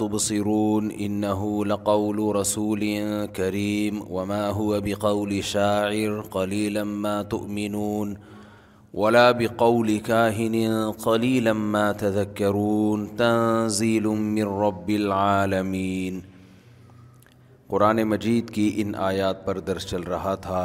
تبصرون 0.00 0.90
انه 0.90 1.64
لقول 1.66 2.36
رسول 2.36 2.78
كريم 3.26 4.02
وما 4.10 4.46
هو 4.48 4.80
بقول 4.84 5.44
شاعر 5.44 6.20
قليلا 6.30 6.84
ما 6.84 7.22
تؤمنون 7.22 8.16
ولا 8.94 9.30
بقول 9.30 9.96
كاهن 9.98 10.90
قليلا 11.04 11.52
ما 11.52 11.92
تذكرون 11.92 13.16
تنزيل 13.16 14.06
من 14.06 14.44
رب 14.44 14.90
العالمين 14.90 16.20
قرآن 17.68 18.02
مجید 18.10 18.48
کی 18.54 18.70
ان 18.82 18.94
آیات 19.08 19.44
پر 19.46 19.58
درس 19.66 19.86
چل 19.90 20.02
رہا 20.12 20.34
تھا 20.46 20.64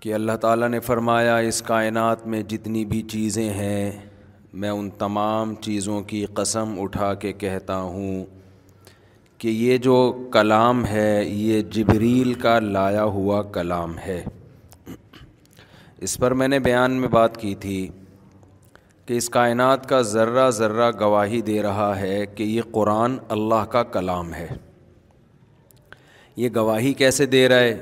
کہ 0.00 0.14
اللہ 0.14 0.36
تعالیٰ 0.40 0.68
نے 0.68 0.80
فرمایا 0.86 1.36
اس 1.50 1.60
کائنات 1.68 2.26
میں 2.34 2.42
جتنی 2.52 2.84
بھی 2.84 3.00
چیزیں 3.12 3.48
ہیں 3.60 3.90
میں 4.62 4.68
ان 4.70 4.88
تمام 4.98 5.54
چیزوں 5.60 6.00
کی 6.10 6.24
قسم 6.34 6.74
اٹھا 6.80 7.12
کے 7.22 7.32
کہتا 7.38 7.76
ہوں 7.82 8.24
کہ 9.38 9.48
یہ 9.48 9.78
جو 9.86 9.94
کلام 10.32 10.84
ہے 10.86 11.24
یہ 11.26 11.62
جبریل 11.72 12.32
کا 12.42 12.58
لایا 12.60 13.04
ہوا 13.16 13.40
کلام 13.56 13.96
ہے 14.06 14.22
اس 16.06 16.16
پر 16.18 16.34
میں 16.42 16.48
نے 16.48 16.58
بیان 16.68 16.92
میں 17.00 17.08
بات 17.14 17.36
کی 17.40 17.54
تھی 17.64 17.86
کہ 19.06 19.14
اس 19.16 19.28
کائنات 19.30 19.88
کا 19.88 20.00
ذرہ 20.12 20.48
ذرہ 20.60 20.90
گواہی 21.00 21.40
دے 21.50 21.60
رہا 21.62 21.92
ہے 22.00 22.24
کہ 22.34 22.42
یہ 22.42 22.72
قرآن 22.72 23.16
اللہ 23.38 23.64
کا 23.72 23.82
کلام 23.98 24.32
ہے 24.34 24.46
یہ 26.44 26.48
گواہی 26.54 26.92
کیسے 27.02 27.26
دے 27.36 27.48
رہا 27.48 27.60
ہے 27.60 27.74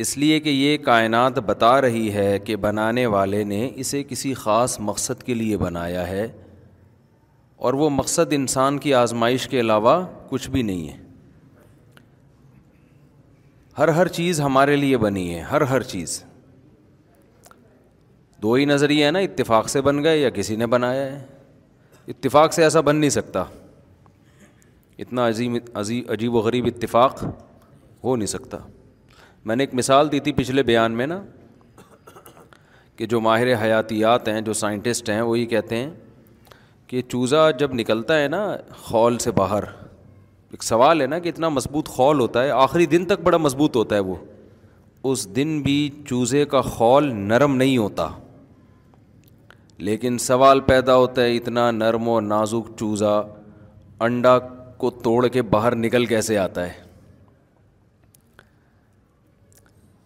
اس 0.00 0.16
لیے 0.18 0.38
کہ 0.40 0.48
یہ 0.50 0.76
کائنات 0.84 1.38
بتا 1.46 1.80
رہی 1.80 2.12
ہے 2.12 2.38
کہ 2.44 2.54
بنانے 2.60 3.04
والے 3.14 3.42
نے 3.44 3.68
اسے 3.80 4.02
کسی 4.08 4.32
خاص 4.34 4.78
مقصد 4.80 5.22
کے 5.22 5.34
لیے 5.34 5.56
بنایا 5.58 6.06
ہے 6.08 6.26
اور 7.66 7.74
وہ 7.80 7.88
مقصد 7.90 8.32
انسان 8.32 8.78
کی 8.84 8.94
آزمائش 8.94 9.46
کے 9.48 9.60
علاوہ 9.60 9.96
کچھ 10.28 10.48
بھی 10.50 10.62
نہیں 10.70 10.88
ہے 10.88 11.00
ہر 13.78 13.88
ہر 13.98 14.08
چیز 14.20 14.40
ہمارے 14.40 14.76
لیے 14.76 14.96
بنی 15.04 15.34
ہے 15.34 15.40
ہر 15.50 15.60
ہر 15.72 15.82
چیز 15.92 16.22
دو 18.42 18.52
ہی 18.52 18.64
نظریہ 18.64 19.10
نا 19.10 19.18
اتفاق 19.18 19.68
سے 19.68 19.80
بن 19.82 20.02
گئے 20.04 20.18
یا 20.18 20.30
کسی 20.38 20.56
نے 20.56 20.66
بنایا 20.76 21.04
ہے 21.12 21.24
اتفاق 22.12 22.52
سے 22.54 22.62
ایسا 22.62 22.80
بن 22.88 22.96
نہیں 22.96 23.10
سکتا 23.10 23.44
اتنا 25.04 25.28
عظیم 25.28 25.56
عجیب 25.80 26.34
و 26.34 26.38
غریب 26.40 26.66
اتفاق 26.74 27.22
ہو 28.04 28.16
نہیں 28.16 28.26
سکتا 28.26 28.58
میں 29.46 29.54
نے 29.56 29.62
ایک 29.62 29.72
مثال 29.74 30.10
دی 30.12 30.18
تھی 30.26 30.32
پچھلے 30.32 30.62
بیان 30.62 30.92
میں 30.96 31.06
نا 31.06 31.20
کہ 32.96 33.06
جو 33.12 33.20
ماہر 33.20 33.52
حیاتیات 33.62 34.28
ہیں 34.28 34.40
جو 34.48 34.52
سائنٹسٹ 34.52 35.08
ہیں 35.10 35.20
وہی 35.20 35.46
کہتے 35.52 35.76
ہیں 35.76 35.90
کہ 36.86 37.02
چوزہ 37.08 37.50
جب 37.58 37.72
نکلتا 37.74 38.20
ہے 38.20 38.28
نا 38.28 38.44
خول 38.82 39.16
سے 39.24 39.30
باہر 39.40 39.64
ایک 40.50 40.62
سوال 40.62 41.00
ہے 41.00 41.06
نا 41.06 41.18
کہ 41.24 41.28
اتنا 41.28 41.48
مضبوط 41.48 41.88
خول 41.88 42.20
ہوتا 42.20 42.42
ہے 42.44 42.50
آخری 42.50 42.86
دن 42.94 43.04
تک 43.06 43.20
بڑا 43.24 43.36
مضبوط 43.48 43.76
ہوتا 43.76 43.94
ہے 43.94 44.00
وہ 44.10 44.14
اس 45.10 45.28
دن 45.36 45.60
بھی 45.62 45.76
چوزے 46.08 46.44
کا 46.54 46.60
خول 46.74 47.12
نرم 47.16 47.56
نہیں 47.56 47.76
ہوتا 47.78 48.08
لیکن 49.88 50.18
سوال 50.28 50.60
پیدا 50.66 50.96
ہوتا 50.96 51.22
ہے 51.22 51.34
اتنا 51.36 51.70
نرم 51.70 52.08
و 52.08 52.18
نازک 52.20 52.70
چوزہ 52.78 53.22
انڈا 54.08 54.38
کو 54.82 54.90
توڑ 55.02 55.26
کے 55.28 55.42
باہر 55.56 55.74
نکل 55.76 56.06
کیسے 56.06 56.38
آتا 56.38 56.66
ہے 56.66 56.80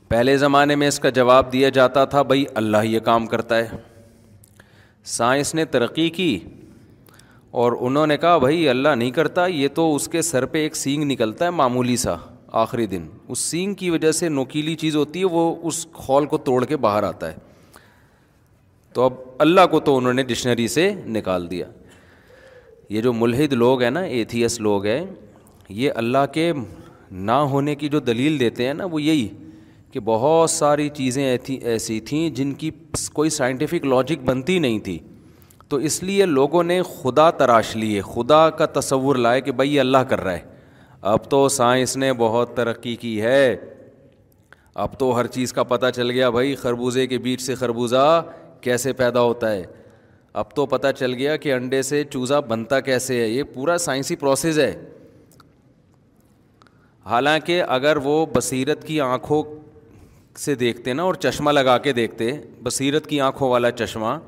پہلے 0.09 0.37
زمانے 0.39 0.75
میں 0.77 0.89
اس 0.89 0.99
کا 1.01 1.09
جواب 1.11 1.53
دیا 1.53 1.69
جاتا 1.79 2.05
تھا 2.11 2.21
بھائی 2.23 2.45
اللہ 2.57 2.85
یہ 2.85 2.99
کام 3.05 3.27
کرتا 3.27 3.57
ہے 3.57 3.69
سائنس 5.17 5.55
نے 5.55 5.65
ترقی 5.71 6.09
کی 6.19 6.39
اور 7.63 7.73
انہوں 7.87 8.07
نے 8.07 8.17
کہا 8.19 8.37
بھائی 8.39 8.69
اللہ 8.69 8.95
نہیں 8.99 9.11
کرتا 9.11 9.47
یہ 9.47 9.69
تو 9.75 9.95
اس 9.95 10.07
کے 10.09 10.23
سر 10.23 10.45
پہ 10.53 10.59
ایک 10.63 10.77
سینگ 10.77 11.05
نکلتا 11.11 11.45
ہے 11.45 11.51
معمولی 11.51 11.97
سا 12.03 12.15
آخری 12.63 12.87
دن 12.87 13.07
اس 13.29 13.39
سینگ 13.39 13.75
کی 13.83 13.91
وجہ 13.91 14.13
سے 14.19 14.29
نوکیلی 14.29 14.75
چیز 14.83 14.97
ہوتی 14.97 15.21
ہے 15.21 15.25
وہ 15.31 15.55
اس 15.69 15.87
خول 15.93 16.27
کو 16.27 16.39
توڑ 16.49 16.65
کے 16.65 16.77
باہر 16.87 17.03
آتا 17.03 17.29
ہے 17.33 17.37
تو 18.95 19.03
اب 19.03 19.13
اللہ 19.47 19.67
کو 19.71 19.81
تو 19.89 19.97
انہوں 19.97 20.13
نے 20.15 20.23
ڈکشنری 20.25 20.69
سے 20.75 20.91
نکال 21.17 21.51
دیا 21.51 21.67
یہ 22.91 23.01
جو 23.03 23.13
ملحد 23.13 23.53
لوگ 23.53 23.83
ہیں 23.83 23.91
نا 23.91 24.01
ایتھیس 24.01 24.61
لوگ 24.61 24.87
ہیں 24.87 25.05
یہ 25.83 25.91
اللہ 26.05 26.27
کے 26.33 26.53
نہ 27.11 27.33
ہونے 27.51 27.75
کی 27.77 27.89
جو 27.89 28.01
دلیل 28.01 28.41
دیتے 28.41 28.67
ہیں 28.67 28.75
نا 28.75 28.85
وہ 28.91 29.03
یہی 29.03 29.29
کہ 29.97 30.01
بہت 30.05 30.51
ساری 30.51 30.89
چیزیں 30.95 31.23
ایسی 31.27 31.99
تھیں 32.09 32.29
جن 32.37 32.53
کی 32.63 32.71
کوئی 33.13 33.31
سائنٹیفک 33.31 33.85
لاجک 33.87 34.25
بنتی 34.25 34.59
نہیں 34.59 34.79
تھی 34.85 34.99
تو 35.69 35.77
اس 35.91 36.03
لیے 36.03 36.25
لوگوں 36.27 36.63
نے 36.65 36.81
خدا 36.89 37.29
تراش 37.39 37.75
لیے 37.77 38.01
خدا 38.15 38.49
کا 38.59 38.67
تصور 38.73 39.17
لائے 39.27 39.41
کہ 39.47 39.53
بھائی 39.61 39.79
اللہ 39.81 40.05
کر 40.09 40.21
رہا 40.25 40.33
ہے 40.33 40.41
اب 41.13 41.31
تو 41.31 41.49
سائنس 41.57 41.97
نے 41.97 42.13
بہت 42.19 42.55
ترقی 42.57 42.95
کی 43.07 43.21
ہے 43.23 43.57
اب 44.85 44.99
تو 44.99 45.11
ہر 45.19 45.27
چیز 45.37 45.53
کا 45.53 45.63
پتہ 45.73 45.91
چل 45.97 46.11
گیا 46.11 46.31
بھائی 46.31 46.55
خربوزے 46.63 47.07
کے 47.07 47.19
بیچ 47.29 47.41
سے 47.43 47.55
خربوزہ 47.65 48.05
کیسے 48.67 48.93
پیدا 49.03 49.21
ہوتا 49.21 49.53
ہے 49.53 49.65
اب 50.41 50.55
تو 50.55 50.67
پتہ 50.77 50.93
چل 50.99 51.15
گیا 51.19 51.37
کہ 51.45 51.53
انڈے 51.55 51.83
سے 51.93 52.05
چوزہ 52.13 52.41
بنتا 52.49 52.81
کیسے 52.91 53.21
ہے 53.23 53.29
یہ 53.29 53.43
پورا 53.55 53.79
سائنسی 53.89 54.17
پروسیس 54.27 54.59
ہے 54.59 54.75
حالانکہ 57.11 57.63
اگر 57.79 57.97
وہ 58.05 58.25
بصیرت 58.35 58.87
کی 58.87 59.01
آنکھوں 59.01 59.43
سے 60.39 60.55
دیکھتے 60.55 60.93
نا 60.93 61.03
اور 61.03 61.15
چشمہ 61.15 61.51
لگا 61.51 61.77
کے 61.87 61.93
دیکھتے 61.93 62.31
بصیرت 62.63 63.07
کی 63.07 63.21
آنکھوں 63.21 63.49
والا 63.51 63.71
چشمہ 63.71 64.19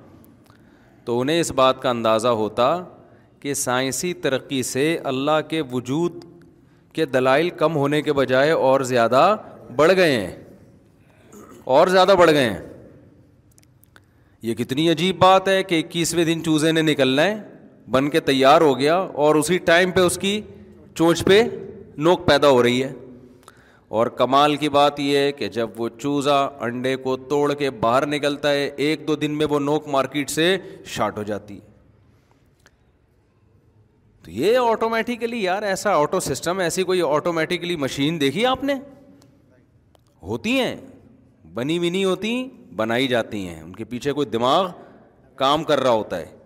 تو 1.04 1.18
انہیں 1.20 1.40
اس 1.40 1.50
بات 1.60 1.82
کا 1.82 1.90
اندازہ 1.90 2.28
ہوتا 2.42 2.68
کہ 3.40 3.54
سائنسی 3.54 4.12
ترقی 4.22 4.62
سے 4.70 4.84
اللہ 5.10 5.40
کے 5.48 5.60
وجود 5.72 6.24
کے 6.92 7.04
دلائل 7.06 7.50
کم 7.58 7.76
ہونے 7.76 8.00
کے 8.02 8.12
بجائے 8.12 8.50
اور 8.68 8.80
زیادہ 8.92 9.24
بڑھ 9.76 9.92
گئے 9.96 10.12
ہیں 10.20 10.36
اور 11.76 11.86
زیادہ 11.96 12.14
بڑھ 12.18 12.30
گئے 12.30 12.48
ہیں 12.50 12.58
یہ 14.42 14.54
کتنی 14.54 14.90
عجیب 14.90 15.18
بات 15.18 15.48
ہے 15.48 15.62
کہ 15.62 15.82
اکیسویں 15.84 16.24
دن 16.24 16.42
چوزے 16.44 16.72
نے 16.72 16.82
نکلنا 16.82 17.22
ہے 17.24 17.34
بن 17.90 18.10
کے 18.10 18.20
تیار 18.20 18.60
ہو 18.60 18.78
گیا 18.78 18.96
اور 19.24 19.34
اسی 19.34 19.58
ٹائم 19.70 19.90
پہ 19.90 20.00
اس 20.00 20.18
کی 20.20 20.40
چونچ 20.94 21.24
پہ 21.24 21.42
نوک 22.06 22.26
پیدا 22.26 22.48
ہو 22.48 22.62
رہی 22.62 22.82
ہے 22.82 22.92
اور 23.96 24.06
کمال 24.16 24.56
کی 24.56 24.68
بات 24.68 24.98
یہ 25.00 25.18
ہے 25.18 25.30
کہ 25.32 25.48
جب 25.48 25.80
وہ 25.80 25.88
چوزا 25.98 26.36
انڈے 26.66 26.94
کو 27.04 27.16
توڑ 27.28 27.52
کے 27.58 27.70
باہر 27.84 28.06
نکلتا 28.06 28.50
ہے 28.52 28.68
ایک 28.86 29.06
دو 29.08 29.14
دن 29.16 29.36
میں 29.38 29.46
وہ 29.50 29.60
نوک 29.60 29.86
مارکیٹ 29.88 30.30
سے 30.30 30.56
شارٹ 30.94 31.18
ہو 31.18 31.22
جاتی 31.30 31.58
تو 34.24 34.30
یہ 34.30 34.58
آٹومیٹیکلی 34.58 35.42
یار 35.42 35.62
ایسا 35.62 35.94
آٹو 36.00 36.20
سسٹم 36.20 36.58
ایسی 36.60 36.82
کوئی 36.90 37.02
آٹومیٹیکلی 37.08 37.76
مشین 37.86 38.20
دیکھی 38.20 38.44
آپ 38.46 38.64
نے 38.64 38.74
ہوتی 40.22 40.58
ہیں 40.60 40.74
بنی 41.54 41.78
بھی 41.78 41.90
نہیں 41.90 42.04
ہوتی 42.04 42.36
بنائی 42.76 43.08
جاتی 43.08 43.46
ہیں 43.48 43.60
ان 43.60 43.72
کے 43.76 43.84
پیچھے 43.94 44.12
کوئی 44.12 44.26
دماغ 44.32 44.70
کام 45.36 45.64
کر 45.64 45.80
رہا 45.82 45.90
ہوتا 45.90 46.18
ہے 46.18 46.36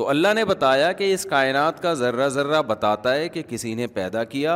تو 0.00 0.08
اللہ 0.08 0.28
نے 0.34 0.44
بتایا 0.48 0.90
کہ 0.98 1.12
اس 1.14 1.24
کائنات 1.30 1.80
کا 1.82 1.92
ذرہ 1.94 2.28
ذرہ 2.34 2.60
بتاتا 2.66 3.12
ہے 3.14 3.28
کہ 3.28 3.40
کسی 3.48 3.72
نے 3.80 3.86
پیدا 3.96 4.22
کیا 4.34 4.54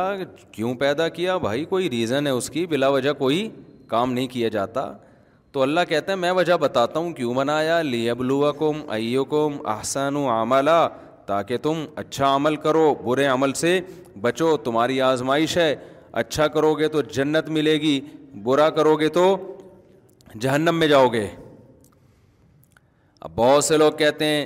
کیوں 0.51 0.73
پیدا 0.75 1.07
کیا 1.17 1.35
بھائی 1.43 1.65
کوئی 1.73 1.89
ریزن 1.89 2.27
ہے 2.27 2.31
اس 2.37 2.49
کی 2.49 2.65
بلا 2.67 2.87
وجہ 2.95 3.13
کوئی 3.19 3.47
کام 3.89 4.13
نہیں 4.13 4.27
کیا 4.31 4.47
جاتا 4.55 4.85
تو 5.53 5.61
اللہ 5.61 5.85
کہتا 5.89 6.11
ہے 6.11 6.15
میں 6.23 6.31
وجہ 6.39 6.53
بتاتا 6.61 6.99
ہوں 6.99 7.11
کیوں 7.19 7.33
بنایا 7.33 7.81
لی 7.81 8.09
ابلو 8.09 8.51
کم 8.59 8.81
ائ 8.97 9.15
کم 9.31 9.57
احسن 9.75 10.15
و 10.21 10.27
عملہ 10.39 10.79
تاکہ 11.27 11.57
تم 11.63 11.85
اچھا 12.05 12.35
عمل 12.35 12.55
کرو 12.65 12.93
برے 13.03 13.25
عمل 13.35 13.53
سے 13.61 13.79
بچو 14.21 14.55
تمہاری 14.65 14.99
آزمائش 15.11 15.57
ہے 15.57 15.73
اچھا 16.23 16.47
کرو 16.57 16.73
گے 16.79 16.87
تو 16.97 17.01
جنت 17.21 17.49
ملے 17.59 17.77
گی 17.87 17.99
برا 18.43 18.69
کرو 18.81 18.95
گے 18.99 19.09
تو 19.21 19.33
جہنم 20.41 20.79
میں 20.79 20.87
جاؤ 20.97 21.07
گے 21.19 21.25
اب 23.21 23.31
بہت 23.35 23.63
سے 23.63 23.77
لوگ 23.77 23.91
کہتے 24.05 24.25
ہیں 24.25 24.45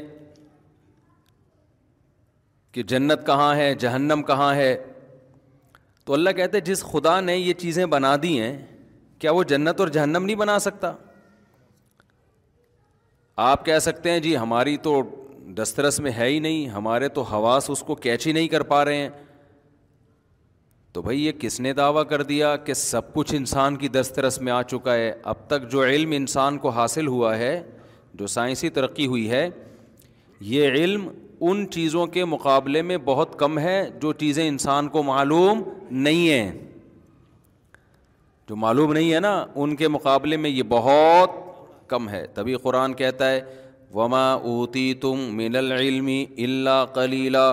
کہ 2.71 2.83
جنت 2.89 3.25
کہاں 3.25 3.55
ہے 3.55 3.73
جہنم 3.79 4.21
کہاں 4.27 4.53
ہے 4.55 4.75
تو 6.05 6.13
اللہ 6.13 6.29
کہتے 6.37 6.57
ہیں 6.57 6.65
جس 6.65 6.83
خدا 6.91 7.19
نے 7.21 7.37
یہ 7.37 7.53
چیزیں 7.61 7.85
بنا 7.93 8.15
دی 8.23 8.39
ہیں 8.39 8.57
کیا 9.19 9.31
وہ 9.31 9.43
جنت 9.51 9.79
اور 9.79 9.87
جہنم 9.95 10.25
نہیں 10.25 10.35
بنا 10.35 10.57
سکتا 10.59 10.91
آپ 13.47 13.65
کہہ 13.65 13.79
سکتے 13.81 14.11
ہیں 14.11 14.19
جی 14.19 14.35
ہماری 14.37 14.77
تو 14.83 15.01
دسترس 15.57 15.99
میں 16.05 16.11
ہے 16.17 16.27
ہی 16.29 16.37
نہیں 16.39 16.67
ہمارے 16.69 17.07
تو 17.17 17.21
حواس 17.31 17.69
اس 17.69 17.79
کو 17.87 17.95
کیچ 18.05 18.27
ہی 18.27 18.31
نہیں 18.31 18.47
کر 18.47 18.63
پا 18.71 18.83
رہے 18.85 18.95
ہیں 18.97 19.09
تو 20.93 21.01
بھائی 21.01 21.23
یہ 21.25 21.31
کس 21.39 21.59
نے 21.59 21.71
دعویٰ 21.73 22.03
کر 22.09 22.21
دیا 22.31 22.55
کہ 22.65 22.73
سب 22.73 23.13
کچھ 23.13 23.33
انسان 23.35 23.75
کی 23.77 23.87
دسترس 23.87 24.39
میں 24.41 24.51
آ 24.53 24.61
چکا 24.69 24.93
ہے 24.95 25.11
اب 25.33 25.47
تک 25.47 25.69
جو 25.71 25.83
علم 25.83 26.11
انسان 26.15 26.57
کو 26.59 26.69
حاصل 26.77 27.07
ہوا 27.07 27.37
ہے 27.37 27.61
جو 28.21 28.27
سائنسی 28.35 28.69
ترقی 28.77 29.07
ہوئی 29.07 29.29
ہے 29.31 29.47
یہ 30.53 30.67
علم 30.71 31.07
ان 31.47 31.65
چیزوں 31.71 32.05
کے 32.13 32.23
مقابلے 32.25 32.81
میں 32.81 32.97
بہت 33.05 33.37
کم 33.39 33.59
ہے 33.59 33.75
جو 34.01 34.11
چیزیں 34.23 34.47
انسان 34.47 34.87
کو 34.95 35.03
معلوم 35.03 35.61
نہیں 36.07 36.29
ہیں 36.29 36.51
جو 38.49 38.55
معلوم 38.55 38.91
نہیں 38.93 39.13
ہے 39.13 39.19
نا 39.19 39.33
ان 39.55 39.75
کے 39.75 39.87
مقابلے 39.87 40.37
میں 40.45 40.49
یہ 40.49 40.63
بہت 40.69 41.31
کم 41.89 42.09
ہے 42.09 42.25
تبھی 42.33 42.55
قرآن 42.63 42.93
کہتا 42.93 43.29
ہے 43.31 43.39
وما 43.93 44.23
اوتی 44.49 44.93
تم 45.01 45.19
مین 45.37 45.55
اللہ 45.57 46.83
کلیلہ 46.95 47.51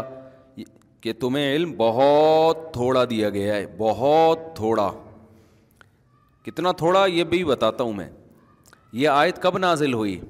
کہ 1.00 1.12
تمہیں 1.20 1.44
علم 1.54 1.72
بہت 1.76 2.72
تھوڑا 2.72 3.04
دیا 3.10 3.28
گیا 3.30 3.54
ہے 3.56 3.66
بہت 3.78 4.54
تھوڑا 4.56 4.90
کتنا 6.44 6.72
تھوڑا 6.78 7.04
یہ 7.06 7.24
بھی 7.30 7.44
بتاتا 7.44 7.84
ہوں 7.84 7.92
میں 7.92 8.08
یہ 8.92 9.08
آیت 9.08 9.40
کب 9.42 9.58
نازل 9.58 9.92
ہوئی 9.94 10.20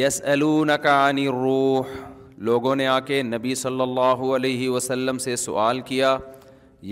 یس 0.00 0.20
الکانی 0.34 1.26
روح 1.28 1.98
لوگوں 2.48 2.74
نے 2.76 2.86
آ 2.88 2.98
کے 3.08 3.22
نبی 3.22 3.54
صلی 3.62 3.80
اللہ 3.80 4.18
علیہ 4.34 4.68
وسلم 4.70 5.18
سے 5.18 5.34
سوال 5.36 5.80
کیا 5.88 6.16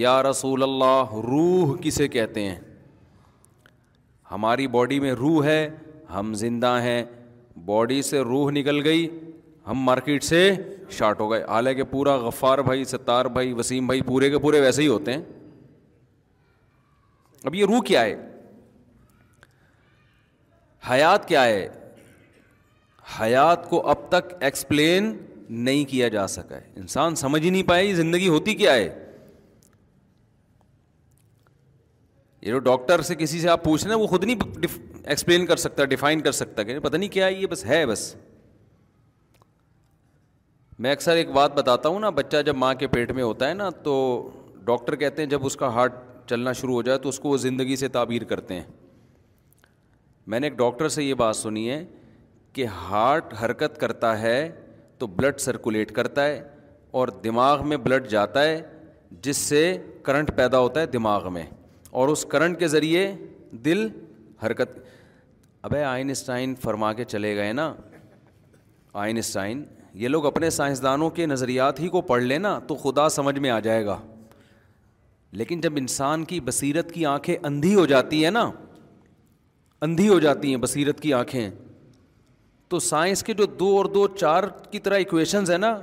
یا 0.05 0.23
رسول 0.23 0.62
اللہ 0.62 1.12
روح 1.27 1.77
کسے 1.83 2.09
کہتے 2.17 2.43
ہیں 2.49 2.59
ہماری 4.31 4.67
باڈی 4.75 4.99
میں 5.00 5.12
روح 5.21 5.45
ہے 5.45 5.61
ہم 6.15 6.33
زندہ 6.41 6.75
ہیں 6.83 7.03
باڈی 7.67 8.00
سے 8.09 8.21
روح 8.31 8.50
نکل 8.55 8.81
گئی 8.85 9.09
ہم 9.69 9.83
مارکیٹ 9.85 10.25
سے 10.25 10.41
شارٹ 10.99 11.21
ہو 11.21 11.31
گئے 11.31 11.43
حالانکہ 11.49 11.85
پورا 11.91 12.17
غفار 12.27 12.59
بھائی 12.69 12.85
ستار 12.93 13.25
بھائی 13.39 13.53
وسیم 13.59 13.87
بھائی 13.87 14.03
پورے 14.06 14.31
کے 14.31 14.39
پورے 14.43 14.61
ویسے 14.61 14.83
ہی 14.83 14.87
ہوتے 14.89 15.12
ہیں 15.12 15.23
اب 17.44 17.55
یہ 17.55 17.65
روح 17.71 17.81
کیا 17.87 18.03
ہے 18.05 18.15
حیات 20.91 21.27
کیا 21.29 21.44
ہے 21.44 21.67
حیات 23.21 23.69
کو 23.71 23.87
اب 23.91 24.09
تک 24.11 24.33
ایکسپلین 24.41 25.12
نہیں 25.49 25.85
کیا 25.91 26.09
جا 26.09 26.27
سکا 26.27 26.56
ہے 26.56 26.71
انسان 26.81 27.15
سمجھ 27.17 27.43
ہی 27.43 27.50
نہیں 27.50 27.62
پائے 27.69 27.93
زندگی 27.95 28.29
ہوتی 28.29 28.55
کیا 28.55 28.73
ہے 28.75 28.83
یہ 32.43 32.53
جو 32.53 32.59
ڈاکٹر 32.67 33.00
سے 33.03 33.15
کسی 33.19 33.41
سے 33.41 33.49
آپ 33.49 33.62
پوچھ 33.65 33.85
رہے 33.85 33.95
ہیں 33.95 34.00
وہ 34.00 34.06
خود 34.06 34.25
نہیں 34.25 34.65
ایکسپلین 35.05 35.47
کر 35.47 35.56
سکتا 35.56 35.85
ڈیفائن 35.93 36.21
کر 36.23 36.33
سکتا 36.33 36.62
کہ 36.62 36.79
پتہ 36.81 36.97
نہیں 36.97 37.09
کیا 37.12 37.27
ہے 37.27 37.33
یہ 37.33 37.47
بس 37.50 37.65
ہے 37.67 37.85
بس 37.87 38.15
میں 40.87 40.93
اکثر 40.93 41.17
ایک 41.17 41.31
بات 41.33 41.55
بتاتا 41.55 41.89
ہوں 41.89 42.01
نا 42.01 42.11
بچہ 42.21 42.43
جب 42.47 42.56
ماں 42.56 42.73
کے 42.79 42.87
پیٹ 42.89 43.11
میں 43.12 43.23
ہوتا 43.23 43.49
ہے 43.49 43.55
نا 43.55 43.71
تو 43.85 43.94
ڈاکٹر 44.65 44.97
کہتے 44.97 45.23
ہیں 45.23 45.29
جب 45.31 45.47
اس 45.47 45.56
کا 45.56 45.69
ہارٹ 45.75 45.94
چلنا 46.31 46.53
شروع 46.53 46.75
ہو 46.75 46.83
جائے 46.83 46.99
تو 46.99 47.09
اس 47.09 47.19
کو 47.21 47.29
وہ 47.29 47.37
زندگی 47.49 47.77
سے 47.77 47.89
تعبیر 47.97 48.25
کرتے 48.33 48.55
ہیں 48.55 48.65
میں 50.33 50.41
نے 50.41 50.47
ایک 50.47 50.56
ڈاکٹر 50.59 50.89
سے 50.99 51.05
یہ 51.05 51.15
بات 51.25 51.37
سنی 51.37 51.69
ہے 51.71 51.85
کہ 52.53 52.67
ہارٹ 52.89 53.35
حرکت 53.44 53.79
کرتا 53.81 54.19
ہے 54.21 54.39
تو 54.99 55.06
بلڈ 55.06 55.39
سرکولیٹ 55.41 55.91
کرتا 55.95 56.25
ہے 56.27 56.43
اور 56.99 57.09
دماغ 57.25 57.67
میں 57.69 57.77
بلڈ 57.87 58.06
جاتا 58.11 58.43
ہے 58.45 58.61
جس 59.23 59.37
سے 59.37 59.61
کرنٹ 60.03 60.31
پیدا 60.37 60.59
ہوتا 60.59 60.81
ہے 60.81 60.87
دماغ 60.97 61.33
میں 61.33 61.43
اور 62.00 62.09
اس 62.09 62.25
کرنٹ 62.35 62.59
کے 62.59 62.69
ذریعے 62.69 63.11
دل 63.65 63.89
حرکت 64.45 64.79
ابے 65.69 65.83
آئنسٹائن 65.85 66.55
فرما 66.62 66.93
کے 67.00 67.05
چلے 67.12 67.35
گئے 67.37 67.53
نا 67.53 67.73
آئنسٹائن 69.05 69.65
یہ 70.03 70.09
لوگ 70.09 70.27
اپنے 70.27 70.50
سائنسدانوں 70.56 71.09
کے 71.19 71.27
نظریات 71.27 71.81
ہی 71.81 71.89
کو 71.89 72.01
پڑھ 72.11 72.23
لیں 72.23 72.39
نا 72.39 72.59
تو 72.67 72.75
خدا 72.83 73.09
سمجھ 73.19 73.39
میں 73.39 73.51
آ 73.51 73.59
جائے 73.61 73.85
گا 73.87 73.97
لیکن 75.41 75.61
جب 75.61 75.73
انسان 75.77 76.25
کی 76.25 76.41
بصیرت 76.41 76.93
کی 76.93 77.05
آنکھیں 77.06 77.37
اندھی 77.51 77.75
ہو 77.75 77.87
جاتی 77.87 78.25
ہیں 78.25 78.31
نا 78.31 78.51
اندھی 79.87 80.09
ہو 80.09 80.19
جاتی 80.21 80.51
ہیں 80.51 80.56
بصیرت 80.62 81.01
کی 81.01 81.12
آنکھیں 81.15 81.49
تو 82.70 82.79
سائنس 82.85 83.23
کے 83.25 83.35
جو 83.35 83.44
دو 83.61 83.76
اور 83.76 83.85
دو 83.94 84.06
چار 84.17 84.44
کی 84.70 84.79
طرح 84.87 84.97
ایکویشنز 84.97 85.50
ہیں 85.50 85.59
نا 85.59 85.76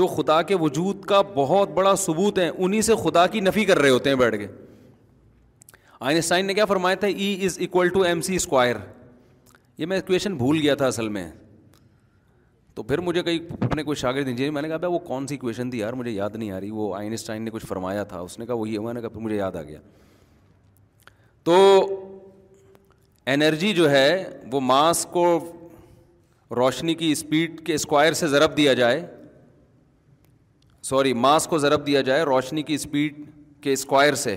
جو 0.00 0.06
خدا 0.06 0.40
کے 0.50 0.54
وجود 0.60 1.04
کا 1.04 1.20
بہت 1.34 1.68
بڑا 1.74 1.94
ثبوت 1.98 2.38
ہیں 2.38 2.50
انہیں 2.56 2.80
سے 2.82 2.94
خدا 3.02 3.26
کی 3.34 3.40
نفی 3.40 3.64
کر 3.64 3.78
رہے 3.78 3.90
ہوتے 3.90 4.10
ہیں 4.10 4.16
بیٹھ 4.16 4.36
کے 4.38 4.46
آئنسٹائن 6.10 6.46
نے 6.46 6.54
کیا 6.54 6.64
فرمایا 6.64 6.96
تھا 7.00 7.06
E 7.08 7.36
is 7.44 7.58
equal 7.66 7.88
to 7.94 8.00
M 8.02 8.20
C 8.28 8.34
square 8.36 8.76
یہ 9.78 9.86
میں 9.86 9.96
ایکویشن 9.96 10.36
بھول 10.36 10.60
گیا 10.62 10.74
تھا 10.82 10.86
اصل 10.86 11.08
میں 11.18 11.30
تو 12.74 12.82
پھر 12.82 12.98
مجھے 13.06 13.22
کئی 13.22 13.38
اپنے 13.60 13.82
کوئی 13.84 13.96
شاگرد 13.96 14.28
انجینئر 14.28 14.50
میں 14.52 14.62
نے 14.62 14.68
کہا 14.68 14.86
وہ 14.88 14.98
کون 14.98 15.26
سی 15.26 15.34
ایکویشن 15.34 15.70
تھی 15.70 15.78
یار 15.78 15.92
مجھے 16.00 16.10
یاد 16.10 16.36
نہیں 16.36 16.50
آ 16.50 16.60
رہی 16.60 16.70
وہ 16.70 16.94
آئنسٹائن 16.96 17.42
نے 17.44 17.50
کچھ 17.50 17.66
فرمایا 17.66 18.04
تھا 18.12 18.20
اس 18.20 18.38
نے 18.38 18.46
کہا 18.46 18.54
وہی 18.54 18.74
ہے 18.74 18.80
میں 18.84 18.94
نے 18.94 19.00
کہا 19.00 19.18
مجھے 19.18 19.36
یاد 19.36 19.56
آ 19.56 19.62
گیا 19.62 19.78
تو 21.44 21.56
انرجی 23.34 23.72
جو 23.72 23.90
ہے 23.90 24.08
وہ 24.52 24.60
ماس 24.60 25.06
کو 25.10 25.24
روشنی 26.56 26.94
کی 26.94 27.10
اسپیڈ 27.12 27.60
کے 27.66 27.74
اسکوائر 27.74 28.12
سے 28.22 28.26
ضرب 28.28 28.56
دیا 28.56 28.72
جائے 28.80 29.06
سوری 30.84 31.12
ماس 31.14 31.46
کو 31.46 31.58
ضرب 31.58 31.86
دیا 31.86 32.00
جائے 32.08 32.22
روشنی 32.24 32.62
کی 32.70 32.74
اسپیڈ 32.74 33.20
کے 33.62 33.72
اسکوائر 33.72 34.14
سے 34.22 34.36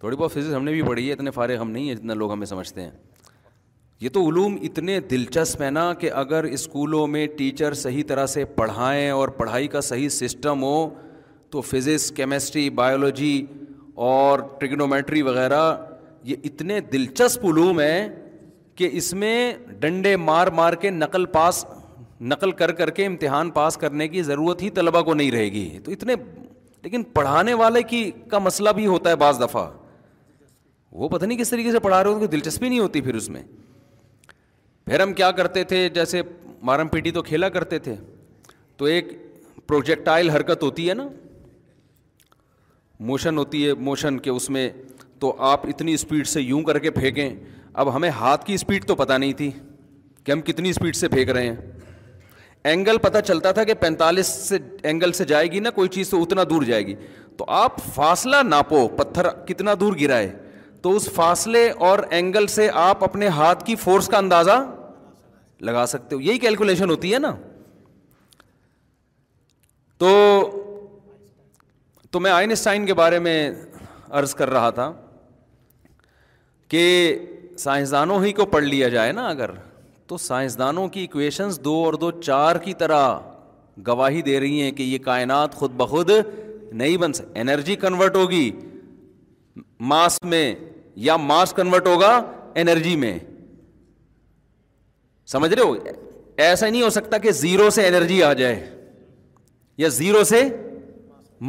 تھوڑی 0.00 0.16
بہت 0.16 0.32
فزکس 0.32 0.54
ہم 0.54 0.64
نے 0.64 0.72
بھی 0.72 0.82
پڑھی 0.82 1.06
ہے 1.08 1.12
اتنے 1.12 1.30
فارغ 1.34 1.60
ہم 1.60 1.70
نہیں 1.70 1.88
ہیں 1.88 1.94
جتنا 1.94 2.14
لوگ 2.14 2.32
ہمیں 2.32 2.46
سمجھتے 2.46 2.80
ہیں 2.82 2.90
یہ 4.00 4.08
تو 4.12 4.26
علوم 4.28 4.56
اتنے 4.64 4.98
دلچسپ 5.10 5.62
ہیں 5.62 5.70
نا 5.70 5.92
کہ 5.98 6.10
اگر 6.22 6.44
اسکولوں 6.44 7.06
میں 7.08 7.26
ٹیچر 7.38 7.74
صحیح 7.84 8.02
طرح 8.08 8.26
سے 8.32 8.44
پڑھائیں 8.54 9.10
اور 9.10 9.28
پڑھائی 9.38 9.68
کا 9.74 9.80
صحیح 9.88 10.08
سسٹم 10.16 10.62
ہو 10.62 10.88
تو 11.50 11.60
فزکس 11.60 12.10
کیمسٹری 12.16 12.68
بایولوجی 12.80 13.44
اور 14.08 14.38
ٹرگنومیٹری 14.60 15.22
وغیرہ 15.22 15.62
یہ 16.24 16.36
اتنے 16.44 16.80
دلچسپ 16.92 17.44
علوم 17.46 17.80
ہیں 17.80 18.08
کہ 18.76 18.88
اس 18.98 19.12
میں 19.14 19.32
ڈنڈے 19.80 20.16
مار 20.16 20.46
مار 20.60 20.72
کے 20.82 20.90
نقل 20.90 21.24
پاس 21.34 21.64
نقل 22.32 22.50
کر 22.60 22.72
کر 22.72 22.90
کے 22.98 23.06
امتحان 23.06 23.50
پاس 23.58 23.76
کرنے 23.76 24.08
کی 24.08 24.22
ضرورت 24.22 24.62
ہی 24.62 24.70
طلبہ 24.78 25.00
کو 25.08 25.14
نہیں 25.14 25.30
رہے 25.30 25.46
گی 25.52 25.68
تو 25.84 25.90
اتنے 25.92 26.14
لیکن 26.82 27.02
پڑھانے 27.14 27.54
والے 27.60 27.82
کی 27.90 28.10
کا 28.30 28.38
مسئلہ 28.38 28.70
بھی 28.76 28.86
ہوتا 28.86 29.10
ہے 29.10 29.16
بعض 29.16 29.40
دفعہ 29.40 29.66
وہ 31.02 31.08
پتہ 31.08 31.24
نہیں 31.24 31.38
کس 31.38 31.50
طریقے 31.50 31.72
سے 31.72 31.78
پڑھا 31.84 32.02
رہے 32.02 32.12
ان 32.12 32.18
کو 32.18 32.26
دلچسپی 32.34 32.68
نہیں 32.68 32.78
ہوتی 32.80 33.00
پھر 33.00 33.14
اس 33.20 33.28
میں 33.36 33.42
پھر 34.86 35.00
ہم 35.00 35.12
کیا 35.20 35.30
کرتے 35.40 35.64
تھے 35.70 35.88
جیسے 35.94 36.22
مارم 36.70 36.88
پیٹی 36.88 37.10
تو 37.10 37.22
کھیلا 37.22 37.48
کرتے 37.54 37.78
تھے 37.86 37.94
تو 38.76 38.84
ایک 38.94 39.08
پروجیکٹائل 39.66 40.30
حرکت 40.30 40.62
ہوتی 40.62 40.88
ہے 40.88 40.94
نا 40.94 41.06
موشن 43.10 43.38
ہوتی 43.38 43.66
ہے 43.66 43.74
موشن 43.88 44.18
کے 44.26 44.30
اس 44.30 44.48
میں 44.50 44.68
تو 45.20 45.34
آپ 45.50 45.66
اتنی 45.68 45.92
اسپیڈ 45.94 46.26
سے 46.26 46.40
یوں 46.40 46.62
کر 46.62 46.78
کے 46.78 46.90
پھینکیں 46.90 47.30
اب 47.82 47.94
ہمیں 47.94 48.08
ہاتھ 48.18 48.44
کی 48.46 48.54
اسپیڈ 48.54 48.84
تو 48.88 48.94
پتہ 48.96 49.12
نہیں 49.18 49.32
تھی 49.38 49.50
کہ 50.24 50.32
ہم 50.32 50.40
کتنی 50.40 50.70
اسپیڈ 50.70 50.96
سے 50.96 51.08
پھینک 51.08 51.28
رہے 51.30 51.46
ہیں 51.48 51.54
اینگل 52.70 52.98
پتہ 53.02 53.18
چلتا 53.26 53.50
تھا 53.52 53.64
کہ 53.70 53.74
پینتالیس 53.80 54.26
سے 54.48 54.58
اینگل 54.90 55.12
سے 55.12 55.24
جائے 55.32 55.50
گی 55.52 55.60
نا 55.60 55.70
کوئی 55.78 55.88
چیز 55.96 56.10
تو 56.10 56.20
اتنا 56.22 56.42
دور 56.50 56.62
جائے 56.68 56.86
گی 56.86 56.94
تو 57.38 57.44
آپ 57.62 57.80
فاصلہ 57.94 58.36
ناپو 58.48 58.86
پتھر 58.98 59.28
کتنا 59.46 59.74
دور 59.80 59.92
گرائے 60.00 60.30
تو 60.82 60.94
اس 60.96 61.08
فاصلے 61.14 61.68
اور 61.88 61.98
اینگل 62.18 62.46
سے 62.54 62.68
آپ 62.84 63.04
اپنے 63.04 63.28
ہاتھ 63.38 63.64
کی 63.66 63.76
فورس 63.84 64.08
کا 64.08 64.18
اندازہ 64.18 64.58
لگا 65.68 65.84
سکتے 65.88 66.14
ہو 66.16 66.20
یہی 66.20 66.38
کیلکولیشن 66.38 66.90
ہوتی 66.90 67.12
ہے 67.14 67.18
نا 67.18 67.34
تو 69.98 70.10
تو 72.10 72.20
میں 72.20 72.30
آئنسٹائن 72.30 72.86
کے 72.86 72.94
بارے 73.04 73.18
میں 73.28 73.38
عرض 74.20 74.34
کر 74.34 74.50
رہا 74.50 74.70
تھا 74.80 74.92
کہ 76.70 76.82
سائنسدانوں 77.58 78.22
ہی 78.24 78.32
کو 78.32 78.44
پڑھ 78.52 78.64
لیا 78.64 78.88
جائے 78.88 79.12
نا 79.12 79.26
اگر 79.28 79.50
تو 80.06 80.16
سائنسدانوں 80.18 80.86
کی 80.94 81.04
اکویشنز 81.08 81.60
دو 81.64 81.74
اور 81.84 81.92
دو 82.00 82.10
چار 82.20 82.56
کی 82.64 82.74
طرح 82.78 83.18
گواہی 83.86 84.22
دے 84.22 84.38
رہی 84.40 84.60
ہیں 84.62 84.70
کہ 84.72 84.82
یہ 84.82 84.98
کائنات 85.04 85.54
خود 85.54 85.70
بخود 85.76 86.10
نہیں 86.72 86.96
بن 86.96 87.12
سک 87.12 87.26
انرجی 87.38 87.76
کنورٹ 87.84 88.16
ہوگی 88.16 88.50
ماس 89.90 90.18
میں 90.32 90.54
یا 91.06 91.16
ماس 91.16 91.52
کنورٹ 91.56 91.86
ہوگا 91.86 92.12
انرجی 92.60 92.96
میں 92.96 93.18
سمجھ 95.32 95.52
رہے 95.52 95.62
ہو 95.62 95.74
ایسا 96.46 96.68
نہیں 96.68 96.82
ہو 96.82 96.90
سکتا 96.90 97.18
کہ 97.18 97.30
زیرو 97.40 97.68
سے 97.78 97.86
انرجی 97.88 98.22
آ 98.22 98.32
جائے 98.40 98.64
یا 99.78 99.88
زیرو 99.92 100.24
سے 100.24 100.42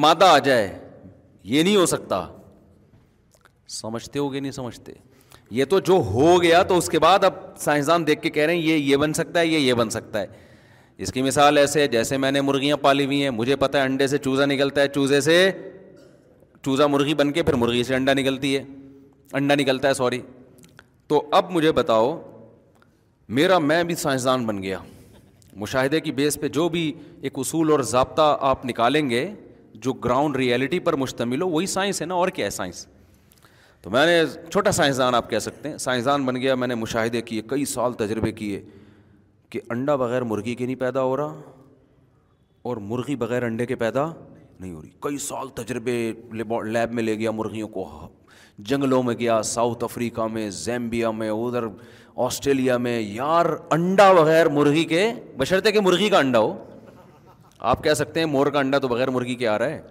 مادہ 0.03 0.25
آ 0.25 0.37
جائے 0.47 0.67
یہ 1.53 1.63
نہیں 1.63 1.75
ہو 1.75 1.85
سکتا 1.85 2.25
سمجھتے 3.81 4.19
ہو 4.19 4.31
گے 4.33 4.39
نہیں 4.39 4.51
سمجھتے 4.51 4.91
یہ 5.51 5.65
تو 5.69 5.79
جو 5.85 5.93
ہو 6.11 6.41
گیا 6.41 6.61
تو 6.67 6.77
اس 6.77 6.87
کے 6.89 6.99
بعد 6.99 7.23
اب 7.23 7.33
سائنسدان 7.59 8.05
دیکھ 8.07 8.21
کے 8.21 8.29
کہہ 8.29 8.45
رہے 8.45 8.53
ہیں 8.53 8.61
یہ 8.61 8.75
یہ 8.75 8.97
بن 8.97 9.13
سکتا 9.13 9.39
ہے 9.39 9.47
یہ 9.47 9.57
یہ 9.57 9.73
بن 9.73 9.89
سکتا 9.89 10.21
ہے 10.21 10.25
اس 11.05 11.11
کی 11.13 11.21
مثال 11.21 11.57
ایسے 11.57 11.87
جیسے 11.87 12.17
میں 12.17 12.31
نے 12.31 12.41
مرغیاں 12.41 12.77
پالی 12.81 13.05
ہوئی 13.05 13.21
ہیں 13.23 13.29
مجھے 13.29 13.55
پتا 13.63 13.79
ہے 13.79 13.83
انڈے 13.85 14.07
سے 14.07 14.17
چوزا 14.17 14.45
نکلتا 14.45 14.81
ہے 14.81 14.87
چوزے 14.93 15.19
سے 15.21 15.35
چوزا 16.65 16.87
مرغی 16.87 17.13
بن 17.15 17.31
کے 17.31 17.43
پھر 17.43 17.53
مرغی 17.63 17.83
سے 17.83 17.95
انڈا 17.95 18.13
نکلتی 18.13 18.55
ہے 18.57 18.63
انڈا 19.39 19.55
نکلتا 19.55 19.87
ہے 19.87 19.93
سوری 19.93 20.21
تو 21.07 21.21
اب 21.39 21.51
مجھے 21.51 21.71
بتاؤ 21.71 22.17
میرا 23.39 23.57
میں 23.57 23.83
بھی 23.83 23.95
سائنسدان 23.95 24.45
بن 24.45 24.61
گیا 24.63 24.77
مشاہدے 25.59 25.99
کی 26.01 26.11
بیس 26.11 26.39
پہ 26.41 26.47
جو 26.59 26.67
بھی 26.69 26.91
ایک 27.21 27.37
اصول 27.39 27.71
اور 27.71 27.79
ضابطہ 27.91 28.35
آپ 28.49 28.65
نکالیں 28.65 29.09
گے 29.09 29.25
جو 29.83 29.93
گراؤنڈ 30.03 30.35
ریئلٹی 30.37 30.79
پر 30.87 30.93
مشتمل 30.97 31.41
ہو 31.41 31.49
وہی 31.49 31.65
سائنس 31.75 32.01
ہے 32.01 32.05
نا 32.07 32.15
اور 32.15 32.27
کیا 32.35 32.45
ہے 32.45 32.49
سائنس 32.49 32.85
تو 33.85 33.91
میں 33.91 34.05
نے 34.05 34.19
چھوٹا 34.51 34.71
سائنسدان 34.71 35.15
آپ 35.15 35.29
کہہ 35.29 35.39
سکتے 35.39 35.69
ہیں 35.69 35.77
سائنسدان 35.77 36.23
بن 36.25 36.35
گیا 36.41 36.53
میں 36.61 36.67
نے 36.67 36.75
مشاہدے 36.75 37.21
کیے 37.21 37.41
کئی 37.49 37.65
سال 37.71 37.93
تجربے 37.97 38.31
کیے 38.39 38.61
کہ 39.51 39.59
انڈا 39.73 39.95
بغیر 40.01 40.21
مرغی 40.29 40.53
کے 40.61 40.65
نہیں 40.65 40.75
پیدا 40.75 41.01
ہو 41.03 41.17
رہا 41.17 41.33
اور 42.69 42.77
مرغی 42.91 43.15
بغیر 43.25 43.43
انڈے 43.45 43.65
کے 43.65 43.75
پیدا 43.83 44.05
نہیں 44.59 44.73
ہو 44.73 44.81
رہی 44.81 44.89
کئی 45.03 45.17
سال 45.27 45.49
تجربے 45.63 45.97
لیب 46.31 46.53
میں 46.91 47.03
لے 47.03 47.15
گیا 47.19 47.31
مرغیوں 47.41 47.67
کو 47.77 47.85
جنگلوں 48.71 49.01
میں 49.03 49.15
گیا 49.19 49.41
ساؤتھ 49.53 49.83
افریقہ 49.83 50.27
میں 50.33 50.49
زیمبیا 50.65 51.11
میں 51.19 51.29
ادھر 51.31 51.65
آسٹریلیا 52.25 52.77
میں 52.87 52.99
یار 53.01 53.45
انڈا 53.75 54.11
بغیر 54.21 54.49
مرغی 54.57 54.83
کے 54.95 55.07
بشرطے 55.37 55.71
کہ 55.71 55.79
مرغی 55.89 56.09
کا 56.09 56.19
انڈا 56.19 56.39
ہو 56.39 56.53
آپ 57.73 57.83
کہہ 57.83 57.93
سکتے 58.03 58.19
ہیں 58.19 58.27
مور 58.27 58.47
کا 58.53 58.59
انڈا 58.59 58.79
تو 58.79 58.87
بغیر 58.87 59.09
مرغی 59.19 59.35
کے 59.35 59.47
آ 59.47 59.57
رہا 59.59 59.69
ہے 59.69 59.81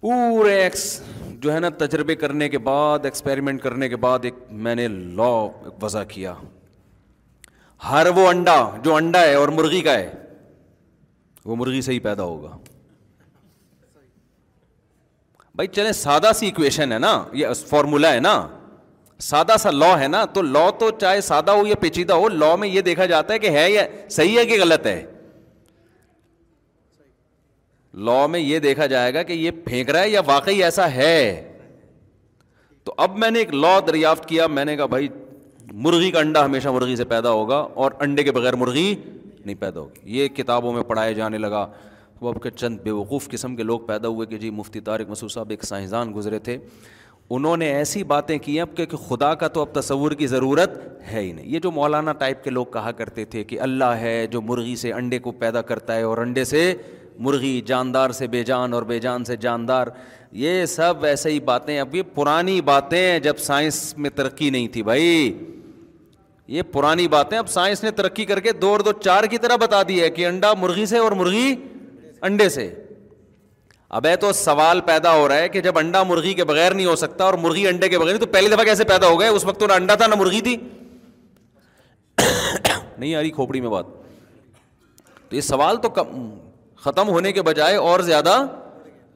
پورے 0.00 0.54
ایکس 0.62 1.00
جو 1.40 1.52
ہے 1.52 1.58
نا 1.60 1.68
تجربے 1.78 2.14
کرنے 2.14 2.48
کے 2.48 2.58
بعد 2.68 3.04
ایکسپیریمنٹ 3.04 3.62
کرنے 3.62 3.88
کے 3.88 3.96
بعد 4.04 4.24
ایک 4.24 4.34
میں 4.66 4.74
نے 4.74 4.86
لا 4.88 5.28
وضع 5.82 6.02
کیا 6.08 6.34
ہر 7.90 8.06
وہ 8.16 8.26
انڈا 8.28 8.54
جو 8.82 8.94
انڈا 8.94 9.20
ہے 9.22 9.34
اور 9.34 9.48
مرغی 9.58 9.80
کا 9.88 9.94
ہے 9.98 10.10
وہ 11.44 11.56
مرغی 11.56 11.80
سے 11.82 11.92
ہی 11.92 11.98
پیدا 12.08 12.22
ہوگا 12.22 12.56
بھائی 15.56 15.68
چلے 15.72 15.92
سادہ 16.02 16.30
سی 16.36 16.48
اکویشن 16.48 16.92
ہے 16.92 16.98
نا 16.98 17.12
یہ 17.42 17.52
فارمولا 17.68 18.12
ہے 18.14 18.20
نا 18.20 18.34
سادہ 19.28 19.54
سا 19.60 19.70
لا 19.70 19.98
ہے 20.00 20.06
نا 20.08 20.24
تو 20.32 20.42
لا 20.42 20.68
تو 20.78 20.90
چاہے 21.00 21.20
سادہ 21.30 21.50
ہو 21.50 21.66
یا 21.66 21.74
پیچیدہ 21.80 22.14
ہو 22.22 22.28
لا 22.28 22.54
میں 22.64 22.68
یہ 22.68 22.80
دیکھا 22.88 23.06
جاتا 23.12 23.34
ہے 23.34 23.38
کہ 23.38 23.50
ہے 23.58 23.70
یا 23.72 23.84
صحیح 24.10 24.38
ہے 24.38 24.44
کہ 24.46 24.60
غلط 24.62 24.86
ہے 24.86 25.04
لا 28.04 28.24
میں 28.30 28.40
یہ 28.40 28.58
دیکھا 28.58 28.86
جائے 28.86 29.12
گا 29.14 29.22
کہ 29.28 29.32
یہ 29.32 29.50
پھینک 29.64 29.90
رہا 29.90 30.00
ہے 30.02 30.08
یا 30.10 30.20
واقعی 30.26 30.62
ایسا 30.64 30.90
ہے 30.94 31.12
تو 32.84 32.94
اب 33.04 33.16
میں 33.18 33.30
نے 33.30 33.38
ایک 33.38 33.54
لا 33.54 33.78
دریافت 33.86 34.26
کیا 34.28 34.46
میں 34.46 34.64
نے 34.64 34.76
کہا 34.76 34.86
بھائی 34.96 35.08
مرغی 35.84 36.10
کا 36.10 36.18
انڈا 36.18 36.44
ہمیشہ 36.44 36.68
مرغی 36.74 36.96
سے 36.96 37.04
پیدا 37.12 37.30
ہوگا 37.30 37.56
اور 37.84 37.92
انڈے 38.00 38.22
کے 38.24 38.32
بغیر 38.32 38.56
مرغی 38.56 38.94
نہیں 39.44 39.54
پیدا 39.60 39.80
ہوگی 39.80 40.18
یہ 40.18 40.28
کتابوں 40.36 40.72
میں 40.72 40.82
پڑھائے 40.88 41.14
جانے 41.14 41.38
لگا 41.38 41.66
وہ 42.20 42.28
اب 42.28 42.42
کے 42.42 42.50
چند 42.50 42.78
بیوقوف 42.82 43.28
قسم 43.30 43.56
کے 43.56 43.62
لوگ 43.62 43.80
پیدا 43.86 44.08
ہوئے 44.08 44.26
کہ 44.26 44.38
جی 44.38 44.50
مفتی 44.58 44.80
طارق 44.80 45.10
مسعود 45.10 45.30
صاحب 45.32 45.50
ایک 45.50 45.64
سائنسدان 45.64 46.14
گزرے 46.14 46.38
تھے 46.48 46.56
انہوں 47.38 47.56
نے 47.56 47.66
ایسی 47.74 48.02
باتیں 48.12 48.36
کی 48.42 48.60
اب 48.60 48.76
کہ 48.76 48.86
خدا 49.08 49.34
کا 49.42 49.48
تو 49.56 49.60
اب 49.60 49.74
تصور 49.80 50.12
کی 50.18 50.26
ضرورت 50.26 50.76
ہے 51.12 51.20
ہی 51.20 51.32
نہیں 51.32 51.46
یہ 51.52 51.58
جو 51.62 51.70
مولانا 51.78 52.12
ٹائپ 52.20 52.44
کے 52.44 52.50
لوگ 52.50 52.66
کہا 52.72 52.92
کرتے 53.00 53.24
تھے 53.32 53.44
کہ 53.52 53.60
اللہ 53.60 53.96
ہے 54.00 54.26
جو 54.30 54.40
مرغی 54.50 54.76
سے 54.82 54.92
انڈے 54.92 55.18
کو 55.26 55.32
پیدا 55.40 55.62
کرتا 55.70 55.96
ہے 55.96 56.02
اور 56.10 56.18
انڈے 56.26 56.44
سے 56.54 56.72
مرغی 57.24 57.60
جاندار 57.66 58.10
سے 58.12 58.26
بے 58.28 58.42
جان 58.44 58.72
اور 58.74 58.82
بے 58.82 58.98
جان 59.00 59.24
سے 59.24 59.36
جاندار 59.40 59.86
یہ 60.44 60.64
سب 60.66 61.04
ایسے 61.06 61.30
ہی 61.30 61.40
باتیں 61.40 61.78
اب 61.80 61.94
یہ 61.94 62.02
پرانی 62.14 62.60
باتیں 62.64 63.18
جب 63.22 63.38
سائنس 63.44 63.82
میں 63.98 64.10
ترقی 64.16 64.50
نہیں 64.50 64.68
تھی 64.72 64.82
بھائی 64.82 65.32
یہ 66.56 66.62
پرانی 66.72 67.06
باتیں 67.14 67.36
اب 67.38 67.48
سائنس 67.50 67.82
نے 67.84 67.90
ترقی 67.90 68.24
کر 68.24 68.40
کے 68.40 68.52
دو 68.60 68.70
اور 68.72 68.80
دو 68.88 68.92
چار 69.04 69.24
کی 69.30 69.38
طرح 69.46 69.56
بتا 69.60 69.82
دی 69.88 70.00
ہے 70.02 70.10
کہ 70.18 70.26
انڈا 70.26 70.52
مرغی 70.58 70.86
سے 70.86 70.98
اور 70.98 71.12
مرغی 71.22 71.54
انڈے 72.28 72.48
سے 72.48 72.72
اب 73.96 74.06
ہے 74.06 74.14
تو 74.16 74.32
سوال 74.32 74.80
پیدا 74.86 75.14
ہو 75.16 75.26
رہا 75.28 75.38
ہے 75.38 75.48
کہ 75.48 75.60
جب 75.62 75.78
انڈا 75.78 76.02
مرغی 76.02 76.32
کے 76.34 76.44
بغیر 76.44 76.74
نہیں 76.74 76.86
ہو 76.86 76.94
سکتا 76.96 77.24
اور 77.24 77.34
مرغی 77.42 77.66
انڈے 77.68 77.88
کے 77.88 77.98
بغیر 77.98 78.12
نہیں 78.12 78.20
تو 78.24 78.32
پہلی 78.32 78.48
دفعہ 78.48 78.64
کیسے 78.64 78.84
پیدا 78.84 79.06
ہو 79.08 79.18
گئے 79.20 79.28
اس 79.28 79.44
وقت 79.44 79.60
تو 79.60 79.66
نہ 79.66 79.72
انڈا 79.72 79.94
تھا 80.02 80.06
نہ 80.06 80.14
مرغی 80.18 80.40
تھی 80.48 80.56
نہیں 82.98 83.14
آ 83.14 83.20
رہی 83.20 83.30
کھوپڑی 83.30 83.60
میں 83.60 83.68
بات 83.70 83.86
تو 85.28 85.36
یہ 85.36 85.40
سوال 85.40 85.76
تو 85.82 85.88
کم 85.98 86.10
ختم 86.86 87.08
ہونے 87.08 87.30
کے 87.32 87.42
بجائے 87.42 87.76
اور 87.90 88.00
زیادہ 88.08 88.34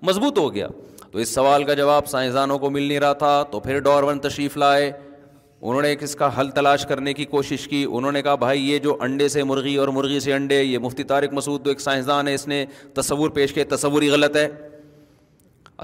مضبوط 0.07 0.39
ہو 0.39 0.55
گیا 0.55 0.67
تو 1.11 1.19
اس 1.19 1.35
سوال 1.35 1.65
کا 1.65 1.75
جواب 1.81 2.07
سائنسدانوں 2.09 2.59
کو 2.59 2.71
مل 2.77 2.83
نہیں 2.83 2.99
رہا 3.00 3.12
تھا 3.23 3.35
تو 3.50 3.61
پھر 3.67 3.79
ڈور 3.87 4.03
ون 4.09 4.19
تشریف 4.27 4.57
لائے 4.62 4.91
انہوں 4.91 5.83
نے 5.83 5.95
اس 6.03 6.15
کا 6.17 6.29
حل 6.39 6.50
تلاش 6.59 6.85
کرنے 6.93 7.12
کی 7.15 7.25
کوشش 7.35 7.67
کی 7.69 7.85
انہوں 7.99 8.12
نے 8.12 8.23
کہا 8.23 8.35
بھائی 8.45 8.69
یہ 8.71 8.79
جو 8.87 8.97
انڈے 9.09 9.29
سے 9.35 9.43
مرغی 9.50 9.75
اور 9.83 9.89
مرغی 9.99 10.19
سے 10.27 10.33
انڈے 10.35 10.62
یہ 10.62 10.79
مفتی 10.87 11.03
طارق 11.12 11.33
مسعود 11.41 11.65
تو 11.65 11.71
ایک 11.71 11.81
سائنسدان 11.81 12.29
ہے 12.29 12.35
اس 12.35 12.47
نے 12.49 12.65
تصور 12.95 13.31
پیش 13.39 13.53
کیا 13.55 13.65
تصور 13.77 14.03
ہی 14.03 14.09
غلط 14.11 14.37
ہے 14.37 14.49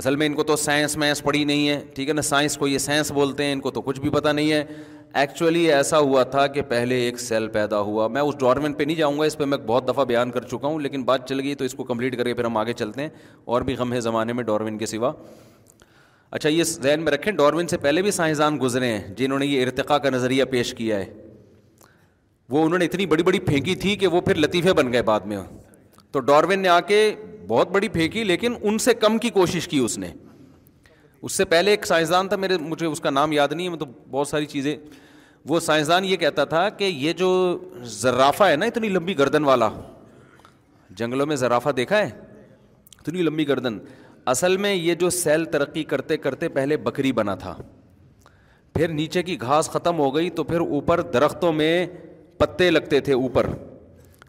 اصل 0.01 0.17
میں 0.21 0.27
ان 0.27 0.35
کو 0.35 0.43
تو 0.53 0.57
سائنس 0.67 0.97
مینس 1.03 1.23
پڑھی 1.25 1.45
نہیں 1.51 1.69
ہے 1.69 1.81
ٹھیک 1.95 2.09
ہے 2.09 2.15
نا 2.15 2.23
سائنس 2.31 2.57
کو 2.59 2.67
یہ 2.69 2.79
سائنس 2.87 3.11
بولتے 3.19 3.45
ہیں 3.45 3.53
ان 3.53 3.61
کو 3.67 3.71
تو 3.77 3.81
کچھ 3.83 4.01
بھی 4.01 4.11
پتہ 4.17 4.29
نہیں 4.41 4.53
ہے 4.53 4.65
ایکچولی 5.19 5.61
ایسا 5.73 5.99
ہوا 5.99 6.23
تھا 6.33 6.47
کہ 6.55 6.63
پہلے 6.69 6.95
ایک 7.03 7.21
سیل 7.21 7.47
پیدا 7.53 7.79
ہوا 7.81 8.07
میں 8.15 8.21
اس 8.23 8.35
ڈارون 8.39 8.73
پہ 8.79 8.85
نہیں 8.85 8.97
جاؤں 8.97 9.19
گا 9.19 9.25
اس 9.25 9.37
پہ 9.39 9.45
میں 9.45 9.59
بہت 9.67 9.87
دفعہ 9.89 10.05
بیان 10.05 10.31
کر 10.31 10.43
چکا 10.49 10.67
ہوں 10.67 10.81
لیکن 10.81 11.03
بات 11.03 11.29
چل 11.29 11.41
گئی 11.41 11.55
تو 11.61 11.65
اس 11.65 11.75
کو 11.75 11.85
کمپلیٹ 11.85 12.17
کر 12.17 12.25
کے 12.25 12.35
پھر 12.35 12.45
ہم 12.45 12.57
آگے 12.57 12.73
چلتے 12.81 13.03
ہیں 13.03 13.09
اور 13.55 13.63
بھی 13.69 13.77
غم 13.77 13.93
ہے 13.93 14.01
زمانے 14.07 14.33
میں 14.33 14.45
ڈارون 14.45 14.79
کے 14.79 14.87
سوا 14.87 15.13
اچھا 16.31 16.49
یہ 16.49 16.63
ذہن 16.65 17.05
میں 17.05 17.13
رکھیں 17.13 17.33
ڈاروین 17.37 17.69
سے 17.69 17.77
پہلے 17.87 18.03
بھی 18.03 18.11
سائنسدان 18.11 18.59
گزرے 18.63 18.87
ہیں 18.93 19.15
جنہوں 19.19 19.39
نے 19.39 19.47
یہ 19.47 19.63
ارتقاء 19.67 19.99
کا 20.03 20.11
نظریہ 20.11 20.45
پیش 20.51 20.75
کیا 20.79 20.99
ہے 20.99 21.05
وہ 22.51 22.65
انہوں 22.65 22.79
نے 22.79 22.85
اتنی 22.85 23.07
بڑی 23.15 23.23
بڑی 23.23 23.39
پھینکی 23.47 23.75
تھی 23.87 23.97
کہ 23.97 24.07
وہ 24.17 24.21
پھر 24.29 24.37
لطیفے 24.39 24.73
بن 24.83 24.93
گئے 24.93 25.03
بعد 25.11 25.21
میں 25.33 25.39
تو 26.13 26.21
ڈاروین 26.33 26.61
نے 26.63 26.69
آ 26.69 26.79
کے 26.93 27.01
بہت 27.49 27.71
بڑی 27.73 27.89
پھینکی 27.99 28.25
لیکن 28.25 28.55
ان 28.63 28.79
سے 28.89 28.95
کم 29.07 29.19
کی 29.25 29.31
کوشش 29.41 29.69
کی 29.69 29.79
اس 29.89 29.99
نے 29.99 30.13
اس 31.23 31.33
سے 31.33 31.45
پہلے 31.55 31.71
ایک 31.71 31.87
سائنسدان 31.87 32.29
تھا 32.29 32.37
میرے 32.37 32.57
مجھے 32.61 32.87
اس 32.87 33.01
کا 33.01 33.11
نام 33.11 33.33
یاد 33.33 33.53
نہیں 33.53 33.67
ہے 33.67 33.71
میں 33.71 33.77
مطلب 33.77 33.93
تو 33.95 34.03
بہت 34.11 34.29
ساری 34.29 34.47
چیزیں 34.47 34.75
وہ 35.49 35.59
سائنسدان 35.61 36.05
یہ 36.05 36.17
کہتا 36.17 36.45
تھا 36.53 36.69
کہ 36.79 36.85
یہ 36.85 37.13
جو 37.19 37.29
زرافہ 38.01 38.45
ہے 38.45 38.55
نا 38.57 38.67
اتنی 38.67 38.89
لمبی 38.89 39.17
گردن 39.19 39.45
والا 39.45 39.69
جنگلوں 41.01 41.27
میں 41.27 41.37
زرافہ 41.37 41.71
دیکھا 41.77 41.99
ہے 41.99 42.09
اتنی 43.01 43.23
لمبی 43.23 43.47
گردن 43.49 43.79
اصل 44.33 44.57
میں 44.65 44.75
یہ 44.75 44.95
جو 45.03 45.11
سیل 45.19 45.45
ترقی 45.53 45.85
کرتے 45.93 46.17
کرتے 46.27 46.49
پہلے 46.57 46.77
بکری 46.89 47.13
بنا 47.19 47.35
تھا 47.45 47.55
پھر 48.75 48.89
نیچے 48.93 49.23
کی 49.23 49.41
گھاس 49.41 49.69
ختم 49.71 49.99
ہو 49.99 50.15
گئی 50.15 50.31
تو 50.39 50.45
پھر 50.45 50.61
اوپر 50.61 51.01
درختوں 51.13 51.53
میں 51.61 51.73
پتے 52.39 52.71
لگتے 52.71 53.01
تھے 53.01 53.13
اوپر 53.15 53.47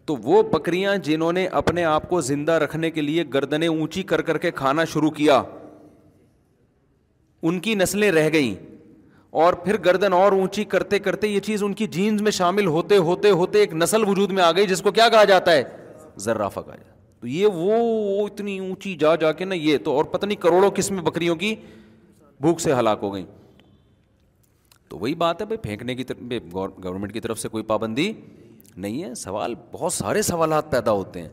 تو 0.06 0.16
وہ 0.24 0.42
بکریاں 0.52 0.96
جنہوں 1.04 1.32
نے 1.34 1.46
اپنے 1.62 1.84
آپ 1.86 2.10
کو 2.10 2.22
زندہ 2.28 2.52
رکھنے 2.64 2.92
کے 2.98 3.02
لیے 3.02 3.24
گردنیں 3.34 3.68
اونچی 3.68 4.04
کر 4.12 4.22
کر 4.30 4.38
کے 4.44 4.52
کھانا 4.62 4.86
شروع 4.94 5.10
کیا 5.18 5.42
ان 7.50 7.60
کی 7.66 7.76
نسلیں 7.76 8.12
رہ 8.12 8.30
گئیں 8.34 8.54
اور 9.32 9.54
پھر 9.64 9.76
گردن 9.86 10.14
اور 10.14 10.32
اونچی 10.32 10.64
کرتے 10.66 11.00
کرتے 11.00 11.28
یہ 11.28 11.40
چیز 11.46 11.64
ان 11.64 11.74
کی 11.80 11.88
جینز 11.92 12.22
میں 12.22 12.32
شامل 12.32 12.68
ہوتے 12.76 12.98
ہوتے 12.98 13.30
ہوتے 13.30 13.60
ایک 13.60 13.74
نسل 13.76 14.04
وجود 14.10 14.32
میں 14.32 14.44
آ 14.44 14.52
گئی 14.56 14.68
جس 14.68 14.82
کو 14.82 14.92
کیا 14.92 15.08
کہا 15.10 15.24
جاتا 15.32 15.52
ہے 15.52 15.64
ذرافہ 16.24 16.60
کہا 16.66 16.76
جاتا 16.76 16.96
تو 17.22 17.28
یہ 17.28 17.46
وہ 17.54 18.26
اتنی 18.26 18.58
اونچی 18.60 18.96
جا 19.00 19.16
جا 19.22 19.32
کے 19.40 19.46
نا 19.46 19.56
یہ 19.56 19.78
تو 19.84 19.96
اور 19.96 20.06
پتہ 20.12 20.26
نہیں 20.26 20.42
کروڑوں 20.42 20.70
قسم 20.76 21.02
بکریوں 21.04 21.36
کی 21.36 21.56
بھوک 22.42 22.60
سے 22.62 22.74
ہلاک 22.80 23.00
ہو 23.04 23.14
گئیں 23.14 23.26
تو 24.90 24.98
وہی 24.98 25.16
بات 25.22 25.42
ہے 25.42 25.46
بھائی 25.46 25.58
پھینکنے 25.62 25.96
کی 25.96 26.04
طرف 26.04 26.18
گورنمنٹ 26.54 27.14
کی 27.14 27.20
طرف 27.20 27.40
سے 27.40 27.48
کوئی 27.50 27.64
پابندی 27.74 28.12
نہیں 28.76 29.04
ہے 29.04 29.14
سوال 29.16 29.54
بہت 29.72 29.94
سارے 29.94 30.22
سوالات 30.22 30.72
پیدا 30.72 30.92
ہوتے 30.92 31.22
ہیں 31.22 31.30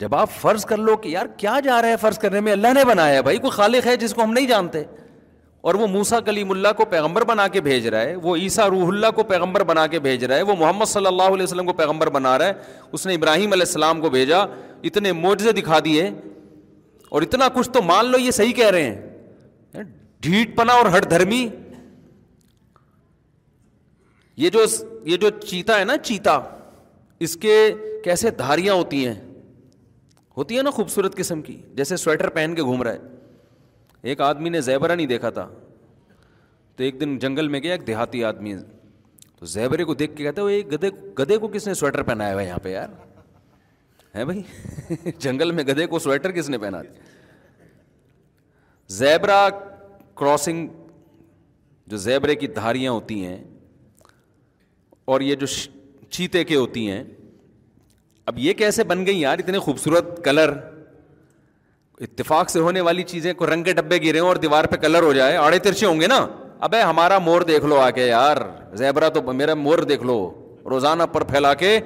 جب 0.00 0.14
آپ 0.14 0.30
فرض 0.40 0.64
کر 0.66 0.76
لو 0.76 0.96
کہ 0.96 1.08
یار 1.08 1.26
کیا 1.36 1.58
جا 1.64 1.80
رہا 1.82 1.88
ہے 1.88 1.96
فرض 2.00 2.18
کرنے 2.18 2.40
میں 2.40 2.52
اللہ 2.52 2.72
نے 2.74 2.84
بنایا 2.84 3.14
ہے 3.14 3.22
بھائی 3.22 3.38
کوئی 3.38 3.50
خالق 3.50 3.86
ہے 3.86 3.96
جس 3.96 4.14
کو 4.14 4.22
ہم 4.22 4.32
نہیں 4.32 4.46
جانتے 4.46 4.82
اور 5.62 5.74
وہ 5.80 5.86
موسا 5.86 6.18
کلیم 6.26 6.50
اللہ 6.50 6.68
کو 6.76 6.84
پیغمبر 6.90 7.24
بنا 7.24 7.46
کے 7.48 7.60
بھیج 7.64 7.86
رہا 7.94 8.00
ہے 8.02 8.14
وہ 8.22 8.34
عیسیٰ 8.36 8.68
روح 8.70 8.86
اللہ 8.88 9.10
کو 9.14 9.22
پیغمبر 9.24 9.62
بنا 9.64 9.86
کے 9.90 9.98
بھیج 10.06 10.24
رہا 10.24 10.36
ہے 10.36 10.42
وہ 10.42 10.56
محمد 10.58 10.88
صلی 10.90 11.06
اللہ 11.06 11.34
علیہ 11.36 11.42
وسلم 11.42 11.66
کو 11.66 11.72
پیغمبر 11.80 12.08
بنا 12.16 12.36
رہا 12.38 12.46
ہے 12.46 12.80
اس 12.96 13.06
نے 13.06 13.14
ابراہیم 13.14 13.52
علیہ 13.52 13.66
السلام 13.66 14.00
کو 14.00 14.10
بھیجا 14.10 14.40
اتنے 14.90 15.12
موجے 15.20 15.52
دکھا 15.60 15.78
دیے 15.84 16.08
اور 17.10 17.22
اتنا 17.22 17.48
کچھ 17.54 17.70
تو 17.70 17.82
مان 17.82 18.10
لو 18.12 18.18
یہ 18.18 18.30
صحیح 18.40 18.52
کہہ 18.60 18.70
رہے 18.76 18.90
ہیں 19.74 19.82
ڈھیٹ 20.26 20.56
پنا 20.56 20.72
اور 20.80 20.86
ہٹ 20.96 21.08
دھرمی 21.10 21.46
یہ 24.44 24.50
جو 24.50 24.64
یہ 25.12 25.16
جو 25.26 25.30
چیتا 25.46 25.78
ہے 25.80 25.84
نا 25.84 25.96
چیتا 26.02 26.38
اس 27.26 27.36
کے 27.40 27.56
کیسے 28.04 28.30
دھاریاں 28.42 28.74
ہوتی 28.74 29.06
ہیں 29.06 29.14
ہوتی 30.36 30.56
ہیں 30.56 30.62
نا 30.62 30.70
خوبصورت 30.80 31.16
قسم 31.16 31.42
کی 31.42 31.56
جیسے 31.76 31.96
سویٹر 32.04 32.28
پہن 32.38 32.54
کے 32.56 32.62
گھوم 32.62 32.82
رہا 32.82 32.92
ہے 32.92 33.20
ایک 34.10 34.20
آدمی 34.20 34.48
نے 34.50 34.60
زیبرا 34.60 34.94
نہیں 34.94 35.06
دیکھا 35.06 35.30
تھا 35.30 35.46
تو 36.76 36.84
ایک 36.84 37.00
دن 37.00 37.18
جنگل 37.18 37.48
میں 37.48 37.60
گیا 37.62 37.72
ایک 37.72 37.86
دیہاتی 37.86 38.22
آدمی 38.24 38.54
تو 39.38 39.46
زیبرے 39.46 39.84
کو 39.84 39.94
دیکھ 39.94 40.16
کے 40.16 40.28
ہے 40.28 40.40
وہ 40.42 40.48
ایک 40.48 40.72
گدے 40.72 40.90
گدے 41.18 41.36
کو 41.38 41.48
کس 41.48 41.66
نے 41.68 41.74
سویٹر 41.74 42.02
پہنایا 42.02 42.32
ہوا 42.34 42.42
یہاں 42.42 42.58
پہ 42.62 42.72
یار 42.72 42.88
ہے 44.14 44.24
بھائی 44.24 45.10
جنگل 45.18 45.50
میں 45.52 45.64
گدھے 45.64 45.86
کو 45.94 45.98
سویٹر 45.98 46.32
کس 46.38 46.48
نے 46.50 46.58
پہنا 46.58 46.82
دیا 46.82 47.00
زیبرا 48.96 49.46
کراسنگ 50.18 50.66
جو 51.90 51.96
زیبرے 51.96 52.34
کی 52.36 52.46
دھاریاں 52.56 52.92
ہوتی 52.92 53.24
ہیں 53.24 53.38
اور 55.12 55.20
یہ 55.20 55.34
جو 55.34 55.46
چیتے 56.10 56.42
کے 56.44 56.54
ہوتی 56.56 56.88
ہیں 56.90 57.02
اب 58.32 58.38
یہ 58.38 58.52
کیسے 58.58 58.84
بن 58.84 59.06
گئی 59.06 59.20
یار 59.20 59.38
اتنے 59.38 59.58
خوبصورت 59.58 60.24
کلر 60.24 60.52
اتفاق 62.02 62.48
سے 62.50 62.60
ہونے 62.60 62.80
والی 62.86 63.02
چیزیں 63.10 63.32
کو 63.40 63.46
رنگ 63.46 63.64
کے 63.64 63.72
ڈبے 63.72 63.98
گرے 64.04 64.18
ہوں 64.20 64.28
اور 64.28 64.36
دیوار 64.44 64.64
پہ 64.70 64.76
کلر 64.84 65.02
ہو 65.02 65.12
جائے 65.12 65.36
آڑے 65.36 65.58
ترچے 65.66 65.86
ہوں 65.86 66.00
گے 66.00 66.06
نا 66.06 66.24
ابے 66.68 66.80
ہمارا 66.80 67.18
مور 67.18 67.40
دیکھ 67.50 67.64
لو 67.66 67.76
آ 67.80 67.88
کے 67.94 68.06
یار 68.06 68.36
زیبرا 68.78 69.08
تو 69.18 69.22
میرا 69.40 69.54
مور 69.54 69.78
دیکھ 69.90 70.02
لو 70.06 70.16
روزانہ 70.70 71.02
پر 71.12 71.24
پھیلا 71.24 71.52
کے 71.60 71.78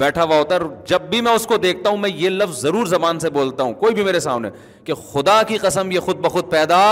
بیٹھا 0.00 0.22
ہوا 0.24 0.38
ہوتا 0.38 0.54
ہے 0.54 0.60
جب 0.88 1.02
بھی 1.10 1.20
میں 1.20 1.32
اس 1.32 1.46
کو 1.46 1.56
دیکھتا 1.62 1.90
ہوں 1.90 1.96
میں 1.98 2.10
یہ 2.16 2.28
لفظ 2.30 2.60
ضرور 2.62 2.86
زبان 2.86 3.18
سے 3.20 3.30
بولتا 3.36 3.62
ہوں 3.62 3.72
کوئی 3.80 3.94
بھی 3.94 4.04
میرے 4.04 4.20
سامنے 4.20 4.48
کہ 4.84 4.94
خدا 5.12 5.40
کی 5.48 5.58
قسم 5.62 5.90
یہ 5.90 6.00
خود 6.08 6.18
بخود 6.26 6.50
پیدا 6.50 6.82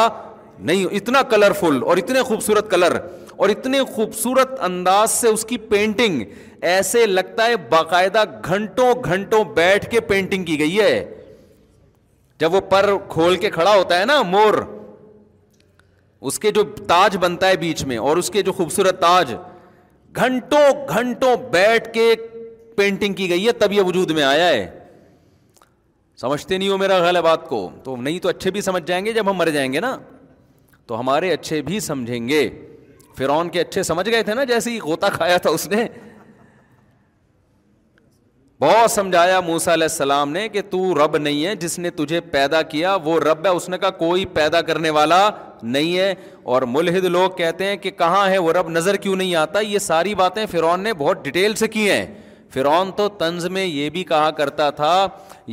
نہیں 0.71 0.85
اتنا 0.97 1.23
کلرفل 1.31 1.83
اور 1.87 1.97
اتنے 1.97 2.23
خوبصورت 2.29 2.71
کلر 2.71 2.97
اور 3.37 3.49
اتنے 3.49 3.83
خوبصورت 3.95 4.61
انداز 4.71 5.11
سے 5.11 5.29
اس 5.29 5.45
کی 5.49 5.57
پینٹنگ 5.73 6.23
ایسے 6.75 7.05
لگتا 7.07 7.47
ہے 7.47 7.57
باقاعدہ 7.71 8.25
گھنٹوں 8.47 8.93
گھنٹوں 9.05 9.45
بیٹھ 9.57 9.89
کے 9.91 10.01
پینٹنگ 10.13 10.45
کی 10.45 10.59
گئی 10.61 10.81
ہے 10.81 10.93
جب 12.41 12.55
وہ 12.55 12.61
پر 12.71 12.91
کھول 13.11 13.37
کے 13.41 13.51
کھڑا 13.51 13.75
ہوتا 13.75 13.99
ہے 14.01 14.05
نا 14.05 14.21
مور 14.23 14.55
اس 16.29 16.39
کے 16.39 16.51
جو 16.51 16.63
تاج 16.89 17.17
بنتا 17.21 17.49
ہے 17.49 17.57
بیچ 17.57 17.85
میں 17.91 17.97
اور 17.99 18.17
اس 18.17 18.31
کے 18.31 18.43
جو 18.43 18.53
خوبصورت 18.53 19.01
تاج 19.01 19.35
گھنٹوں 20.17 20.67
گھنٹوں 20.97 21.37
بیٹھ 21.53 21.93
کے 21.95 22.15
پینٹنگ 22.77 23.15
کی 23.15 23.29
گئی 23.31 23.47
ہے 23.47 23.53
تب 23.61 23.73
یہ 23.73 23.83
وجود 23.87 24.11
میں 24.19 24.23
آیا 24.23 24.49
ہے 24.49 24.69
سمجھتے 26.21 26.59
نہیں 26.59 26.69
ہو 26.69 26.77
میرا 26.79 26.99
غلط 27.09 27.23
بات 27.25 27.49
کو 27.49 27.69
تو 27.85 27.97
نہیں 27.97 28.19
تو 28.23 28.29
اچھے 28.29 28.51
بھی 28.51 28.61
سمجھ 28.61 28.83
جائیں 28.87 29.05
گے 29.05 29.13
جب 29.13 29.31
ہم 29.31 29.37
مر 29.37 29.49
جائیں 29.57 29.73
گے 29.73 29.81
نا 29.81 29.97
تو 30.87 30.99
ہمارے 31.01 31.33
اچھے 31.33 31.61
بھی 31.63 31.81
سمجھیں 31.81 32.29
گے 32.29 32.49
فرعون 33.19 33.49
کے 33.49 33.61
اچھے 33.61 33.83
سمجھ 33.83 34.09
گئے 34.11 34.23
تھے 34.23 34.35
نا 34.35 34.45
جیسے 34.51 34.71
ہی 34.71 34.79
غوطہ 34.85 35.07
کھایا 35.17 35.37
تھا 35.45 35.51
اس 35.51 35.67
نے 35.69 35.85
بہت 38.61 38.91
سمجھایا 38.91 39.39
موسا 39.47 39.73
علیہ 39.73 39.87
السلام 39.91 40.31
نے 40.33 40.49
کہ 40.49 40.61
تو 40.71 40.79
رب 41.05 41.17
نہیں 41.19 41.45
ہے 41.47 41.55
جس 41.61 41.79
نے 41.79 41.91
تجھے 41.97 42.21
پیدا 42.35 42.61
کیا 42.71 42.95
وہ 43.05 43.19
رب 43.21 43.45
ہے 43.47 43.51
اس 43.57 43.69
نے 43.69 43.79
کہا 43.79 43.91
کوئی 43.99 44.25
پیدا 44.35 44.61
کرنے 44.69 44.91
والا 44.99 45.29
نہیں 45.63 45.97
ہے 45.99 46.15
اور 46.53 46.63
ملحد 46.77 47.05
لوگ 47.17 47.31
کہتے 47.39 47.67
ہیں 47.67 47.77
کہ 47.83 47.91
کہاں 47.99 48.27
ہے 48.31 48.39
وہ 48.39 48.53
رب 48.53 48.69
نظر 48.77 48.97
کیوں 49.05 49.17
نہیں 49.17 49.35
آتا 49.43 49.61
یہ 49.61 49.79
ساری 49.89 50.15
باتیں 50.23 50.45
فرعون 50.51 50.81
نے 50.83 50.93
بہت 50.99 51.25
ڈیٹیل 51.25 51.55
سے 51.65 51.69
کی 51.77 51.91
ہیں 51.91 52.05
فرعون 52.55 52.91
تو 52.97 53.09
طنز 53.19 53.47
میں 53.57 53.65
یہ 53.65 53.91
بھی 53.91 54.05
کہا 54.15 54.31
کرتا 54.39 54.71
تھا 54.81 54.95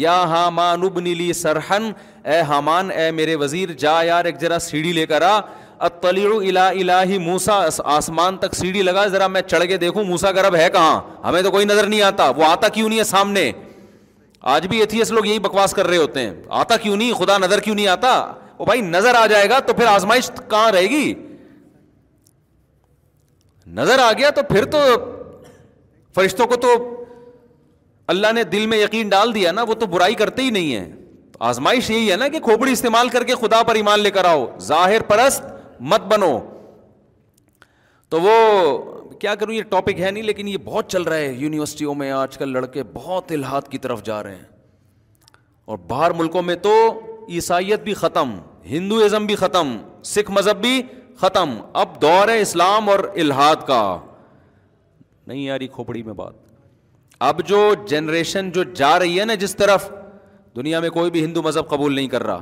یا 0.04 0.16
ہامان 0.32 0.80
ماں 0.80 1.02
لی 1.06 1.32
سرحن 1.42 1.90
اے 2.32 2.42
ہمان 2.50 2.92
اے 2.96 3.10
میرے 3.20 3.36
وزیر 3.44 3.72
جا 3.86 4.02
یار 4.06 4.26
ایک 4.26 4.40
ذرا 4.42 4.60
سیڑھی 4.70 4.92
لے 4.94 5.06
کر 5.06 5.22
آ 5.22 5.40
اطلع 5.80 6.30
الى 6.36 6.58
الہ 6.82 7.18
موسا 7.20 7.60
آسمان 7.94 8.38
تک 8.38 8.56
سیڑھی 8.56 8.82
لگا 8.82 9.06
ذرا 9.12 9.28
میں 9.28 9.42
چڑھ 9.42 9.66
کے 9.68 9.78
دیکھوں 9.78 10.04
موسا 10.04 10.32
گرب 10.32 10.56
ہے 10.56 10.68
کہاں 10.74 11.00
ہمیں 11.28 11.42
تو 11.42 11.52
کوئی 11.52 11.66
نظر 11.66 11.86
نہیں 11.88 12.02
آتا 12.02 12.30
وہ 12.38 12.46
آتا 12.48 12.68
کیوں 12.74 12.88
نہیں 12.90 13.00
ہے 13.00 13.04
سامنے 13.04 13.52
آج 14.54 14.68
بھی 14.68 14.80
ایتھیس 14.80 15.12
لوگ 15.12 15.26
یہی 15.26 15.40
بکواس 15.40 15.74
کر 15.74 15.88
رہے 15.88 15.98
ہوتے 15.98 16.20
ہیں 16.20 16.32
آتا 16.62 16.78
کیوں 16.78 16.96
نہیں 16.96 17.14
خدا 17.20 17.38
نظر 17.38 17.60
کیوں 17.60 17.76
نہیں 17.76 17.88
آتا 17.88 18.12
وہ 18.60 18.66
بھائی 18.66 18.82
نظر 18.82 19.16
آ 19.20 19.26
جائے 19.28 19.50
گا 19.50 19.60
تو 19.68 19.74
پھر 19.74 19.86
آزمائش 19.88 20.30
کہاں 20.50 20.72
رہے 20.72 20.90
گی 20.90 21.14
نظر 23.80 24.00
آ 24.00 24.12
گیا 24.18 24.30
تو 24.36 24.42
پھر 24.50 24.66
تو 24.72 24.78
فرشتوں 26.16 26.46
کو 26.48 26.56
تو 26.66 26.74
اللہ 28.14 28.32
نے 28.36 28.44
دل 28.44 28.66
میں 28.68 28.78
یقین 28.78 29.10
ڈال 29.10 29.34
دیا 29.36 29.52
نا 29.52 29.64
وہ 29.68 29.74
تو 29.80 29.86
برائی 29.92 30.14
کرتے 30.16 30.42
ہی 30.44 30.50
نہیں 30.52 30.74
ہے 30.76 30.90
آزمائش 31.50 31.90
یہی 31.90 32.12
ہے 32.12 32.16
نا 32.18 32.28
کہ 32.28 32.40
کھوپڑی 32.40 32.72
استعمال 32.72 33.10
کر 33.10 33.24
کے 33.24 33.36
خدا 33.42 33.62
پر 33.68 33.76
ایمان 33.76 34.00
لے 34.00 34.12
کر 34.12 34.26
آؤ 34.26 34.46
ظاہر 34.62 35.02
پرست 35.08 35.44
مت 35.92 36.02
بنو 36.12 36.32
تو 38.12 38.20
وہ 38.22 38.34
کیا 39.22 39.34
کروں 39.40 39.54
یہ 39.54 39.64
ٹاپک 39.70 40.00
ہے 40.00 40.12
نہیں 40.12 40.24
لیکن 40.24 40.48
یہ 40.48 40.58
بہت 40.66 40.90
چل 40.92 41.04
رہا 41.12 41.18
ہے 41.18 41.32
یونیورسٹیوں 41.38 41.96
میں 42.02 42.10
آج 42.18 42.38
کل 42.38 42.52
لڑکے 42.54 42.84
بہت 42.94 43.32
الحاد 43.38 43.68
کی 43.72 43.78
طرف 43.86 44.04
جا 44.04 44.22
رہے 44.24 44.36
ہیں 44.36 44.52
اور 45.72 45.78
باہر 45.88 46.12
ملکوں 46.20 46.42
میں 46.50 46.56
تو 46.68 46.74
عیسائیت 47.38 47.84
بھی 47.84 47.94
ختم 48.04 48.34
ہندوازم 48.70 49.26
بھی 49.26 49.36
ختم 49.44 49.76
سکھ 50.14 50.32
مذہب 50.38 50.62
بھی 50.62 50.82
ختم 51.22 51.50
اب 51.84 52.02
دور 52.02 52.28
ہے 52.28 52.40
اسلام 52.42 52.90
اور 52.90 53.00
الحاد 53.26 53.66
کا 53.68 53.82
نہیں 55.28 55.42
یاری 55.44 55.68
کھوپڑی 55.76 56.04
میں 56.04 56.14
بات 56.24 56.42
اب 57.32 57.42
جو 57.48 57.60
جنریشن 57.88 58.50
جو 58.52 58.64
جا 58.82 58.98
رہی 59.00 59.20
ہے 59.20 59.26
نا 59.26 59.34
جس 59.46 59.56
طرف 59.56 59.90
دنیا 60.56 60.80
میں 60.86 60.90
کوئی 61.00 61.12
بھی 61.12 61.24
ہندو 61.26 61.42
مذہب 61.44 61.68
قبول 61.70 61.96
نہیں 61.96 62.08
کر 62.16 62.24
رہا 62.32 62.42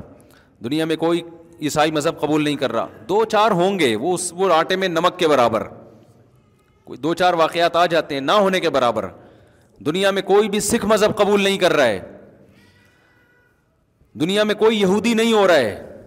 دنیا 0.64 0.86
میں 0.92 0.96
کوئی 1.06 1.22
عیسائی 1.62 1.92
مذہب 1.92 2.20
قبول 2.20 2.44
نہیں 2.44 2.56
کر 2.60 2.72
رہا 2.72 2.88
دو 3.10 3.24
چار 3.32 3.52
ہوں 3.60 3.78
گے 3.80 3.96
وہ 4.04 4.14
اس 4.14 4.32
وہ 4.38 4.54
آٹے 4.54 4.76
میں 4.84 4.88
نمک 4.88 5.18
کے 5.20 5.28
برابر 5.28 5.64
کوئی 6.86 7.00
دو 7.00 7.14
چار 7.22 7.34
واقعات 7.42 7.76
آ 7.82 7.86
جاتے 7.94 8.14
ہیں 8.16 8.22
نہ 8.22 8.32
ہونے 8.46 8.60
کے 8.60 8.70
برابر 8.78 9.08
دنیا 9.86 10.12
میں 10.18 10.22
کوئی 10.32 10.50
بھی 10.50 10.60
سکھ 10.70 10.86
مذہب 10.94 11.16
قبول 11.18 11.42
نہیں 11.44 11.58
کر 11.58 11.74
رہا 11.74 11.86
ہے 11.86 12.00
دنیا 14.20 14.44
میں 14.44 14.56
کوئی 14.64 14.80
یہودی 14.82 15.14
نہیں 15.14 15.34
ہو 15.34 15.48
رہا 15.48 15.58
ہے 15.58 16.02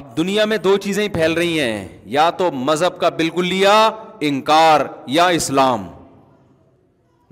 اب 0.00 0.16
دنیا 0.16 0.44
میں 0.50 0.56
دو 0.66 0.76
چیزیں 0.84 1.06
پھیل 1.12 1.32
رہی 1.32 1.60
ہیں 1.60 1.86
یا 2.16 2.28
تو 2.38 2.50
مذہب 2.68 2.98
کا 3.00 3.08
بالکل 3.22 3.46
لیا 3.48 3.74
انکار 4.28 4.80
یا 5.16 5.26
اسلام 5.40 5.86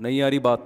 نہیں 0.05 0.21
آ 0.21 0.29
رہی 0.29 0.39
بات 0.49 0.59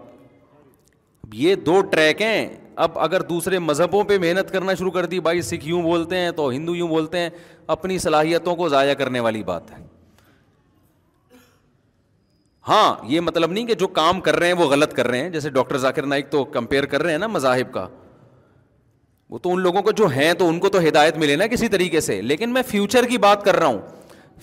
یہ 1.45 1.55
دو 1.65 1.81
ٹریک 1.91 2.21
ہیں 2.21 2.39
اب 2.83 2.97
اگر 3.03 3.19
دوسرے 3.29 3.57
مذہبوں 3.59 4.03
پہ 4.09 4.17
محنت 4.21 4.51
کرنا 4.51 4.73
شروع 4.79 4.91
کر 4.91 5.05
دی 5.13 5.19
بھائی 5.19 5.41
سکھ 5.47 5.67
یوں 5.67 5.81
بولتے 5.83 6.17
ہیں 6.17 6.29
تو 6.35 6.49
ہندو 6.49 6.75
یوں 6.75 6.87
بولتے 6.87 7.19
ہیں 7.19 7.29
اپنی 7.75 7.97
صلاحیتوں 7.99 8.55
کو 8.55 8.67
ضائع 8.69 8.93
کرنے 9.01 9.19
والی 9.25 9.41
بات 9.49 9.71
ہے 9.71 9.77
ہاں 12.67 12.95
یہ 13.11 13.19
مطلب 13.27 13.51
نہیں 13.51 13.65
کہ 13.67 13.73
جو 13.81 13.87
کام 13.99 14.21
کر 14.27 14.35
رہے 14.39 14.47
ہیں 14.47 14.53
وہ 14.61 14.67
غلط 14.71 14.93
کر 14.95 15.07
رہے 15.07 15.21
ہیں 15.23 15.29
جیسے 15.29 15.49
ڈاکٹر 15.57 15.77
ذاکر 15.87 16.05
نائک 16.13 16.29
تو 16.31 16.43
کمپیئر 16.55 16.85
کر 16.93 17.03
رہے 17.03 17.11
ہیں 17.11 17.19
نا 17.19 17.27
مذاہب 17.35 17.73
کا 17.73 17.87
وہ 19.29 19.37
تو 19.43 19.53
ان 19.53 19.61
لوگوں 19.61 19.81
کو 19.87 19.91
جو 20.01 20.07
ہیں 20.15 20.33
تو 20.43 20.47
ان 20.49 20.59
کو 20.59 20.69
تو 20.75 20.79
ہدایت 20.87 21.17
ملے 21.23 21.35
نا 21.35 21.47
کسی 21.47 21.67
طریقے 21.77 21.99
سے 22.09 22.21
لیکن 22.31 22.53
میں 22.53 22.61
فیوچر 22.67 23.05
کی 23.09 23.17
بات 23.27 23.43
کر 23.45 23.55
رہا 23.59 23.67
ہوں 23.67 23.81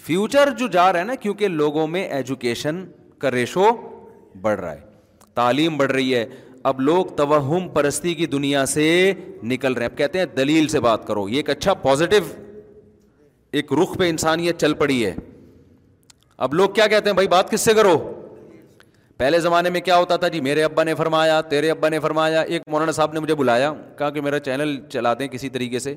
فیوچر 0.07 0.51
جو 0.59 0.67
جا 0.77 0.93
رہا 0.93 1.01
ہے 1.01 1.05
نا 1.05 1.15
کیونکہ 1.21 1.49
لوگوں 1.63 1.87
میں 1.97 2.05
ایجوکیشن 2.19 2.85
کا 3.21 3.31
ریشو 3.31 3.69
بڑھ 4.41 4.61
رہا 4.61 4.73
ہے 4.73 4.85
تعلیم 5.35 5.77
بڑھ 5.77 5.93
رہی 5.93 6.15
ہے 6.15 6.25
اب 6.69 6.81
لوگ 6.81 7.07
توہم 7.17 7.67
پرستی 7.73 8.13
کی 8.21 8.27
دنیا 8.27 8.65
سے 8.67 8.85
نکل 9.51 9.73
رہے 9.73 9.85
ہیں 9.85 9.91
اب 9.91 9.97
کہتے 9.99 10.19
ہیں 10.19 10.25
دلیل 10.37 10.67
سے 10.69 10.81
بات 10.87 11.07
کرو 11.07 11.29
یہ 11.29 11.37
ایک 11.37 11.51
اچھا 11.51 11.75
پازیٹو 11.83 12.17
ایک 13.59 13.73
رخ 13.83 13.97
پہ 13.99 14.09
انسانیت 14.11 14.61
چل 14.61 14.75
پڑی 14.81 15.05
ہے 15.05 15.15
اب 16.47 16.55
لوگ 16.61 16.71
کیا 16.79 16.87
کہتے 16.95 17.11
ہیں 17.11 17.15
بھائی 17.15 17.29
بات 17.35 17.51
کس 17.51 17.61
سے 17.69 17.75
کرو 17.75 17.93
پہلے 19.17 19.41
زمانے 19.45 19.71
میں 19.77 19.81
کیا 19.89 19.97
ہوتا 19.97 20.17
تھا 20.23 20.29
جی 20.35 20.41
میرے 20.49 20.65
ابا 20.65 20.85
نے 20.85 20.95
فرمایا 21.03 21.41
تیرے 21.55 21.71
ابا 21.71 21.89
نے 21.89 22.01
فرمایا 22.09 22.41
ایک 22.55 22.63
مولانا 22.73 22.93
صاحب 22.99 23.13
نے 23.13 23.21
مجھے 23.21 23.35
بلایا 23.43 23.73
کہا 23.99 24.11
کہ 24.17 24.21
میرا 24.29 24.39
چینل 24.49 24.77
چلاتے 24.93 25.25
ہیں 25.25 25.31
کسی 25.33 25.49
طریقے 25.59 25.79
سے 25.87 25.95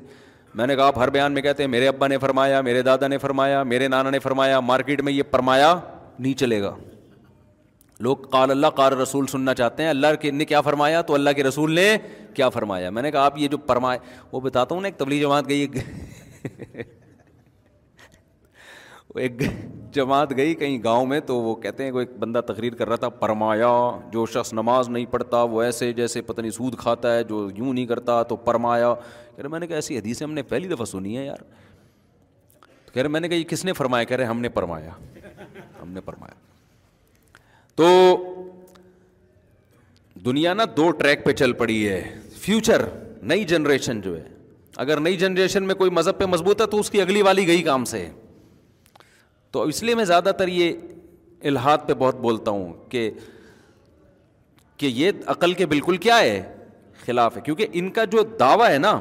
میں 0.58 0.66
نے 0.66 0.76
کہا 0.76 0.86
آپ 0.86 0.98
ہر 0.98 1.10
بیان 1.18 1.32
میں 1.32 1.42
کہتے 1.42 1.62
ہیں 1.62 1.70
میرے 1.70 1.88
ابا 1.88 2.06
نے 2.14 2.18
فرمایا 2.26 2.60
میرے 2.70 2.82
دادا 2.92 3.06
نے 3.08 3.18
فرمایا 3.26 3.62
میرے 3.74 3.88
نانا 3.96 4.10
نے 4.10 4.18
فرمایا 4.28 4.60
مارکیٹ 4.72 5.02
میں 5.08 5.12
یہ 5.12 5.22
فرمایا 5.30 5.74
نہیں 6.18 6.34
چلے 6.44 6.62
گا 6.62 6.74
لوگ 8.02 8.16
قال 8.32 8.50
اللہ 8.50 8.66
قال 8.76 8.92
رسول 9.00 9.26
سننا 9.30 9.54
چاہتے 9.54 9.82
ہیں 9.82 9.90
اللہ 9.90 10.06
کے 10.20 10.30
نے 10.30 10.44
کیا 10.52 10.60
فرمایا 10.68 11.00
تو 11.10 11.14
اللہ 11.14 11.30
کے 11.36 11.42
رسول 11.42 11.72
نے 11.74 11.88
کیا 12.34 12.48
فرمایا 12.50 12.90
میں 12.98 13.02
نے 13.02 13.10
کہا 13.10 13.24
آپ 13.30 13.38
یہ 13.38 13.48
جو 13.48 13.56
فرمایا 13.66 13.98
وہ 14.32 14.40
بتاتا 14.40 14.74
ہوں 14.74 14.82
نا 14.82 14.88
ایک 14.88 14.96
تبلیغ 14.98 15.20
جماعت 15.22 15.48
گئی 15.48 15.68
ایک 19.20 19.42
جماعت 19.92 20.32
گئی 20.36 20.54
کہیں 20.54 20.78
گاؤں 20.84 21.06
میں 21.06 21.18
تو 21.30 21.36
وہ 21.42 21.54
کہتے 21.62 21.84
ہیں 21.84 21.90
کوئی 21.92 22.06
ایک 22.06 22.16
بندہ 22.18 22.40
تقریر 22.48 22.74
کر 22.80 22.88
رہا 22.88 22.96
تھا 23.04 23.08
پرمایا 23.22 23.70
جو 24.12 24.26
شخص 24.34 24.52
نماز 24.54 24.88
نہیں 24.88 25.06
پڑھتا 25.10 25.42
وہ 25.54 25.62
ایسے 25.62 25.92
جیسے 25.92 26.22
پتہ 26.30 26.40
نہیں 26.40 26.50
سود 26.58 26.74
کھاتا 26.80 27.14
ہے 27.14 27.24
جو 27.32 27.48
یوں 27.56 27.72
نہیں 27.72 27.86
کرتا 27.86 28.22
تو 28.32 28.36
پرمایا 28.48 28.94
کہہ 29.04 29.42
رہے 29.42 29.48
میں 29.56 29.60
نے 29.60 29.66
کہا 29.66 29.76
ایسی 29.76 29.96
حدیثیں 29.98 30.26
ہم 30.26 30.32
نے 30.34 30.42
پہلی 30.52 30.68
دفعہ 30.74 30.84
سنی 30.94 31.16
ہے 31.16 31.24
یار 31.24 31.42
کہہ 32.92 33.02
رہے 33.02 33.08
میں 33.08 33.20
نے 33.20 33.28
کہا 33.28 33.36
یہ 33.36 33.44
کس 33.54 33.64
نے 33.64 33.72
فرمایا 33.82 34.04
کہہ 34.12 34.16
رہے 34.16 34.24
ہم 34.26 34.40
نے 34.40 34.48
فرمایا 34.54 34.90
ہم 35.82 35.92
نے 35.92 36.00
فرمایا 36.04 36.49
تو 37.76 37.88
دنیا 40.24 40.54
نا 40.54 40.64
دو 40.76 40.90
ٹریک 40.98 41.24
پہ 41.24 41.32
چل 41.32 41.52
پڑی 41.60 41.86
ہے 41.88 42.02
فیوچر 42.40 42.84
نئی 43.32 43.44
جنریشن 43.44 44.00
جو 44.00 44.16
ہے 44.16 44.28
اگر 44.84 45.00
نئی 45.00 45.16
جنریشن 45.16 45.64
میں 45.66 45.74
کوئی 45.74 45.90
مذہب 45.90 46.18
پہ 46.18 46.24
مضبوط 46.30 46.60
ہے 46.60 46.66
تو 46.70 46.78
اس 46.80 46.90
کی 46.90 47.00
اگلی 47.02 47.22
والی 47.22 47.46
گئی 47.46 47.62
کام 47.62 47.84
سے 47.84 48.08
تو 49.52 49.62
اس 49.70 49.82
لیے 49.82 49.94
میں 49.94 50.04
زیادہ 50.04 50.32
تر 50.38 50.48
یہ 50.48 50.72
الحاط 51.50 51.86
پہ 51.86 51.94
بہت 51.98 52.16
بولتا 52.20 52.50
ہوں 52.50 52.72
کہ 52.90 53.10
یہ 54.82 55.10
عقل 55.34 55.52
کے 55.54 55.66
بالکل 55.66 55.96
کیا 56.06 56.18
ہے 56.20 56.40
خلاف 57.04 57.36
ہے 57.36 57.40
کیونکہ 57.44 57.66
ان 57.80 57.90
کا 57.92 58.04
جو 58.12 58.22
دعویٰ 58.40 58.68
ہے 58.70 58.78
نا 58.78 59.00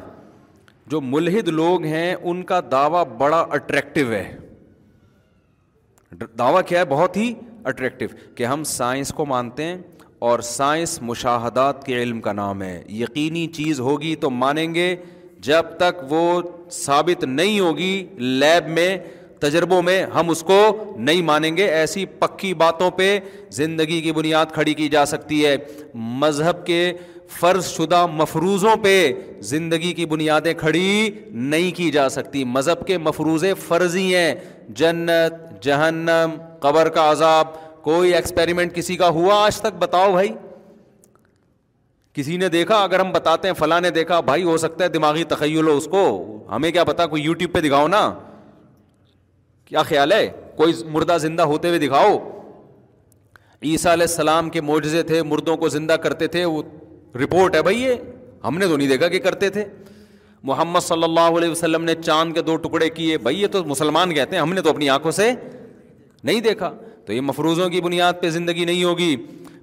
جو 0.92 1.02
ملحد 1.02 1.48
لوگ 1.48 1.84
ہیں 1.86 2.14
ان 2.16 2.42
کا 2.44 2.60
دعویٰ 2.72 3.04
بڑا 3.18 3.40
اٹریکٹو 3.56 4.12
ہے 4.12 4.26
دعویٰ 6.38 6.62
کیا 6.68 6.80
ہے 6.80 6.86
بہت 6.90 7.18
ہی 7.18 7.34
اٹریکٹیو 7.68 8.08
کہ 8.36 8.46
ہم 8.46 8.64
سائنس 8.64 9.10
کو 9.16 9.26
مانتے 9.26 9.64
ہیں 9.64 9.78
اور 10.28 10.40
سائنس 10.44 10.98
مشاہدات 11.02 11.84
کے 11.86 12.02
علم 12.02 12.20
کا 12.22 12.32
نام 12.34 12.62
ہے 12.62 12.82
یقینی 13.02 13.46
چیز 13.56 13.80
ہوگی 13.80 14.16
تو 14.22 14.30
مانیں 14.30 14.74
گے 14.76 14.96
جب 15.48 15.66
تک 15.80 16.04
وہ 16.12 16.42
ثابت 16.72 17.24
نہیں 17.24 17.60
ہوگی 17.60 18.06
لیب 18.18 18.68
میں 18.70 18.98
تجربوں 19.42 19.82
میں 19.82 20.04
ہم 20.16 20.30
اس 20.30 20.42
کو 20.48 20.62
نہیں 21.00 21.22
مانیں 21.26 21.56
گے 21.58 21.66
ایسی 21.66 22.06
پکی 22.20 22.54
باتوں 22.64 22.90
پہ 22.98 23.18
زندگی 23.58 24.02
کی 24.02 24.12
بنیاد 24.14 24.46
کھڑی 24.54 24.74
کی 24.80 24.88
جا 24.96 25.06
سکتی 25.06 25.46
ہے 25.46 25.56
مذہب 26.22 26.66
کے 26.66 26.80
فرض 27.38 27.66
شدہ 27.70 28.06
مفروضوں 28.12 28.76
پہ 28.84 28.94
زندگی 29.54 29.92
کی 29.94 30.06
بنیادیں 30.14 30.54
کھڑی 30.58 31.10
نہیں 31.32 31.72
کی 31.78 31.90
جا 31.92 32.08
سکتی 32.10 32.44
مذہب 32.54 32.86
کے 32.88 32.98
مفروضے 32.98 33.54
فرضی 33.68 34.14
ہیں 34.16 34.34
جنت 34.80 35.62
جہنم 35.64 36.34
قبر 36.62 36.90
کا 36.96 37.10
عذاب 37.12 37.48
کوئی 37.84 38.14
ایکسپیریمنٹ 38.16 38.76
کسی 38.76 38.96
کا 38.98 39.08
ہوا 39.20 39.36
آج 39.46 39.60
تک 39.62 39.78
بتاؤ 39.80 40.12
بھائی 40.12 40.30
کسی 42.14 42.38
نے 42.38 42.50
دیکھا 42.50 42.76
اگر 42.84 43.00
ہم 43.00 43.12
بتاتے 43.12 43.48
ہیں 43.48 43.56
فلاں 43.56 43.80
نے 43.82 43.90
دیکھا 44.00 44.20
بھائی 44.32 44.44
ہو 44.44 44.58
سکتا 44.66 44.84
ہے 44.84 44.90
دماغی 44.90 45.24
تخیل 45.36 45.68
ہو 45.68 45.76
اس 45.78 45.86
کو 45.92 46.04
ہمیں 46.52 46.70
کیا 46.72 46.84
پتا 46.84 47.06
کوئی 47.08 47.22
یوٹیوب 47.24 47.54
پہ 47.54 47.62
دکھاؤ 47.68 47.88
نا 47.88 48.04
کیا 49.66 49.84
خیال 49.84 50.12
ہے 50.12 50.30
کوئی 50.56 50.74
مردہ 50.92 51.18
زندہ 51.22 51.44
ہوتے 51.54 51.68
ہوئے 51.68 51.80
دکھاؤ 51.80 52.18
عیسیٰ 53.64 53.92
علیہ 53.92 54.06
السلام 54.10 54.50
کے 54.50 54.62
موجزے 54.62 55.02
تھے 55.04 55.22
مردوں 55.30 55.56
کو 55.58 55.70
زندہ 55.70 55.94
کرتے 56.04 56.28
تھے 56.36 56.44
وہ 56.46 56.62
رپورٹ 57.24 57.56
ہے 57.56 57.62
بھائی 57.64 57.82
یہ 57.84 57.94
ہم 58.48 58.58
نے 58.58 58.68
تو 58.68 58.78
نہیں 58.78 58.88
دیکھا 58.88 59.08
کہ 59.10 59.20
کرتے 59.20 59.50
تھے 59.50 59.64
محمد 60.50 60.80
صلی 60.84 61.04
اللہ 61.04 61.38
علیہ 61.38 61.50
وسلم 61.50 61.84
نے 61.84 61.96
چاند 62.04 62.34
کے 62.34 62.42
دو 62.50 62.56
ٹکڑے 62.66 62.90
کیے 62.90 63.18
بھائی 63.24 63.42
یہ 63.42 63.48
تو 63.52 63.64
مسلمان 63.66 64.14
کہتے 64.14 64.36
ہیں 64.36 64.42
ہم 64.42 64.54
نے 64.54 64.62
تو 64.62 64.70
اپنی 64.70 64.90
آنکھوں 64.90 65.12
سے 65.12 65.32
نہیں 66.24 66.40
دیکھا 66.42 66.72
تو 67.06 67.14
یہ 67.14 67.22
مفروضوں 67.22 67.70
کی 67.70 67.82
بنیاد 67.82 68.14
پہ 68.22 68.30
زندگی 68.30 68.66
نہیں 68.66 68.84
ہوگی 68.84 69.16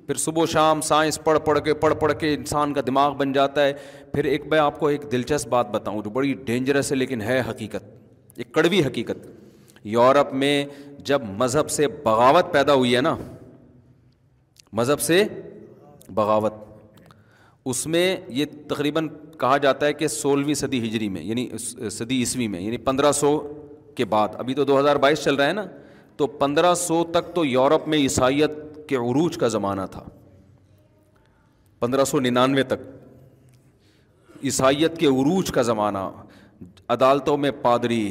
پھر 0.07 0.15
صبح 0.17 0.43
و 0.43 0.47
شام 0.47 0.81
سائنس 0.81 1.19
پڑھ 1.25 1.39
پڑھ 1.45 1.59
کے 1.65 1.75
پڑھ 1.85 1.95
پڑھ 2.01 2.13
کے 2.19 2.35
انسان 2.35 2.73
کا 2.75 2.81
دماغ 2.87 3.15
بن 3.17 3.33
جاتا 3.33 3.65
ہے 3.65 3.73
پھر 4.13 4.25
ایک 4.25 4.47
میں 4.51 4.59
آپ 4.59 4.79
کو 4.81 4.89
ایک 4.89 5.03
دلچسپ 5.13 5.49
بات 5.51 5.71
بتاؤں 5.71 6.03
جو 6.03 6.11
بڑی 6.11 6.33
ڈینجرس 6.45 6.91
ہے 6.93 6.97
لیکن 6.97 7.23
ہے 7.23 7.41
حقیقت 7.49 7.85
ایک 8.39 8.53
کڑوی 8.55 8.81
حقیقت 8.87 9.27
یورپ 9.95 10.33
میں 10.43 10.53
جب 11.09 11.23
مذہب 11.39 11.71
سے 11.71 11.87
بغاوت 12.05 12.53
پیدا 12.53 12.75
ہوئی 12.75 12.95
ہے 12.97 13.01
نا 13.01 13.17
مذہب 14.81 15.01
سے 15.01 15.23
بغاوت 16.15 16.65
اس 17.71 17.87
میں 17.93 18.05
یہ 18.39 18.45
تقریباً 18.69 19.07
کہا 19.39 19.57
جاتا 19.63 19.87
ہے 19.87 19.93
کہ 19.93 20.09
سولہویں 20.09 20.55
صدی 20.55 20.79
ہجری 20.87 21.09
میں 21.15 21.23
یعنی 21.23 21.47
صدی 21.91 22.19
عیسوی 22.19 22.47
میں 22.49 22.61
یعنی 22.61 22.77
پندرہ 22.89 23.11
سو 23.21 23.31
کے 23.97 24.05
بعد 24.13 24.35
ابھی 24.39 24.55
تو 24.55 24.65
دو 24.65 24.79
ہزار 24.79 24.97
بائیس 25.05 25.23
چل 25.23 25.35
رہا 25.35 25.47
ہے 25.47 25.53
نا 25.53 25.65
تو 26.17 26.27
پندرہ 26.45 26.73
سو 26.85 27.03
تک 27.15 27.35
تو 27.35 27.45
یورپ 27.45 27.89
میں 27.95 27.99
عیسائیت 27.99 28.51
کے 28.89 28.97
عروج 28.97 29.39
کا 29.39 29.49
زمانہ 29.57 29.87
تھا 29.91 30.03
پندرہ 31.81 32.05
سو 32.11 32.21
ننانوے 32.21 32.63
تک 32.75 32.85
عیسائیت 34.45 34.99
کے 34.99 35.07
عروج 35.07 35.51
کا 35.55 35.63
زمانہ 35.73 36.05
عدالتوں 36.95 37.37
میں 37.37 37.51
پادری 37.63 38.03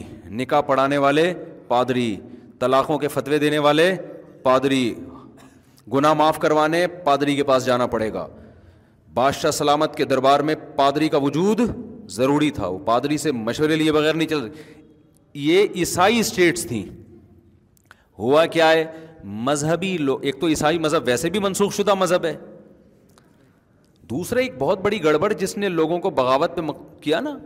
نکاح 0.42 0.62
پڑھانے 0.72 0.98
والے 1.08 1.34
پادری 1.68 2.16
طلاقوں 2.60 2.98
کے 3.00 3.08
فتوے 3.18 3.38
دینے 3.46 3.58
والے 3.68 3.94
پادری 4.44 4.86
گناہ 5.94 6.14
معاف 6.24 6.40
کروانے 6.40 6.86
پادری 7.04 7.36
کے 7.36 7.44
پاس 7.52 7.66
جانا 7.66 7.88
پڑے 7.96 8.14
گا 8.14 8.28
بادشاہ 9.16 9.52
سلامت 9.58 9.96
کے 9.96 10.06
دربار 10.06 10.40
میں 10.48 10.54
پادری 10.76 11.08
کا 11.10 11.18
وجود 11.24 11.60
ضروری 12.12 12.50
تھا 12.58 12.68
وہ 12.68 12.80
پادری 12.86 13.18
سے 13.26 13.32
مشورے 13.32 13.76
لیے 13.76 13.92
بغیر 13.92 14.14
نہیں 14.14 14.28
چل 14.28 14.48
یہ 15.50 15.68
عیسائی 15.82 16.20
اسٹیٹس 16.20 16.66
تھیں 16.68 16.84
ہوا 18.20 18.46
کیا 18.58 18.70
ہے 18.72 18.84
مذہبی 19.48 19.96
لوگ 19.98 20.24
ایک 20.26 20.40
تو 20.42 20.48
عیسائی 20.48 20.80
مذہب 20.80 21.08
ویسے 21.08 21.30
بھی 21.36 21.40
منسوخ 21.46 21.74
شدہ 21.76 21.94
مذہب 22.02 22.26
ہے 22.26 22.36
دوسرا 24.10 24.40
ایک 24.40 24.58
بہت 24.60 24.82
بڑی 24.82 25.04
گڑبڑ 25.04 25.32
جس 25.34 25.58
نے 25.58 25.70
لوگوں 25.80 26.00
کو 26.00 26.10
بغاوت 26.20 26.56
پہ 26.56 26.62
کیا 27.04 27.20
نا 27.30 27.38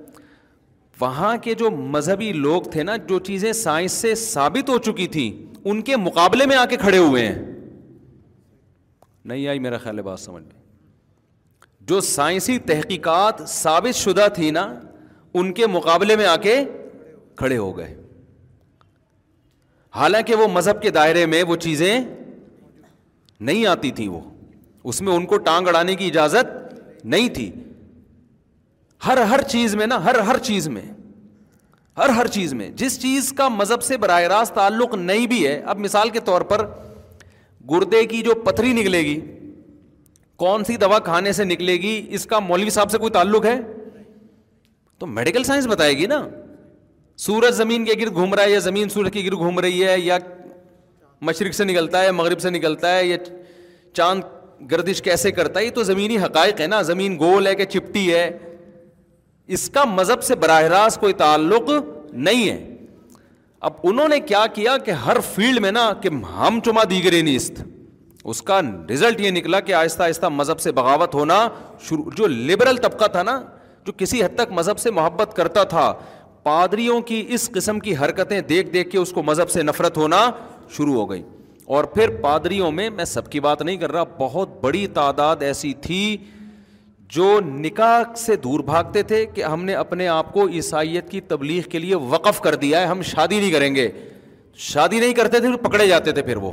وہاں 1.02 1.36
کے 1.44 1.54
جو 1.62 1.70
مذہبی 1.98 2.32
لوگ 2.48 2.62
تھے 2.72 2.84
نا 2.84 2.96
جو 3.12 3.20
چیزیں 3.30 3.52
سائنس 3.66 3.92
سے 4.06 4.14
ثابت 4.28 4.70
ہو 4.70 4.78
چکی 4.92 5.08
تھیں 5.16 5.30
ان 5.70 5.82
کے 5.92 5.98
مقابلے 6.08 6.46
میں 6.46 6.56
آ 6.56 6.66
کے 6.74 6.78
کھڑے 6.86 6.98
ہوئے 6.98 7.26
ہیں 7.28 7.36
نہیں 9.32 9.48
آئی 9.54 9.60
میرا 9.68 9.78
خیال 9.86 9.98
ہے 9.98 10.04
بات 10.12 10.20
سمجھ 10.20 10.44
جو 11.90 12.00
سائنسی 12.08 12.58
تحقیقات 12.70 13.40
ثابت 13.50 13.96
شدہ 14.00 14.28
تھی 14.34 14.50
نا 14.58 14.64
ان 15.42 15.52
کے 15.60 15.68
مقابلے 15.76 16.16
میں 16.16 16.26
آ 16.26 16.36
کے 16.42 16.54
کھڑے 17.42 17.58
ہو 17.58 17.70
گئے 17.78 17.94
حالانکہ 19.96 20.36
وہ 20.42 20.48
مذہب 20.58 20.82
کے 20.82 20.90
دائرے 20.98 21.26
میں 21.34 21.42
وہ 21.52 21.56
چیزیں 21.66 21.94
نہیں 23.50 23.66
آتی 23.74 23.92
تھیں 24.00 24.08
وہ 24.16 24.20
اس 24.92 25.02
میں 25.08 25.14
ان 25.14 25.26
کو 25.32 25.38
ٹانگ 25.48 25.68
اڑانے 25.68 25.96
کی 26.02 26.08
اجازت 26.08 26.52
نہیں 27.16 27.30
تھی 27.40 27.50
ہر 29.06 29.22
ہر 29.34 29.42
چیز 29.56 29.76
میں 29.82 29.88
نا 29.88 30.04
ہر 30.04 30.20
ہر 30.30 30.38
چیز 30.52 30.68
میں 30.78 30.82
ہر 32.04 32.10
ہر 32.20 32.28
چیز 32.38 32.54
میں 32.62 32.70
جس 32.84 33.00
چیز 33.02 33.32
کا 33.38 33.48
مذہب 33.58 33.82
سے 33.90 33.98
براہ 34.06 34.22
راست 34.36 34.54
تعلق 34.56 34.96
نہیں 35.10 35.28
بھی 35.34 35.46
ہے 35.48 35.60
اب 35.74 35.80
مثال 35.88 36.10
کے 36.16 36.20
طور 36.32 36.42
پر 36.54 36.66
گردے 37.72 38.06
کی 38.16 38.22
جو 38.30 38.36
پتھری 38.46 38.74
نکلے 38.82 39.02
گی 39.12 39.20
کون 40.40 40.64
سی 40.64 40.76
دوا 40.82 40.98
کھانے 41.06 41.32
سے 41.40 41.44
نکلے 41.46 41.74
گی 41.82 41.92
اس 42.18 42.26
کا 42.34 42.38
مولوی 42.40 42.70
صاحب 42.76 42.92
سے 42.92 42.98
کوئی 43.06 43.12
تعلق 43.12 43.46
ہے 43.46 43.56
تو 45.00 45.06
میڈیکل 45.16 45.44
سائنس 45.44 45.66
بتائے 45.68 45.94
گی 45.98 46.06
نا 46.12 46.20
سورج 47.28 47.54
زمین 47.54 47.86
کے 47.86 47.94
گرد 48.02 48.14
گھوم 48.14 48.34
رہا 48.34 48.44
ہے 48.44 48.52
یا 48.52 48.60
زمین 48.68 48.90
سورج 48.90 49.12
کے 49.14 49.24
گرد 49.26 49.34
گھوم 49.40 49.60
رہی 49.66 49.84
ہے 49.88 50.00
یا 50.00 50.18
مشرق 51.30 51.54
سے 51.56 51.64
نکلتا 51.64 52.02
ہے 52.04 52.12
مغرب 52.22 52.40
سے 52.40 52.50
نکلتا 52.58 52.96
ہے 52.98 53.06
یا 53.06 53.18
چاند 54.00 54.24
گردش 54.72 55.02
کیسے 55.02 55.32
کرتا 55.40 55.60
ہے 55.60 55.66
یہ 55.66 55.70
تو 55.76 55.84
زمینی 55.90 56.18
حقائق 56.24 56.62
ہے 56.62 56.68
نا 56.76 56.82
زمین 56.92 57.18
گول 57.20 57.48
ہے 57.48 57.54
کہ 57.62 57.66
چپٹی 57.74 58.06
ہے 58.14 58.26
اس 59.58 59.70
کا 59.74 59.84
مذہب 59.98 60.24
سے 60.24 60.36
براہ 60.46 60.62
راست 60.76 61.00
کوئی 61.00 61.14
تعلق 61.24 61.70
نہیں 62.30 62.50
ہے 62.50 62.58
اب 63.68 63.86
انہوں 63.92 64.08
نے 64.16 64.20
کیا 64.32 64.46
کیا 64.54 64.78
کہ 64.86 64.92
ہر 65.06 65.18
فیلڈ 65.34 65.60
میں 65.68 65.72
نا 65.82 65.92
کہ 66.02 66.10
ہم 66.40 66.60
چما 66.66 66.84
دیگر 66.90 67.22
نیست 67.24 67.62
اس 68.24 68.42
کا 68.44 68.60
رزلٹ 68.90 69.20
یہ 69.22 69.32
نکلا 69.32 69.60
کہ 69.68 69.74
آہستہ 69.74 70.04
آہستہ 70.04 70.28
مذہب 70.30 70.60
سے 70.60 70.72
بغاوت 70.80 71.14
ہونا 71.16 71.48
شروع 71.88 72.04
جو 72.18 72.28
لبرل 72.28 72.78
طبقہ 72.82 73.08
تھا 73.12 73.24
نا 73.24 73.40
جو 73.86 73.94
کسی 73.98 74.24
حد 74.24 74.36
تک 74.38 74.52
مذہب 74.54 74.80
سے 74.80 74.92
محبت 74.92 75.34
کرتا 75.36 75.64
تھا 75.74 75.92
پادریوں 76.44 77.00
کی 77.12 77.24
اس 77.34 77.50
قسم 77.54 77.80
کی 77.80 77.96
حرکتیں 77.98 78.40
دیکھ 78.50 78.70
دیکھ 78.74 78.90
کے 78.90 78.98
اس 78.98 79.12
کو 79.14 79.24
مذہب 79.24 79.50
سے 79.50 79.64
نفرت 79.64 79.98
ہونا 79.98 80.30
شروع 80.78 80.94
ہو 80.96 81.10
گئی 81.10 81.22
اور 81.78 81.84
پھر 81.94 82.10
پادریوں 82.22 82.72
میں 82.72 82.90
میں 82.90 83.06
سب 83.06 83.30
کی 83.32 83.40
بات 83.40 83.62
نہیں 83.62 83.78
کر 83.78 83.92
رہا 83.92 84.04
بہت 84.20 84.60
بڑی 84.62 84.86
تعداد 84.94 85.42
ایسی 85.44 85.74
تھی 85.82 86.18
جو 87.16 87.40
نکاح 87.46 88.14
سے 88.18 88.36
دور 88.44 88.60
بھاگتے 88.64 89.02
تھے 89.12 89.26
کہ 89.34 89.44
ہم 89.44 89.64
نے 89.66 89.74
اپنے 89.76 90.08
آپ 90.08 90.32
کو 90.34 90.48
عیسائیت 90.54 91.10
کی 91.12 91.22
تبلیغ 91.28 91.70
کے 91.70 91.80
لیے 91.80 91.96
وقف 92.10 92.42
کر 92.42 92.56
دیا 92.66 92.82
ہے 92.82 92.86
ہم 92.86 93.02
شادی 93.16 93.40
نہیں 93.40 93.52
کریں 93.52 93.74
گے 93.76 93.90
شادی 94.72 95.00
نہیں 95.00 95.14
کرتے 95.14 95.40
تھے 95.40 95.56
پکڑے 95.68 95.88
جاتے 95.88 96.12
تھے 96.12 96.22
پھر 96.22 96.38
وہ 96.48 96.52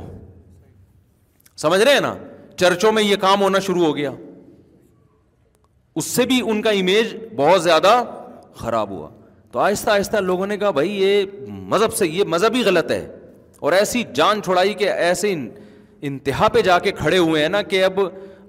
سمجھ 1.61 1.81
رہے 1.81 1.93
ہیں 1.93 1.99
نا 2.01 2.13
چرچوں 2.59 2.91
میں 2.91 3.03
یہ 3.03 3.15
کام 3.21 3.41
ہونا 3.41 3.59
شروع 3.67 3.85
ہو 3.85 3.95
گیا 3.97 4.11
اس 5.99 6.05
سے 6.05 6.25
بھی 6.31 6.41
ان 6.49 6.61
کا 6.61 6.69
امیج 6.79 7.15
بہت 7.35 7.63
زیادہ 7.63 7.93
خراب 8.55 8.89
ہوا 8.89 9.09
تو 9.51 9.59
آہستہ 9.59 9.89
آہستہ 9.89 10.17
لوگوں 10.21 10.47
نے 10.47 10.57
کہا 10.57 10.69
بھائی 10.77 10.91
یہ 11.01 11.25
مذہب 11.71 11.93
سے 11.97 12.07
یہ 12.07 12.23
مذہب 12.33 12.55
ہی 12.55 12.63
غلط 12.65 12.91
ہے 12.91 13.05
اور 13.59 13.73
ایسی 13.73 14.03
جان 14.15 14.41
چھوڑائی 14.43 14.73
کہ 14.81 14.89
ایسے 14.91 15.33
انتہا 16.07 16.47
پہ 16.53 16.61
جا 16.61 16.77
کے 16.79 16.91
کھڑے 16.97 17.17
ہوئے 17.17 17.41
ہیں 17.41 17.49
نا 17.49 17.61
کہ 17.71 17.83
اب 17.83 17.99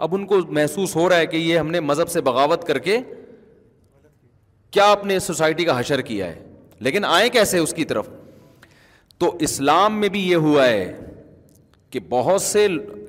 اب 0.06 0.14
ان 0.14 0.26
کو 0.26 0.38
محسوس 0.58 0.94
ہو 0.96 1.08
رہا 1.08 1.16
ہے 1.16 1.26
کہ 1.26 1.36
یہ 1.36 1.58
ہم 1.58 1.70
نے 1.70 1.80
مذہب 1.80 2.08
سے 2.10 2.20
بغاوت 2.28 2.64
کر 2.66 2.78
کے 2.88 2.98
کیا 4.72 4.90
اپنے 4.92 5.18
سوسائٹی 5.28 5.64
کا 5.64 5.78
حشر 5.80 6.00
کیا 6.10 6.26
ہے 6.26 6.42
لیکن 6.86 7.04
آئے 7.04 7.28
کیسے 7.38 7.58
اس 7.58 7.72
کی 7.74 7.84
طرف 7.92 8.08
تو 9.18 9.34
اسلام 9.48 9.98
میں 10.00 10.08
بھی 10.16 10.28
یہ 10.28 10.36
ہوا 10.48 10.66
ہے 10.66 11.07
کہ 11.90 12.00
بہت 12.08 12.42
سے 12.42 12.66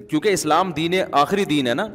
کیونکہ 0.10 0.30
اسلام 0.34 0.72
دین 0.76 0.94
آخری 1.22 1.46
دین 1.46 1.68
ہے 1.68 1.74
نا 1.74 1.86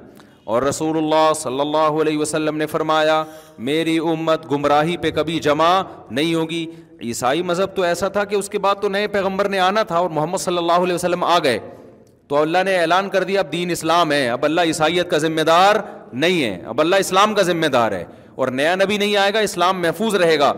اور 0.52 0.62
رسول 0.62 0.96
اللہ 0.96 1.32
صلی 1.36 1.60
اللہ 1.60 2.00
علیہ 2.00 2.18
وسلم 2.18 2.56
نے 2.56 2.66
فرمایا 2.66 3.22
میری 3.68 3.96
امت 4.10 4.50
گمراہی 4.50 4.96
پہ 5.04 5.10
کبھی 5.18 5.38
جمع 5.46 5.70
نہیں 6.10 6.34
ہوگی 6.34 6.64
عیسائی 7.06 7.42
مذہب 7.42 7.74
تو 7.76 7.82
ایسا 7.82 8.08
تھا 8.16 8.24
کہ 8.24 8.34
اس 8.34 8.48
کے 8.48 8.58
بعد 8.66 8.74
تو 8.82 8.88
نئے 8.88 9.06
پیغمبر 9.14 9.48
نے 9.48 9.58
آنا 9.60 9.82
تھا 9.92 9.98
اور 9.98 10.10
محمد 10.18 10.38
صلی 10.40 10.58
اللہ 10.58 10.84
علیہ 10.86 10.94
وسلم 10.94 11.24
آ 11.24 11.38
گئے 11.44 11.58
تو 12.28 12.36
اللہ 12.40 12.62
نے 12.64 12.76
اعلان 12.80 13.08
کر 13.10 13.24
دیا 13.30 13.40
اب 13.40 13.52
دین 13.52 13.70
اسلام 13.70 14.12
ہے 14.12 14.28
اب 14.30 14.44
اللہ 14.44 14.60
عیسائیت 14.72 15.10
کا 15.10 15.18
ذمہ 15.24 15.40
دار 15.46 15.76
نہیں 16.12 16.42
ہے 16.44 16.60
اب 16.68 16.80
اللہ 16.80 16.96
اسلام 17.06 17.34
کا 17.34 17.42
ذمہ 17.42 17.66
دار 17.72 17.92
ہے 17.92 18.04
اور 18.34 18.48
نیا 18.60 18.74
نبی 18.74 18.96
نہیں 18.98 19.16
آئے 19.16 19.32
گا 19.34 19.38
اسلام 19.48 19.80
محفوظ 19.82 20.14
رہے 20.22 20.38
گا 20.38 20.52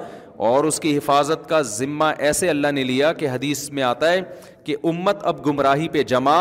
اور 0.48 0.64
اس 0.64 0.78
کی 0.80 0.96
حفاظت 0.96 1.48
کا 1.48 1.60
ذمہ 1.72 2.04
ایسے 2.28 2.48
اللہ 2.50 2.70
نے 2.74 2.82
لیا 2.84 3.12
کہ 3.20 3.28
حدیث 3.30 3.68
میں 3.76 3.82
آتا 3.82 4.10
ہے 4.12 4.20
کہ 4.66 4.74
امت 4.90 5.18
اب 5.30 5.44
گمراہی 5.46 5.88
پہ 5.92 6.02
جمع 6.12 6.34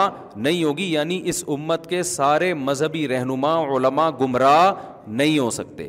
نہیں 0.46 0.64
ہوگی 0.64 0.84
یعنی 0.92 1.20
اس 1.32 1.44
امت 1.56 1.86
کے 1.90 2.02
سارے 2.12 2.54
مذہبی 2.68 3.08
رہنما 3.08 3.54
علماء 3.76 4.10
گمراہ 4.22 4.72
نہیں 5.20 5.38
ہو 5.40 5.50
سکتے 5.58 5.88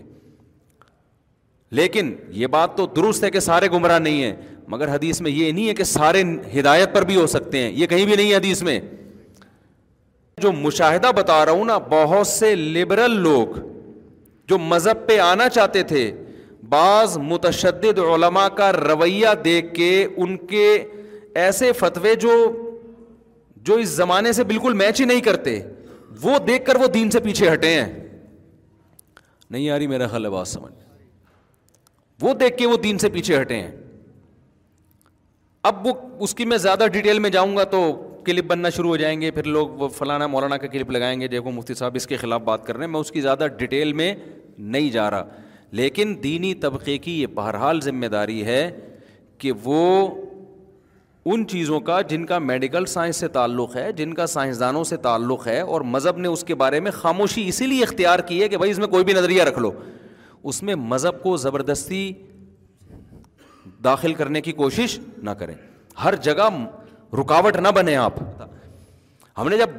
لیکن 1.78 2.12
یہ 2.40 2.46
بات 2.56 2.76
تو 2.76 2.86
درست 2.96 3.24
ہے 3.24 3.30
کہ 3.36 3.40
سارے 3.46 3.68
گمراہ 3.72 3.98
نہیں 4.08 4.22
ہیں 4.22 4.34
مگر 4.74 4.94
حدیث 4.94 5.20
میں 5.26 5.30
یہ 5.30 5.50
نہیں 5.52 5.68
ہے 5.68 5.74
کہ 5.80 5.84
سارے 5.92 6.22
ہدایت 6.58 6.92
پر 6.94 7.04
بھی 7.10 7.16
ہو 7.16 7.26
سکتے 7.34 7.62
ہیں 7.62 7.70
یہ 7.80 7.86
کہیں 7.94 8.04
بھی 8.04 8.14
نہیں 8.14 8.28
ہے 8.30 8.34
حدیث 8.36 8.62
میں 8.68 8.78
جو 10.42 10.52
مشاہدہ 10.52 11.12
بتا 11.16 11.44
رہا 11.44 11.52
ہوں 11.58 11.64
نا 11.72 11.78
بہت 11.90 12.26
سے 12.26 12.54
لبرل 12.56 13.16
لوگ 13.28 13.56
جو 14.52 14.58
مذہب 14.74 15.06
پہ 15.06 15.18
آنا 15.28 15.48
چاہتے 15.58 15.82
تھے 15.94 16.02
بعض 16.76 17.16
متشدد 17.32 17.98
علماء 18.12 18.46
کا 18.58 18.70
رویہ 18.72 19.34
دیکھ 19.44 19.74
کے 19.74 19.90
ان 20.16 20.36
کے 20.52 20.66
ایسے 21.44 21.70
فتوے 21.78 22.14
جو 22.24 22.32
جو 23.68 23.74
اس 23.82 23.88
زمانے 24.00 24.32
سے 24.32 24.44
بالکل 24.50 24.72
میچ 24.82 25.00
ہی 25.00 25.04
نہیں 25.06 25.20
کرتے 25.28 25.58
وہ 26.22 26.38
دیکھ 26.46 26.64
کر 26.64 26.76
وہ 26.80 26.86
دین 26.96 27.10
سے 27.10 27.20
پیچھے 27.20 27.52
ہٹے 27.52 27.72
ہیں 27.74 27.86
نہیں 29.50 29.62
یاری 29.62 29.86
میرا 29.86 30.12
ہے 30.12 30.28
بات 30.30 30.48
سمجھ 30.48 30.72
وہ 32.22 32.32
دیکھ 32.42 32.56
کے 32.56 32.66
وہ 32.66 32.76
دین 32.82 32.98
سے 32.98 33.08
پیچھے 33.18 33.40
ہٹے 33.40 33.56
ہیں 33.60 33.70
اب 35.70 35.86
وہ 35.86 35.92
اس 36.26 36.34
کی 36.34 36.44
میں 36.52 36.56
زیادہ 36.66 36.86
ڈیٹیل 36.92 37.18
میں 37.24 37.30
جاؤں 37.36 37.56
گا 37.56 37.64
تو 37.74 37.80
کلپ 38.24 38.44
بننا 38.52 38.68
شروع 38.76 38.88
ہو 38.90 38.96
جائیں 38.96 39.20
گے 39.20 39.30
پھر 39.38 39.44
لوگ 39.56 39.68
وہ 39.80 39.88
فلانا 39.96 40.26
مولانا 40.34 40.56
کا 40.62 40.66
کلپ 40.74 40.90
لگائیں 40.96 41.20
گے 41.20 41.28
دیکھو 41.34 41.50
مفتی 41.58 41.74
صاحب 41.82 41.94
اس 42.00 42.06
کے 42.12 42.16
خلاف 42.22 42.40
بات 42.44 42.64
کر 42.66 42.76
رہے 42.76 42.84
ہیں 42.84 42.92
میں 42.92 43.00
اس 43.00 43.10
کی 43.12 43.20
زیادہ 43.26 43.46
ڈیٹیل 43.58 43.92
میں 44.00 44.14
نہیں 44.76 44.90
جا 44.90 45.10
رہا 45.10 45.44
لیکن 45.82 46.14
دینی 46.22 46.54
طبقے 46.66 46.96
کی 47.06 47.20
یہ 47.20 47.26
بہرحال 47.40 47.80
ذمہ 47.90 48.06
داری 48.16 48.44
ہے 48.46 48.60
کہ 49.38 49.52
وہ 49.64 49.80
ان 51.32 51.46
چیزوں 51.48 51.78
کا 51.86 52.00
جن 52.10 52.24
کا 52.26 52.38
میڈیکل 52.38 52.84
سائنس 52.86 53.16
سے 53.20 53.28
تعلق 53.36 53.74
ہے 53.76 53.90
جن 53.96 54.12
کا 54.14 54.26
سائنسدانوں 54.26 54.82
سے 54.90 54.96
تعلق 55.06 55.46
ہے 55.46 55.58
اور 55.60 55.80
مذہب 55.94 56.18
نے 56.18 56.28
اس 56.28 56.44
کے 56.48 56.54
بارے 56.54 56.78
میں 56.80 56.90
خاموشی 56.94 57.46
اسی 57.48 57.66
لیے 57.66 57.82
اختیار 57.82 58.18
کی 58.28 58.40
ہے 58.42 58.48
کہ 58.48 58.56
بھائی 58.56 58.70
اس 58.70 58.78
میں 58.78 58.86
کوئی 58.88 59.04
بھی 59.04 59.12
نظریہ 59.14 59.42
رکھ 59.44 59.58
لو 59.58 59.70
اس 60.50 60.62
میں 60.62 60.74
مذہب 60.92 61.22
کو 61.22 61.36
زبردستی 61.46 62.02
داخل 63.84 64.14
کرنے 64.14 64.40
کی 64.40 64.52
کوشش 64.60 64.98
نہ 65.22 65.30
کریں 65.40 65.54
ہر 66.04 66.14
جگہ 66.28 66.48
رکاوٹ 67.20 67.56
نہ 67.62 67.68
بنے 67.76 67.96
آپ 68.04 68.22
ہم 69.38 69.48
نے 69.48 69.58
جب 69.58 69.70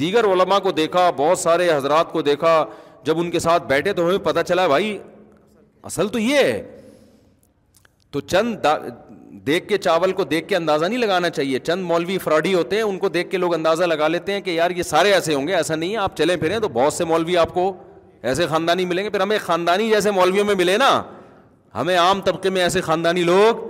دیگر 0.00 0.24
علماء 0.32 0.58
کو 0.62 0.70
دیکھا 0.82 1.08
بہت 1.16 1.38
سارے 1.38 1.70
حضرات 1.72 2.12
کو 2.12 2.22
دیکھا 2.22 2.54
جب 3.04 3.18
ان 3.20 3.30
کے 3.30 3.38
ساتھ 3.38 3.66
بیٹھے 3.68 3.92
تو 3.92 4.06
ہمیں 4.06 4.18
پتہ 4.30 4.40
چلا 4.48 4.66
بھائی 4.68 4.96
اصل 5.90 6.08
تو 6.08 6.18
یہ 6.18 6.36
ہے 6.38 6.62
تو 8.12 8.20
چند 8.20 8.54
دیکھ 9.46 9.66
کے 9.68 9.76
چاول 9.78 10.12
کو 10.12 10.24
دیکھ 10.24 10.46
کے 10.48 10.56
اندازہ 10.56 10.84
نہیں 10.86 10.98
لگانا 10.98 11.30
چاہیے 11.30 11.58
چند 11.66 11.84
مولوی 11.84 12.18
فراڈی 12.24 12.52
ہوتے 12.54 12.76
ہیں 12.76 12.82
ان 12.82 12.98
کو 12.98 13.08
دیکھ 13.08 13.30
کے 13.30 13.36
لوگ 13.38 13.54
اندازہ 13.54 13.84
لگا 13.84 14.08
لیتے 14.08 14.32
ہیں 14.32 14.40
کہ 14.40 14.50
یار 14.50 14.70
یہ 14.76 14.82
سارے 14.82 15.12
ایسے 15.12 15.34
ہوں 15.34 15.46
گے 15.48 15.54
ایسا 15.56 15.74
نہیں 15.74 15.92
ہے 15.92 15.96
آپ 15.98 16.16
چلے 16.16 16.36
پھریں 16.36 16.58
تو 16.60 16.68
بہت 16.72 16.92
سے 16.92 17.04
مولوی 17.04 17.36
آپ 17.36 17.54
کو 17.54 17.72
ایسے 18.22 18.46
خاندانی 18.50 18.84
ملیں 18.86 19.04
گے 19.04 19.10
پھر 19.10 19.20
ہمیں 19.20 19.38
خاندانی 19.42 19.88
جیسے 19.90 20.10
مولویوں 20.10 20.44
میں 20.44 20.54
ملے 20.58 20.76
نا 20.78 20.90
ہمیں 21.78 21.96
عام 21.96 22.20
طبقے 22.24 22.50
میں 22.50 22.62
ایسے 22.62 22.80
خاندانی 22.80 23.22
لوگ 23.22 23.64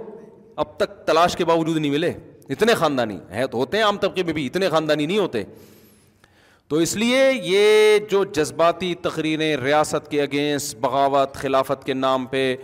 اب 0.65 0.77
تک 0.77 0.95
تلاش 1.07 1.37
کے 1.37 1.45
باوجود 1.45 1.77
نہیں 1.77 1.91
ملے 1.93 2.13
اتنے 2.51 2.75
خاندانی 2.79 3.17
ہے 3.35 3.47
تو 3.51 3.59
ہوتے 3.59 3.77
ہیں 3.77 3.85
عام 3.85 3.97
طبقے 4.01 4.23
میں 4.25 4.33
بھی 4.33 4.47
اتنے 4.47 4.69
خاندانی 4.71 5.07
نہیں 5.07 5.19
ہوتے 5.19 5.43
تو 6.69 6.77
اس 6.85 6.95
لیے 6.97 7.29
یہ 7.43 7.99
جو 8.11 8.23
جذباتی 8.35 8.95
تقریریں 9.03 9.57
ریاست 9.57 10.11
کے 10.11 10.23
اگینسٹ 10.23 10.77
بغاوت 10.81 11.35
خلافت 11.37 11.85
کے 11.87 11.95
نام 11.95 12.25
پہ 12.31 12.55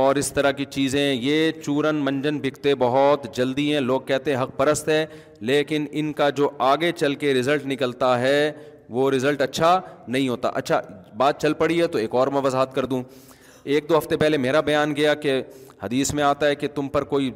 اور 0.00 0.16
اس 0.16 0.30
طرح 0.32 0.50
کی 0.58 0.64
چیزیں 0.74 1.00
یہ 1.12 1.50
چورن 1.64 1.96
منجن 2.04 2.38
بکتے 2.42 2.74
بہت 2.82 3.26
جلدی 3.36 3.72
ہیں 3.72 3.80
لوگ 3.80 4.00
کہتے 4.10 4.32
ہیں 4.34 4.42
حق 4.42 4.56
پرست 4.58 4.88
ہے 4.88 5.04
لیکن 5.50 5.86
ان 6.00 6.12
کا 6.20 6.28
جو 6.38 6.48
آگے 6.70 6.92
چل 7.00 7.14
کے 7.24 7.34
رزلٹ 7.38 7.66
نکلتا 7.72 8.18
ہے 8.20 8.38
وہ 8.98 9.10
رزلٹ 9.10 9.40
اچھا 9.42 9.80
نہیں 10.06 10.28
ہوتا 10.28 10.48
اچھا 10.60 10.80
بات 11.16 11.40
چل 11.42 11.52
پڑی 11.58 11.80
ہے 11.80 11.86
تو 11.86 11.98
ایک 11.98 12.14
اور 12.20 12.28
میں 12.36 12.40
وضاحت 12.44 12.74
کر 12.74 12.84
دوں 12.92 13.02
ایک 13.74 13.88
دو 13.88 13.98
ہفتے 13.98 14.16
پہلے 14.24 14.36
میرا 14.46 14.60
بیان 14.70 14.96
گیا 14.96 15.14
کہ 15.26 15.40
حدیث 15.82 16.12
میں 16.14 16.24
آتا 16.24 16.46
ہے 16.46 16.54
کہ 16.64 16.68
تم 16.74 16.88
پر 16.96 17.04
کوئی 17.12 17.30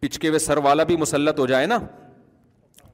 پچکے 0.00 0.28
ہوئے 0.28 0.38
سر 0.48 0.56
والا 0.64 0.82
بھی 0.92 0.96
مسلط 1.06 1.38
ہو 1.38 1.46
جائے 1.46 1.66
نا 1.74 1.78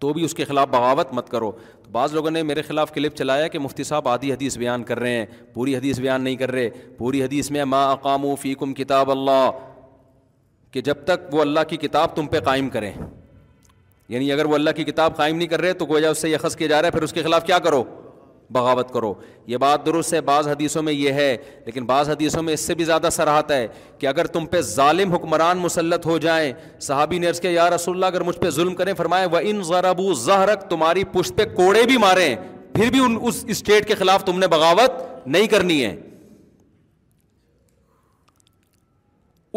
تو 0.06 0.12
بھی 0.14 0.24
اس 0.24 0.34
کے 0.34 0.44
خلاف 0.44 0.68
بغاوت 0.70 1.12
مت 1.12 1.28
کرو 1.30 1.50
تو 1.82 1.90
بعض 1.92 2.12
لوگوں 2.14 2.30
نے 2.30 2.42
میرے 2.42 2.62
خلاف 2.62 2.92
کلپ 2.94 3.14
چلایا 3.16 3.46
کہ 3.52 3.58
مفتی 3.58 3.84
صاحب 3.84 4.08
آدھی 4.08 4.32
حدیث 4.32 4.56
بیان 4.58 4.82
کر 4.90 4.98
رہے 5.00 5.16
ہیں 5.16 5.24
پوری 5.54 5.74
حدیث 5.76 5.98
بیان 6.00 6.22
نہیں 6.24 6.36
کر 6.42 6.50
رہے 6.52 6.68
پوری 6.98 7.22
حدیث 7.22 7.50
میں 7.50 7.64
ماں 7.72 7.84
اقام 7.92 8.24
و 8.24 8.34
فیکم 8.42 8.74
کتاب 8.74 9.10
اللہ 9.10 9.50
کہ 10.72 10.80
جب 10.90 11.02
تک 11.06 11.34
وہ 11.34 11.40
اللہ 11.40 11.64
کی 11.68 11.76
کتاب 11.86 12.14
تم 12.16 12.26
پہ 12.34 12.40
قائم 12.50 12.68
کریں 12.76 12.90
یعنی 14.08 14.30
اگر 14.32 14.44
وہ 14.50 14.54
اللہ 14.54 14.70
کی 14.76 14.84
کتاب 14.84 15.16
قائم 15.16 15.36
نہیں 15.36 15.48
کر 15.48 15.60
رہے 15.60 15.72
تو 15.82 15.86
گویا 15.90 16.10
اس 16.10 16.18
سے 16.22 16.30
یہ 16.30 16.36
خص 16.42 16.56
کیا 16.56 16.66
جا 16.68 16.80
رہا 16.80 16.86
ہے 16.86 16.98
پھر 16.98 17.02
اس 17.02 17.12
کے 17.12 17.22
خلاف 17.22 17.44
کیا 17.46 17.58
کرو 17.64 17.82
بغاوت 18.52 18.92
کرو 18.92 19.12
یہ 19.46 19.56
بات 19.56 19.84
درست 19.86 20.14
ہے 20.14 20.20
بعض 20.26 20.48
حدیثوں 20.48 20.82
میں 20.82 20.92
یہ 20.92 21.12
ہے 21.12 21.36
لیکن 21.66 21.84
بعض 21.86 22.08
حدیثوں 22.10 22.42
میں 22.42 22.54
اس 22.54 22.60
سے 22.66 22.74
بھی 22.74 22.84
زیادہ 22.84 23.08
سراہت 23.12 23.50
ہے 23.50 23.66
کہ 23.98 24.06
اگر 24.06 24.26
تم 24.36 24.46
پہ 24.50 24.60
ظالم 24.70 25.12
حکمران 25.14 25.58
مسلط 25.58 26.06
ہو 26.06 26.16
جائیں 26.26 26.52
صحابی 26.88 27.18
نے 27.18 27.26
عرض 27.28 27.40
کیا 27.40 27.50
یا 27.50 27.68
رسول 27.74 27.96
اللہ 27.96 28.06
اگر 28.14 28.20
مجھ 28.26 28.36
پہ 28.40 28.50
ظلم 28.56 28.74
کریں 28.74 28.92
فرمائے 28.96 29.26
وہ 29.32 29.38
ان 29.42 29.62
ذرابو 29.68 30.12
زہرک 30.24 30.68
تمہاری 30.70 31.04
پشت 31.12 31.36
پہ 31.36 31.44
کوڑے 31.54 31.82
بھی 31.88 31.96
ماریں 32.06 32.34
پھر 32.74 32.90
بھی 32.90 32.98
ان 33.04 33.16
اس 33.22 33.44
اسٹیٹ 33.48 33.86
کے 33.88 33.94
خلاف 33.94 34.24
تم 34.24 34.38
نے 34.38 34.46
بغاوت 34.56 35.26
نہیں 35.26 35.46
کرنی 35.56 35.84
ہے 35.84 35.94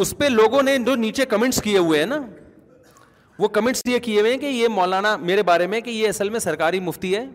اس 0.01 0.13
پہ 0.17 0.25
لوگوں 0.29 0.61
نے 0.63 0.77
جو 0.85 0.95
نیچے 0.95 1.25
کمنٹس 1.29 1.61
کیے 1.61 1.77
ہوئے 1.77 1.99
ہیں 1.99 2.05
نا 2.07 2.19
وہ 3.39 3.47
کمنٹس 3.47 3.81
یہ 3.87 3.99
کیے 4.03 4.19
ہوئے 4.21 4.31
ہیں 4.31 4.39
کہ 4.39 4.45
یہ 4.45 4.67
مولانا 4.67 5.15
میرے 5.21 5.43
بارے 5.43 5.67
میں 5.67 5.79
کہ 5.81 5.89
یہ 5.89 6.07
اصل 6.07 6.29
میں 6.29 6.39
سرکاری 6.39 6.79
مفتی 6.79 7.15
ہے 7.15 7.25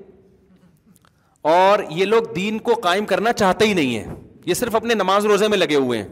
اور 1.52 1.78
یہ 1.90 2.04
لوگ 2.04 2.22
دین 2.34 2.58
کو 2.66 2.74
قائم 2.82 3.06
کرنا 3.06 3.32
چاہتے 3.32 3.64
ہی 3.66 3.72
نہیں 3.74 3.96
ہیں 3.96 4.14
یہ 4.46 4.54
صرف 4.54 4.74
اپنے 4.74 4.94
نماز 4.94 5.24
روزے 5.26 5.48
میں 5.48 5.56
لگے 5.58 5.74
ہوئے 5.74 5.98
ہیں 6.02 6.06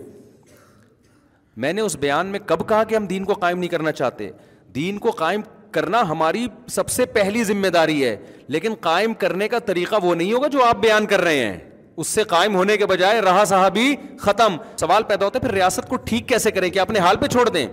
میں 1.64 1.72
نے 1.72 1.80
اس 1.80 1.96
بیان 2.00 2.26
میں 2.32 2.38
کب 2.46 2.66
کہا 2.68 2.82
کہ 2.88 2.94
ہم 2.94 3.06
دین 3.12 3.24
کو 3.24 3.34
قائم 3.44 3.58
نہیں 3.58 3.70
کرنا 3.70 3.92
چاہتے 3.92 4.28
دین 4.74 4.98
کو 5.04 5.10
قائم 5.20 5.40
کرنا 5.74 6.00
ہماری 6.08 6.46
سب 6.74 6.88
سے 6.90 7.04
پہلی 7.14 7.44
ذمہ 7.52 7.66
داری 7.74 8.04
ہے 8.04 8.16
لیکن 8.56 8.74
قائم 8.80 9.14
کرنے 9.24 9.48
کا 9.48 9.58
طریقہ 9.70 9.96
وہ 10.02 10.14
نہیں 10.14 10.32
ہوگا 10.32 10.48
جو 10.56 10.64
آپ 10.64 10.76
بیان 10.80 11.06
کر 11.12 11.20
رہے 11.20 11.44
ہیں 11.46 11.56
اس 11.96 12.06
سے 12.08 12.22
قائم 12.34 12.54
ہونے 12.56 12.76
کے 12.76 12.86
بجائے 12.92 13.20
رہا 13.22 13.44
صحابی 13.48 13.94
ختم 14.24 14.56
سوال 14.80 15.02
پیدا 15.08 15.24
ہوتا 15.24 15.38
ہے 15.42 15.46
پھر 15.48 15.54
ریاست 15.54 15.88
کو 15.88 15.96
ٹھیک 16.10 16.28
کیسے 16.28 16.50
کریں 16.50 16.68
کہ 16.70 16.78
اپنے 16.80 16.98
حال 16.98 17.16
پہ 17.20 17.26
چھوڑ 17.36 17.48
دیں 17.48 17.66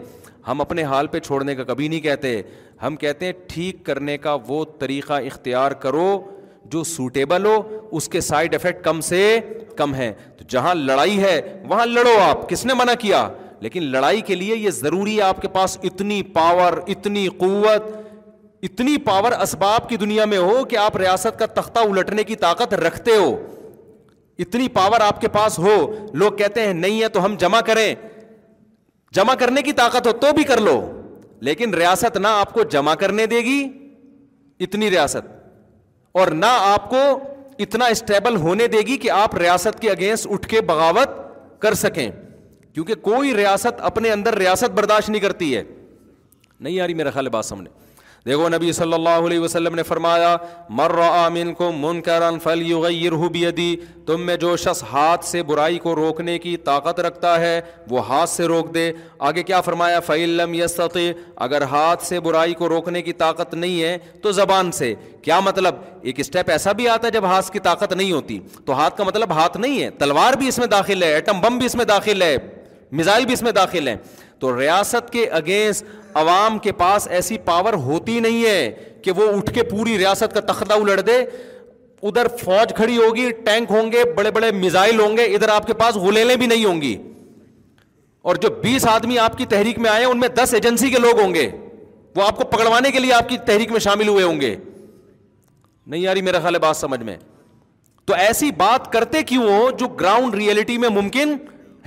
ہم 0.47 0.61
اپنے 0.61 0.83
حال 0.93 1.07
پہ 1.07 1.19
چھوڑنے 1.19 1.55
کا 1.55 1.63
کبھی 1.63 1.87
نہیں 1.87 1.99
کہتے 1.99 2.41
ہم 2.85 2.95
کہتے 2.99 3.25
ہیں 3.25 3.33
ٹھیک 3.47 3.85
کرنے 3.85 4.17
کا 4.17 4.37
وہ 4.47 4.63
طریقہ 4.79 5.13
اختیار 5.27 5.71
کرو 5.85 6.11
جو 6.71 6.83
سوٹیبل 6.89 7.45
ہو 7.45 7.55
اس 7.97 8.07
کے 8.15 8.21
سائڈ 8.21 8.55
افیکٹ 8.55 8.83
کم 8.83 8.99
سے 9.11 9.19
کم 9.77 9.95
ہے 9.95 10.11
جہاں 10.53 10.73
لڑائی 10.75 11.19
ہے 11.21 11.39
وہاں 11.69 11.85
لڑو 11.85 12.17
آپ 12.21 12.47
کس 12.49 12.65
نے 12.65 12.73
منع 12.77 12.93
کیا 12.99 13.27
لیکن 13.61 13.83
لڑائی 13.91 14.21
کے 14.29 14.35
لیے 14.35 14.55
یہ 14.55 14.69
ضروری 14.79 15.15
ہے 15.17 15.21
آپ 15.21 15.41
کے 15.41 15.47
پاس 15.57 15.77
اتنی 15.89 16.21
پاور 16.33 16.77
اتنی 16.95 17.27
قوت 17.37 17.89
اتنی 18.67 18.97
پاور 19.03 19.31
اسباب 19.43 19.87
کی 19.89 19.97
دنیا 19.97 20.25
میں 20.33 20.37
ہو 20.37 20.63
کہ 20.69 20.77
آپ 20.85 20.97
ریاست 20.97 21.39
کا 21.39 21.45
تختہ 21.59 21.79
الٹنے 21.89 22.23
کی 22.31 22.35
طاقت 22.45 22.73
رکھتے 22.85 23.15
ہو 23.15 23.29
اتنی 24.45 24.67
پاور 24.79 24.99
آپ 25.07 25.19
کے 25.21 25.27
پاس 25.37 25.57
ہو 25.59 25.75
لوگ 26.23 26.31
کہتے 26.41 26.65
ہیں 26.65 26.73
نہیں 26.73 27.01
ہے 27.01 27.07
تو 27.15 27.25
ہم 27.25 27.35
جمع 27.39 27.61
کریں 27.69 27.85
جمع 29.17 29.33
کرنے 29.43 29.61
کی 29.61 29.71
طاقت 29.81 30.07
ہو 30.07 30.11
تو 30.25 30.31
بھی 30.35 30.43
کر 30.51 30.59
لو 30.69 30.79
لیکن 31.47 31.73
ریاست 31.73 32.17
نہ 32.17 32.27
آپ 32.43 32.53
کو 32.53 32.63
جمع 32.77 32.93
کرنے 33.03 33.25
دے 33.33 33.39
گی 33.49 33.59
اتنی 34.65 34.89
ریاست 34.91 35.27
اور 36.17 36.27
نہ 36.35 36.45
آپ 36.67 36.89
کو 36.89 37.01
اتنا 37.63 37.85
اسٹیبل 37.95 38.35
ہونے 38.45 38.67
دے 38.75 38.79
گی 38.87 38.97
کہ 38.97 39.11
آپ 39.11 39.35
ریاست 39.37 39.79
کے 39.79 39.89
اگینسٹ 39.91 40.27
اٹھ 40.31 40.47
کے 40.49 40.61
بغاوت 40.69 41.09
کر 41.61 41.73
سکیں 41.81 42.09
کیونکہ 42.73 42.95
کوئی 43.09 43.33
ریاست 43.35 43.81
اپنے 43.91 44.11
اندر 44.11 44.35
ریاست 44.37 44.71
برداشت 44.75 45.09
نہیں 45.09 45.21
کرتی 45.21 45.55
ہے 45.55 45.63
نہیں 46.59 46.73
یاری 46.73 46.93
میرا 46.93 47.09
خیال 47.11 47.29
بات 47.29 47.45
سامنے 47.45 47.69
دیکھو 48.29 48.47
نبی 48.49 48.71
صلی 48.71 48.93
اللہ 48.93 49.25
علیہ 49.27 49.39
وسلم 49.39 49.75
نے 49.75 49.83
فرمایا 49.83 50.35
مر 50.79 50.91
مرن 51.33 51.53
کو 51.57 51.71
من 51.77 52.01
کر 52.07 52.21
بیدی 53.33 53.75
تم 54.07 54.25
میں 54.25 54.35
جو 54.43 54.55
شخص 54.63 54.83
ہاتھ 54.91 55.25
سے 55.25 55.41
برائی 55.51 55.77
کو 55.85 55.95
روکنے 55.95 56.37
کی 56.43 56.55
طاقت 56.69 56.99
رکھتا 57.05 57.39
ہے 57.41 57.59
وہ 57.91 58.05
ہاتھ 58.07 58.29
سے 58.29 58.45
روک 58.51 58.73
دے 58.73 58.91
آگے 59.29 59.43
کیا 59.49 59.61
فرمایا 59.69 59.99
فعلم 60.09 60.53
علم 60.79 60.99
اگر 61.47 61.61
ہاتھ 61.73 62.03
سے 62.05 62.19
برائی 62.27 62.53
کو 62.61 62.69
روکنے 62.75 63.01
کی 63.01 63.13
طاقت 63.23 63.53
نہیں 63.53 63.81
ہے 63.81 63.97
تو 64.21 64.31
زبان 64.41 64.71
سے 64.79 64.93
کیا 65.21 65.39
مطلب 65.49 65.75
ایک 66.09 66.19
اسٹیپ 66.19 66.49
ایسا 66.51 66.71
بھی 66.79 66.87
آتا 66.89 67.07
ہے 67.07 67.11
جب 67.11 67.25
ہاتھ 67.33 67.51
کی 67.51 67.59
طاقت 67.69 67.93
نہیں 67.93 68.11
ہوتی 68.11 68.39
تو 68.65 68.77
ہاتھ 68.79 68.97
کا 68.97 69.03
مطلب 69.11 69.31
ہاتھ 69.41 69.57
نہیں 69.65 69.81
ہے 69.83 69.89
تلوار 70.03 70.33
بھی 70.43 70.47
اس 70.47 70.57
میں 70.59 70.67
داخل 70.77 71.03
ہے 71.03 71.13
ایٹم 71.13 71.41
بم 71.47 71.57
بھی 71.57 71.65
اس 71.65 71.75
میں 71.81 71.85
داخل 71.95 72.21
ہے 72.21 72.35
میزائل 72.99 73.25
بھی 73.25 73.33
اس 73.33 73.41
میں 73.43 73.51
داخل 73.55 73.87
ہے 73.87 73.95
تو 74.39 74.55
ریاست 74.59 75.11
کے 75.13 75.25
اگینسٹ 75.39 76.15
عوام 76.17 76.57
کے 76.59 76.71
پاس 76.81 77.07
ایسی 77.17 77.37
پاور 77.45 77.73
ہوتی 77.87 78.19
نہیں 78.19 78.43
ہے 78.45 78.71
کہ 79.03 79.11
وہ 79.17 79.27
اٹھ 79.37 79.51
کے 79.53 79.63
پوری 79.63 79.97
ریاست 79.97 80.33
کا 80.33 80.39
تختہ 80.51 80.73
الٹ 80.73 81.05
دے 81.07 81.21
ادھر 82.07 82.27
فوج 82.43 82.73
کھڑی 82.75 82.97
ہوگی 82.97 83.29
ٹینک 83.45 83.71
ہوں 83.71 83.91
گے 83.91 84.03
بڑے 84.15 84.31
بڑے 84.31 84.51
میزائل 84.51 84.99
ہوں 84.99 85.17
گے 85.17 85.23
ادھر 85.35 85.49
آپ 85.55 85.67
کے 85.67 85.73
پاس 85.81 85.95
غلیلیں 86.05 86.35
بھی 86.43 86.47
نہیں 86.47 86.65
ہوں 86.65 86.81
گی 86.81 86.95
اور 88.29 88.35
جو 88.41 88.49
بیس 88.61 88.85
آدمی 88.91 89.17
آپ 89.19 89.37
کی 89.37 89.45
تحریک 89.49 89.79
میں 89.85 89.89
آئے 89.89 90.05
ان 90.05 90.19
میں 90.19 90.27
دس 90.35 90.53
ایجنسی 90.53 90.89
کے 90.91 90.99
لوگ 90.99 91.19
ہوں 91.21 91.33
گے 91.33 91.49
وہ 92.15 92.23
آپ 92.27 92.37
کو 92.37 92.43
پکڑوانے 92.55 92.91
کے 92.91 92.99
لیے 92.99 93.13
آپ 93.13 93.29
کی 93.29 93.37
تحریک 93.47 93.71
میں 93.71 93.79
شامل 93.87 94.07
ہوئے 94.07 94.23
ہوں 94.23 94.39
گے 94.41 94.55
نہیں 95.87 96.01
یاری 96.01 96.21
میرا 96.21 96.39
خیال 96.39 96.53
ہے 96.55 96.59
بات 96.59 96.77
سمجھ 96.77 97.01
میں 97.03 97.15
تو 98.05 98.13
ایسی 98.15 98.49
بات 98.57 98.91
کرتے 98.93 99.21
کیوں 99.23 99.43
ہو 99.49 99.69
جو 99.79 99.87
گراؤنڈ 99.99 100.35
ریئلٹی 100.35 100.77
میں 100.83 100.89
ممکن 100.89 101.35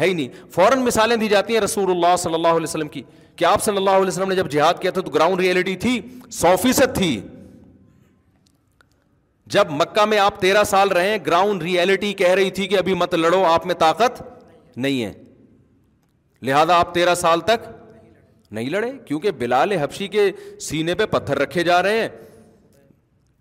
ہے 0.02 0.06
ہی 0.08 0.12
نہیں 0.14 0.46
فوراً 0.54 0.80
مثالیں 0.84 1.16
دی 1.16 1.28
جاتی 1.28 1.54
ہیں 1.54 1.60
رسول 1.60 1.90
اللہ 1.90 2.14
اللہ 2.24 2.36
اللہ 2.36 2.48
صلی 2.48 2.54
صلی 2.54 2.56
علیہ 2.60 2.68
وسلم 2.70 2.88
کی 2.96 3.02
کہ 3.36 3.44
آپ 3.50 3.68
علیہ 3.68 4.06
وسلم 4.06 4.28
نے 4.28 4.34
جب 4.36 4.50
جہاد 4.50 4.80
کیا 4.80 4.90
تھا 4.96 5.00
تو 5.00 5.10
گراؤنڈ 5.10 5.40
ریئلٹی 5.40 5.76
تھی 5.84 6.00
سو 6.40 6.54
فیصد 6.62 6.94
تھی 6.96 7.10
جب 9.56 9.70
مکہ 9.80 10.04
میں 10.10 10.18
آپ 10.18 10.40
تیرہ 10.40 10.64
سال 10.72 10.88
رہے 10.96 11.08
ہیں 11.10 11.18
گراؤنڈ 11.26 11.62
ریئلٹی 11.62 12.12
کہہ 12.20 12.34
رہی 12.40 12.50
تھی 12.58 12.66
کہ 12.68 12.78
ابھی 12.78 12.94
مت 13.04 13.14
لڑو 13.14 13.44
آپ 13.46 13.66
میں 13.66 13.74
طاقت 13.78 14.22
نہیں 14.84 15.04
ہے 15.04 15.12
لہذا 16.48 16.76
آپ 16.80 16.94
تیرہ 16.94 17.14
سال 17.14 17.40
تک 17.52 17.68
نہیں 18.58 18.70
لڑے 18.70 18.90
کیونکہ 19.06 19.30
بلال 19.40 19.72
حبشی 19.80 20.06
کے 20.14 20.30
سینے 20.68 20.94
پہ 20.94 21.06
پتھر 21.10 21.38
رکھے 21.38 21.62
جا 21.64 21.82
رہے 21.82 22.00
ہیں 22.00 22.08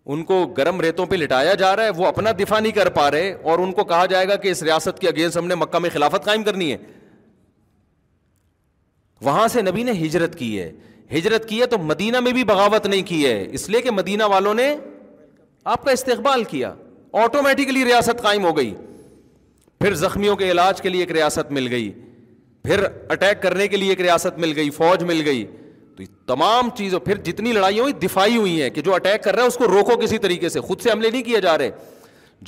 ان 0.09 0.23
کو 0.25 0.45
گرم 0.57 0.79
ریتوں 0.81 1.05
پہ 1.05 1.15
لٹایا 1.15 1.53
جا 1.53 1.75
رہا 1.75 1.83
ہے 1.83 1.89
وہ 1.95 2.05
اپنا 2.05 2.31
دفاع 2.39 2.59
نہیں 2.59 2.71
کر 2.71 2.89
پا 2.93 3.09
رہے 3.11 3.31
اور 3.51 3.59
ان 3.59 3.71
کو 3.79 3.83
کہا 3.85 4.05
جائے 4.13 4.27
گا 4.27 4.35
کہ 4.35 4.47
اس 4.51 4.63
ریاست 4.63 4.99
کے 4.99 5.07
اگینسٹ 5.07 5.37
ہم 5.37 5.47
نے 5.47 5.55
مکہ 5.55 5.79
میں 5.79 5.89
خلافت 5.93 6.23
قائم 6.25 6.43
کرنی 6.43 6.71
ہے 6.71 6.77
وہاں 9.25 9.47
سے 9.53 9.61
نبی 9.61 9.83
نے 9.83 9.91
ہجرت 10.05 10.37
کی 10.37 10.59
ہے 10.59 10.71
ہجرت 11.17 11.47
کی 11.49 11.59
ہے 11.61 11.65
تو 11.65 11.77
مدینہ 11.77 12.19
میں 12.27 12.31
بھی 12.33 12.43
بغاوت 12.53 12.85
نہیں 12.87 13.01
کی 13.07 13.25
ہے 13.25 13.47
اس 13.59 13.69
لیے 13.69 13.81
کہ 13.81 13.91
مدینہ 13.91 14.23
والوں 14.31 14.53
نے 14.53 14.73
آپ 15.73 15.83
کا 15.85 15.91
استقبال 15.91 16.43
کیا 16.53 16.73
آٹومیٹکلی 17.23 17.85
ریاست 17.85 18.21
قائم 18.21 18.45
ہو 18.45 18.55
گئی 18.57 18.73
پھر 19.79 19.93
زخمیوں 20.05 20.35
کے 20.35 20.49
علاج 20.51 20.81
کے 20.81 20.89
لیے 20.89 21.01
ایک 21.01 21.11
ریاست 21.11 21.51
مل 21.51 21.67
گئی 21.71 21.91
پھر 22.63 22.83
اٹیک 23.09 23.41
کرنے 23.41 23.67
کے 23.67 23.77
لیے 23.77 23.89
ایک 23.89 24.01
ریاست 24.01 24.37
مل 24.39 24.53
گئی 24.55 24.69
فوج 24.71 25.03
مل 25.03 25.21
گئی 25.25 25.45
تو 25.97 26.03
تمام 26.33 26.69
چیزوں 26.75 26.99
پھر 27.05 27.17
جتنی 27.23 27.51
لڑائی 27.53 27.79
ہوئی 27.79 27.93
دفاعی 28.03 28.37
ہوئی 28.37 28.61
ہیں 28.61 28.69
کہ 28.75 28.81
جو 28.81 28.93
اٹیک 28.95 29.23
کر 29.23 29.33
رہا 29.35 29.41
ہے 29.43 29.47
اس 29.47 29.55
کو 29.57 29.67
روکو 29.67 29.97
کسی 30.01 30.17
طریقے 30.25 30.49
سے 30.49 30.61
خود 30.67 30.81
سے 30.81 30.91
حملے 30.91 31.09
نہیں 31.09 31.23
کیے 31.23 31.41
جا 31.41 31.57
رہے 31.57 31.69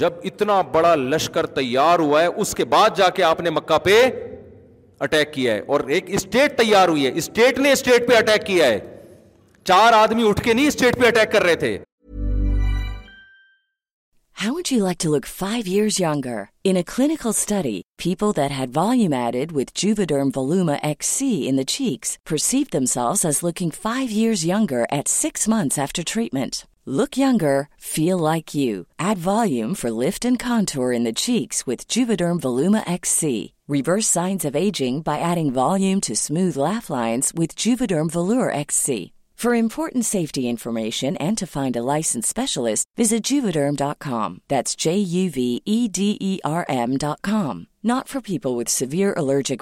جب 0.02 0.14
اتنا 0.30 0.60
بڑا 0.72 0.94
لشکر 0.96 1.46
تیار 1.58 2.00
ہوا 2.00 2.22
ہے 2.22 2.28
اس 2.44 2.54
کے 2.56 2.66
بعد 2.76 2.98
جا 2.98 3.10
کے 3.16 3.24
آپ 3.24 3.42
نے 3.42 3.50
مکہ 3.58 3.78
پہ 3.84 4.00
اٹیک 5.06 5.34
کیا 5.34 5.54
ہے 5.56 5.62
اور 5.74 5.80
ایک 5.96 6.06
اسٹیٹ 6.20 6.58
تیار 6.58 6.88
ہوئی 6.90 7.06
ہے 7.06 7.12
اسٹیٹ 7.24 7.60
نے 7.60 7.72
اسٹیٹ 7.72 8.08
پہ 8.08 8.16
اٹیک 8.18 8.46
کیا 8.46 8.66
ہے 8.68 8.80
چار 9.68 9.94
آدمی 9.94 10.28
اٹھ 10.30 10.42
کے 10.44 10.54
نہیں 10.54 10.68
اسٹیٹ 10.68 11.00
پہ 11.02 11.08
اٹیک 11.08 11.32
کر 11.32 11.44
رہے 11.44 11.56
تھے 11.66 11.78
How 14.44 14.52
would 14.52 14.70
you 14.70 14.84
like 14.84 14.98
to 14.98 15.10
look 15.10 15.26
5 15.26 15.68
years 15.68 16.02
younger? 16.02 16.50
In 16.66 16.76
a 16.76 16.90
clinical 16.96 17.32
study, 17.32 17.82
people 17.98 18.34
that 18.34 18.52
had 18.52 18.74
volume 18.74 19.14
added 19.14 19.54
with 19.54 19.74
Juvederm 19.74 20.34
Voluma 20.34 20.82
XC 20.84 21.48
in 21.48 21.56
the 21.56 21.72
cheeks 21.78 22.18
perceived 22.26 22.74
themselves 22.74 23.24
as 23.24 23.42
looking 23.42 23.72
5 23.72 24.12
years 24.12 24.46
younger 24.46 24.86
at 24.92 25.08
6 25.08 25.48
months 25.48 25.78
after 25.78 26.04
treatment. 26.04 26.68
Look 26.86 27.16
younger, 27.16 27.68
feel 27.78 28.18
like 28.18 28.54
you. 28.54 28.86
Add 29.00 29.18
volume 29.18 29.74
for 29.74 30.00
lift 30.04 30.26
and 30.26 30.38
contour 30.38 30.92
in 30.92 31.06
the 31.06 31.22
cheeks 31.26 31.66
with 31.66 31.88
Juvederm 31.88 32.42
Voluma 32.42 32.84
XC. 32.86 33.54
Reverse 33.70 34.10
signs 34.10 34.44
of 34.44 34.58
aging 34.58 35.04
by 35.04 35.20
adding 35.20 35.54
volume 35.54 36.02
to 36.02 36.26
smooth 36.28 36.58
laugh 36.58 36.90
lines 36.90 37.32
with 37.34 37.56
Juvederm 37.56 38.12
Volure 38.12 38.54
XC. 38.54 39.12
From 39.44 39.68
ford 39.72 39.94
safety 40.06 40.48
information 40.50 41.14
the 41.76 41.80
license 41.88 42.34
visit 43.00 43.28
Juvederm 43.54 43.76
dot 43.78 44.00
com 47.26 47.64
not 47.90 48.08
for 48.10 48.22
blindness 48.44 49.56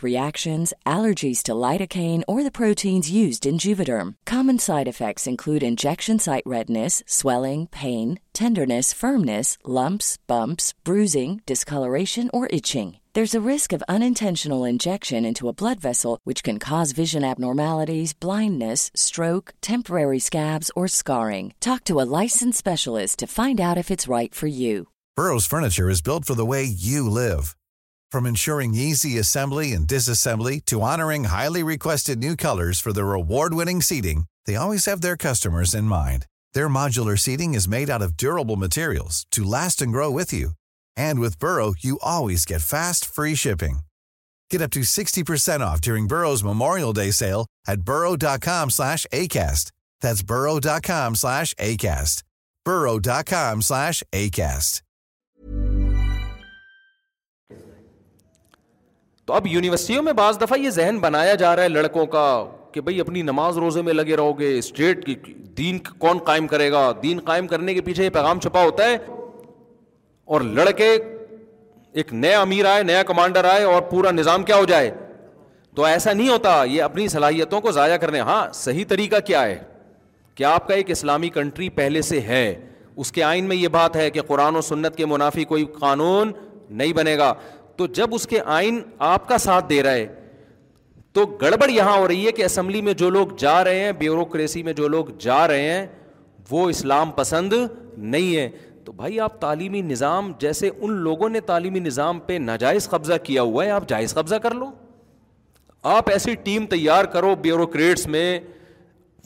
stroke 18.93 19.49
temporary 19.61 20.15
scabs 20.15 20.71
اور 20.75 20.85
scarring 20.85 21.49
talk 21.59 21.85
to 21.87 21.99
a 21.99 22.03
license 22.03 22.63
right 23.39 24.41
live. 26.29 27.53
From 28.11 28.25
ensuring 28.25 28.75
E 28.75 28.95
C 28.95 29.19
assembly 29.19 29.75
in 29.75 29.85
this 29.91 30.07
assembly 30.09 30.59
to 30.69 30.81
آنگ 30.85 31.25
highly 31.31 31.61
رکرس 31.73 32.09
material 38.57 39.85
grow 39.93 40.11
with 40.13 40.33
you 40.33 40.49
and 40.97 41.19
wait 41.19 41.37
bro 41.41 41.69
you 41.83 41.95
always 42.01 42.45
get 42.49 42.61
fast 42.61 43.05
free 43.15 43.33
shipping 43.35 43.77
memorial 46.43 46.91
تو 59.31 59.35
اب 59.37 59.45
یونیورسٹیوں 59.47 60.01
میں 60.03 60.11
بعض 60.13 60.39
دفعہ 60.39 60.57
یہ 60.59 60.69
ذہن 60.75 60.97
بنایا 61.01 61.33
جا 61.41 61.55
رہا 61.55 61.63
ہے 61.63 61.67
لڑکوں 61.69 62.05
کا 62.13 62.21
کہ 62.73 62.81
بھائی 62.81 62.99
اپنی 63.01 63.21
نماز 63.21 63.57
روزے 63.57 63.81
میں 63.81 63.93
لگے 63.93 64.15
رہو 64.17 64.37
گے 64.39 64.47
اسٹیٹ 64.57 65.05
کی 65.05 65.13
دین 65.57 65.77
کون 65.99 66.17
قائم 66.25 66.47
کرے 66.53 66.69
گا 66.71 66.81
دین 67.03 67.19
قائم 67.25 67.47
کرنے 67.47 67.73
کے 67.73 67.81
پیچھے 67.81 68.03
یہ 68.03 68.09
پیغام 68.13 68.39
چھپا 68.43 68.63
ہوتا 68.63 68.85
ہے 68.89 68.97
اور 70.33 70.41
لڑکے 70.57 70.89
ایک 71.93 72.11
نیا 72.13 72.41
امیر 72.41 72.65
آئے 72.73 72.83
نیا 72.89 73.03
کمانڈر 73.13 73.45
آئے 73.51 73.63
اور 73.63 73.81
پورا 73.91 74.11
نظام 74.11 74.43
کیا 74.49 74.55
ہو 74.59 74.65
جائے 74.73 74.91
تو 75.75 75.85
ایسا 75.91 76.13
نہیں 76.13 76.29
ہوتا 76.29 76.61
یہ 76.71 76.83
اپنی 76.83 77.07
صلاحیتوں 77.15 77.61
کو 77.61 77.71
ضائع 77.79 77.97
کرنے 78.01 78.19
ہاں 78.31 78.45
صحیح 78.63 78.85
طریقہ 78.87 79.19
کیا 79.27 79.43
ہے 79.45 79.57
کہ 80.35 80.43
آپ 80.53 80.67
کا 80.67 80.73
ایک 80.73 80.91
اسلامی 80.91 81.29
کنٹری 81.39 81.69
پہلے 81.79 82.01
سے 82.09 82.19
ہے 82.27 82.43
اس 82.97 83.11
کے 83.11 83.23
آئین 83.23 83.45
میں 83.49 83.55
یہ 83.55 83.67
بات 83.79 83.95
ہے 83.95 84.09
کہ 84.17 84.21
قرآن 84.27 84.55
و 84.55 84.61
سنت 84.73 84.95
کے 84.95 85.05
منافی 85.15 85.43
کوئی 85.53 85.65
قانون 85.79 86.31
نہیں 86.69 86.93
بنے 86.95 87.17
گا 87.17 87.33
تو 87.81 87.85
جب 87.97 88.13
اس 88.13 88.25
کے 88.27 88.39
آئین 88.53 88.79
آپ 89.09 89.27
کا 89.27 89.37
ساتھ 89.43 89.65
دے 89.69 89.81
رہا 89.83 89.91
ہے 89.93 90.07
تو 91.13 91.25
گڑبڑ 91.41 91.69
یہاں 91.69 91.95
ہو 91.97 92.07
رہی 92.07 92.25
ہے 92.25 92.31
کہ 92.39 92.43
اسمبلی 92.45 92.81
میں 92.87 92.93
جو 92.97 93.09
لوگ 93.09 93.27
جا 93.43 93.63
رہے 93.63 93.79
ہیں 93.83 93.91
بیوروکریسی 93.99 94.61
میں 94.63 94.73
جو 94.73 94.87
لوگ 94.87 95.05
جا 95.19 95.47
رہے 95.47 95.61
ہیں 95.71 95.85
وہ 96.49 96.69
اسلام 96.69 97.11
پسند 97.15 97.53
نہیں 97.97 98.35
ہے 98.37 98.47
تو 98.85 98.91
بھائی 98.99 99.19
آپ 99.27 99.39
تعلیمی 99.41 99.81
نظام 99.81 100.31
جیسے 100.39 100.69
ان 100.81 100.91
لوگوں 101.07 101.29
نے 101.29 101.39
تعلیمی 101.49 101.79
نظام 101.79 102.19
پہ 102.25 102.37
ناجائز 102.41 102.89
قبضہ 102.89 103.13
کیا 103.23 103.41
ہوا 103.41 103.65
ہے 103.65 103.71
آپ 103.79 103.89
جائز 103.89 104.13
قبضہ 104.13 104.35
کر 104.43 104.53
لو 104.61 104.69
آپ 105.97 106.09
ایسی 106.11 106.35
ٹیم 106.43 106.65
تیار 106.75 107.05
کرو 107.15 107.35
بیوروکریٹس 107.41 108.07
میں 108.17 108.39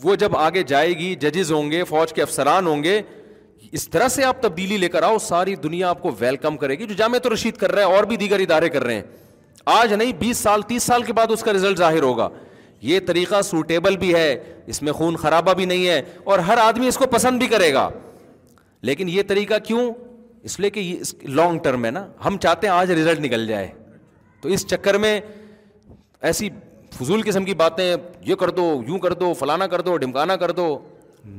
وہ 0.04 0.15
جب 0.24 0.38
آگے 0.38 0.63
جائے 0.68 0.98
گی 1.00 1.13
ججز 1.26 1.52
ہوں 1.52 1.72
گے 1.72 1.84
فوج 1.89 2.13
کے 2.13 2.22
افسران 2.22 2.68
ہوں 2.68 2.84
گے 2.84 3.02
اس 3.75 3.88
طرح 3.93 4.07
سے 4.07 4.23
آپ 4.23 4.41
تبدیلی 4.41 4.75
لے 4.77 4.88
کر 4.89 5.03
آؤ 5.03 5.17
ساری 5.19 5.53
دنیا 5.63 5.88
آپ 5.89 6.01
کو 6.01 6.11
ویلکم 6.19 6.57
کرے 6.57 6.77
گی 6.79 6.85
جو 6.88 6.93
جامع 6.97 7.17
تو 7.23 7.33
رشید 7.33 7.55
کر 7.63 7.71
رہے 7.71 7.83
ہیں 7.83 7.93
اور 7.95 8.03
بھی 8.11 8.17
دیگر 8.17 8.39
ادارے 8.39 8.69
کر 8.75 8.83
رہے 8.83 8.93
ہیں 8.95 9.01
آج 9.79 9.93
نہیں 9.93 10.11
بیس 10.19 10.38
سال 10.45 10.61
تیس 10.67 10.83
سال 10.91 11.03
کے 11.03 11.13
بعد 11.13 11.31
اس 11.33 11.41
کا 11.43 11.53
ریزلٹ 11.53 11.77
ظاہر 11.77 12.03
ہوگا 12.03 12.28
یہ 12.91 12.99
طریقہ 13.07 13.41
سوٹیبل 13.49 13.97
بھی 14.03 14.13
ہے 14.15 14.30
اس 14.73 14.82
میں 14.82 14.93
خون 14.99 15.15
خرابہ 15.23 15.53
بھی 15.61 15.65
نہیں 15.71 15.88
ہے 15.88 16.01
اور 16.32 16.39
ہر 16.49 16.57
آدمی 16.63 16.88
اس 16.88 16.97
کو 16.97 17.05
پسند 17.15 17.39
بھی 17.39 17.47
کرے 17.55 17.71
گا 17.73 17.89
لیکن 18.89 19.09
یہ 19.09 19.21
طریقہ 19.28 19.57
کیوں 19.67 19.84
اس 20.49 20.59
لیے 20.59 20.69
کہ 20.69 20.80
یہ 20.80 21.28
لانگ 21.41 21.59
ٹرم 21.63 21.86
ہے 21.86 21.91
نا 21.91 22.05
ہم 22.26 22.38
چاہتے 22.43 22.67
ہیں 22.67 22.73
آج 22.73 22.91
ریزلٹ 22.91 23.19
نکل 23.26 23.47
جائے 23.47 23.67
تو 24.41 24.49
اس 24.55 24.65
چکر 24.69 24.97
میں 25.05 25.19
ایسی 26.32 26.49
فضول 26.99 27.21
قسم 27.26 27.45
کی 27.45 27.53
باتیں 27.63 27.86
یہ 28.26 28.36
کر 28.43 28.49
دو 28.61 28.69
یوں 28.88 28.99
کر 29.05 29.13
دو 29.23 29.34
فلانا 29.39 29.67
کر 29.67 29.82
دو 29.89 29.97
ڈمکانا 30.05 30.36
کر 30.45 30.51
دو 30.61 30.67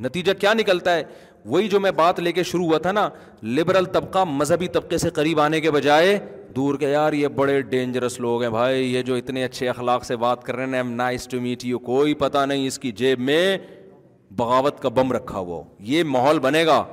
نتیجہ 0.03 0.33
کیا 0.41 0.53
نکلتا 0.55 0.95
ہے 0.97 1.03
وہی 1.49 1.69
جو 1.69 1.79
میں 1.81 1.91
بات 1.97 2.19
لے 2.21 2.31
کے 2.33 2.43
شروع 2.43 2.65
ہوا 2.67 2.79
تھا 2.85 2.93
نا 2.93 3.09
لبرل 3.57 3.85
طبقہ 3.93 4.25
مذہبی 4.29 4.67
طبقے 4.77 4.99
سے 4.99 5.11
قریب 5.19 5.41
آنے 5.41 5.61
کے 5.61 5.71
بجائے 5.71 6.19
دور 6.57 6.75
کے 6.79 6.89
یار 6.91 7.13
یہ 7.13 7.29
بڑے 7.37 7.61
ڈینجرس 7.75 8.19
لوگ 8.21 8.43
ہیں 8.43 8.51
بھائی 8.51 8.93
یہ 8.95 9.03
جو 9.09 9.15
اتنے 9.15 9.45
اچھے 9.45 9.69
اخلاق 9.69 10.05
سے 10.05 10.17
بات 10.25 10.43
کر 10.45 10.57
رہے 10.57 10.77
ہیں 10.77 10.83
نائس 10.91 11.29
ٹو 11.29 11.41
میٹ 11.41 11.65
یو 11.65 11.79
کوئی 11.89 12.15
نہیں 12.47 12.67
اس 12.67 12.79
کی 12.79 12.93
جیب 13.03 13.21
میں 13.29 13.41
بغاوت 14.37 14.81
کا 14.81 14.89
بم 14.95 15.13
رکھا 15.13 15.39
ہوا 15.39 15.63
یہ 15.91 16.03
ماحول 16.15 16.39
بنے 16.49 16.65
گا 16.67 16.85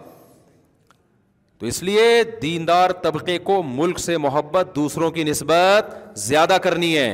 تو 1.60 1.66
اس 1.66 1.82
لیے 1.84 2.04
دیندار 2.42 2.90
طبقے 3.04 3.38
کو 3.50 3.62
ملک 3.66 4.00
سے 4.00 4.18
محبت 4.18 4.76
دوسروں 4.76 5.10
کی 5.18 5.24
نسبت 5.24 5.94
زیادہ 6.28 6.58
کرنی 6.64 6.98
ہے 6.98 7.12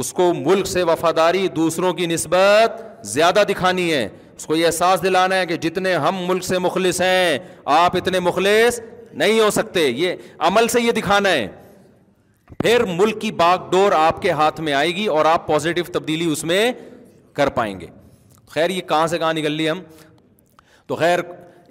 اس 0.00 0.12
کو 0.18 0.32
ملک 0.34 0.66
سے 0.66 0.82
وفاداری 0.92 1.46
دوسروں 1.56 1.92
کی 1.94 2.06
نسبت 2.06 2.80
زیادہ 3.12 3.42
دکھانی 3.48 3.92
ہے 3.92 4.08
اس 4.36 4.46
کو 4.46 4.56
یہ 4.56 4.66
احساس 4.66 5.02
دلانا 5.02 5.36
ہے 5.38 5.46
کہ 5.46 5.56
جتنے 5.62 5.94
ہم 6.04 6.16
ملک 6.28 6.44
سے 6.44 6.58
مخلص 6.58 7.00
ہیں 7.00 7.38
آپ 7.78 7.96
اتنے 7.96 8.20
مخلص 8.20 8.80
نہیں 9.22 9.40
ہو 9.40 9.50
سکتے 9.50 9.86
یہ 9.88 10.14
عمل 10.48 10.68
سے 10.68 10.80
یہ 10.80 10.92
دکھانا 10.96 11.28
ہے 11.32 11.46
پھر 12.62 12.84
ملک 12.94 13.20
کی 13.20 13.30
باغ 13.32 13.68
ڈور 13.70 13.92
آپ 13.96 14.20
کے 14.22 14.30
ہاتھ 14.40 14.60
میں 14.60 14.72
آئے 14.74 14.90
گی 14.96 15.06
اور 15.16 15.24
آپ 15.24 15.46
پازیٹو 15.46 15.82
تبدیلی 15.92 16.24
اس 16.32 16.44
میں 16.44 16.72
کر 17.36 17.48
پائیں 17.58 17.78
گے 17.80 17.86
خیر 18.54 18.70
یہ 18.70 18.80
کہاں 18.88 19.06
سے 19.06 19.18
کہاں 19.18 19.32
نکل 19.34 19.52
لی 19.52 19.70
ہم 19.70 19.80
تو 20.86 20.96
خیر 20.96 21.18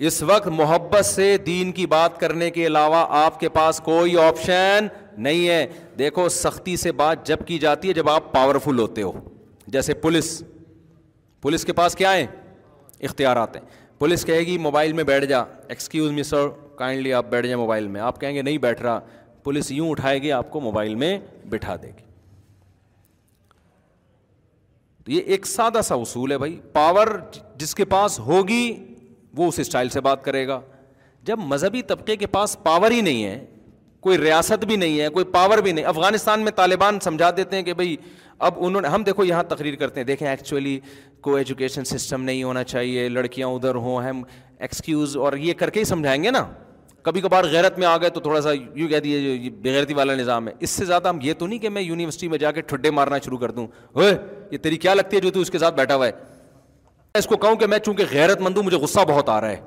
اس 0.09 0.21
وقت 0.23 0.47
محبت 0.47 1.05
سے 1.05 1.35
دین 1.45 1.71
کی 1.71 1.85
بات 1.87 2.19
کرنے 2.19 2.49
کے 2.51 2.65
علاوہ 2.67 3.05
آپ 3.17 3.39
کے 3.39 3.49
پاس 3.57 3.79
کوئی 3.85 4.17
آپشن 4.19 4.85
نہیں 5.23 5.47
ہے 5.47 5.65
دیکھو 5.99 6.27
سختی 6.37 6.75
سے 6.83 6.91
بات 7.01 7.25
جب 7.27 7.45
کی 7.47 7.57
جاتی 7.59 7.87
ہے 7.87 7.93
جب 7.93 8.09
آپ 8.09 8.31
پاورفل 8.33 8.79
ہوتے 8.79 9.01
ہو 9.01 9.11
جیسے 9.73 9.93
پولیس 10.05 10.41
پولیس 11.41 11.65
کے 11.65 11.73
پاس 11.73 11.95
کیا 11.95 12.13
ہے 12.13 12.25
اختیارات 13.09 13.55
ہیں 13.55 13.63
پولیس 13.99 14.25
کہے 14.25 14.39
گی 14.45 14.57
موبائل 14.57 14.93
میں 14.93 15.03
بیٹھ 15.03 15.25
جا 15.25 15.39
ایکسکیوز 15.69 16.11
می 16.11 16.23
سر 16.23 16.47
کائنڈلی 16.77 17.13
آپ 17.13 17.25
بیٹھ 17.29 17.45
جائیں 17.47 17.59
موبائل 17.61 17.87
میں 17.87 18.01
آپ 18.01 18.19
کہیں 18.21 18.33
گے 18.35 18.41
نہیں 18.41 18.57
بیٹھ 18.65 18.81
رہا 18.81 18.99
پولیس 19.43 19.71
یوں 19.71 19.89
اٹھائے 19.89 20.21
گی 20.21 20.31
آپ 20.31 20.49
کو 20.51 20.59
موبائل 20.61 20.95
میں 20.95 21.17
بٹھا 21.49 21.75
دے 21.81 21.87
گی 21.87 22.03
تو 25.05 25.11
یہ 25.11 25.21
ایک 25.35 25.45
سادہ 25.47 25.81
سا 25.83 25.95
اصول 26.01 26.31
ہے 26.31 26.37
بھائی 26.37 26.59
پاور 26.73 27.07
جس 27.59 27.75
کے 27.75 27.85
پاس 27.93 28.19
ہوگی 28.25 28.65
وہ 29.37 29.47
اس 29.47 29.59
اسٹائل 29.59 29.89
سے 29.89 30.01
بات 30.07 30.23
کرے 30.23 30.47
گا 30.47 30.59
جب 31.25 31.39
مذہبی 31.47 31.81
طبقے 31.87 32.15
کے 32.15 32.27
پاس 32.27 32.57
پاور 32.63 32.91
ہی 32.91 33.01
نہیں 33.01 33.23
ہے 33.23 33.43
کوئی 34.05 34.17
ریاست 34.17 34.63
بھی 34.65 34.75
نہیں 34.75 34.99
ہے 34.99 35.07
کوئی 35.13 35.25
پاور 35.31 35.57
بھی 35.63 35.71
نہیں 35.71 35.85
افغانستان 35.85 36.39
میں 36.43 36.51
طالبان 36.55 36.99
سمجھا 37.03 37.29
دیتے 37.37 37.55
ہیں 37.55 37.63
کہ 37.63 37.73
بھائی 37.73 37.95
اب 38.47 38.53
انہوں 38.65 38.81
نے 38.81 38.87
ہم 38.87 39.03
دیکھو 39.03 39.23
یہاں 39.25 39.41
تقریر 39.47 39.75
کرتے 39.79 39.99
ہیں 39.99 40.05
دیکھیں 40.05 40.27
ایکچولی 40.27 40.79
کو 41.23 41.33
ایجوکیشن 41.35 41.83
سسٹم 41.85 42.21
نہیں 42.23 42.43
ہونا 42.43 42.63
چاہیے 42.63 43.07
لڑکیاں 43.09 43.47
ادھر 43.47 43.75
ہوں 43.85 44.03
ہم 44.03 44.21
ایکسکیوز 44.59 45.15
اور 45.25 45.33
یہ 45.47 45.53
کر 45.57 45.69
کے 45.69 45.79
ہی 45.79 45.85
سمجھائیں 45.85 46.23
گے 46.23 46.31
نا 46.31 46.43
کبھی 47.03 47.21
کبھار 47.21 47.43
غیرت 47.51 47.77
میں 47.79 47.87
آ 47.87 47.95
گئے 48.01 48.09
تو 48.15 48.19
تھوڑا 48.19 48.41
سا 48.41 48.51
یوں 48.53 48.87
کہہ 48.89 48.99
دیے 49.03 49.49
بغیرتی 49.63 49.93
والا 49.99 50.15
نظام 50.15 50.47
ہے 50.47 50.53
اس 50.59 50.69
سے 50.69 50.85
زیادہ 50.85 51.07
ہم 51.07 51.19
یہ 51.23 51.33
تو 51.39 51.47
نہیں 51.47 51.59
کہ 51.59 51.69
میں 51.75 51.81
یونیورسٹی 51.81 52.27
میں 52.29 52.37
جا 52.37 52.51
کے 52.51 52.61
ٹھڈے 52.71 52.91
مارنا 52.99 53.19
شروع 53.25 53.37
کر 53.37 53.51
دوں 53.51 53.67
اوے 53.93 54.11
یہ 54.51 54.57
تیری 54.63 54.77
کیا 54.85 54.93
لگتی 54.93 55.15
ہے 55.15 55.21
جو 55.21 55.31
تھی 55.37 55.41
اس 55.41 55.49
کے 55.51 55.59
ساتھ 55.59 55.75
بیٹھا 55.77 55.95
ہوا 55.95 56.07
ہے 56.07 56.11
اس 57.19 57.27
کو 57.27 57.37
کہوں 57.37 57.55
کہ 57.61 57.67
میں 57.67 57.79
چونکہ 57.85 58.05
غیرت 58.11 58.41
مند 58.41 58.57
ہوں 58.57 58.63
مجھے 58.63 58.77
غصہ 58.77 58.99
بہت 59.09 59.29
آ 59.29 59.39
رہا 59.41 59.49
ہے 59.51 59.61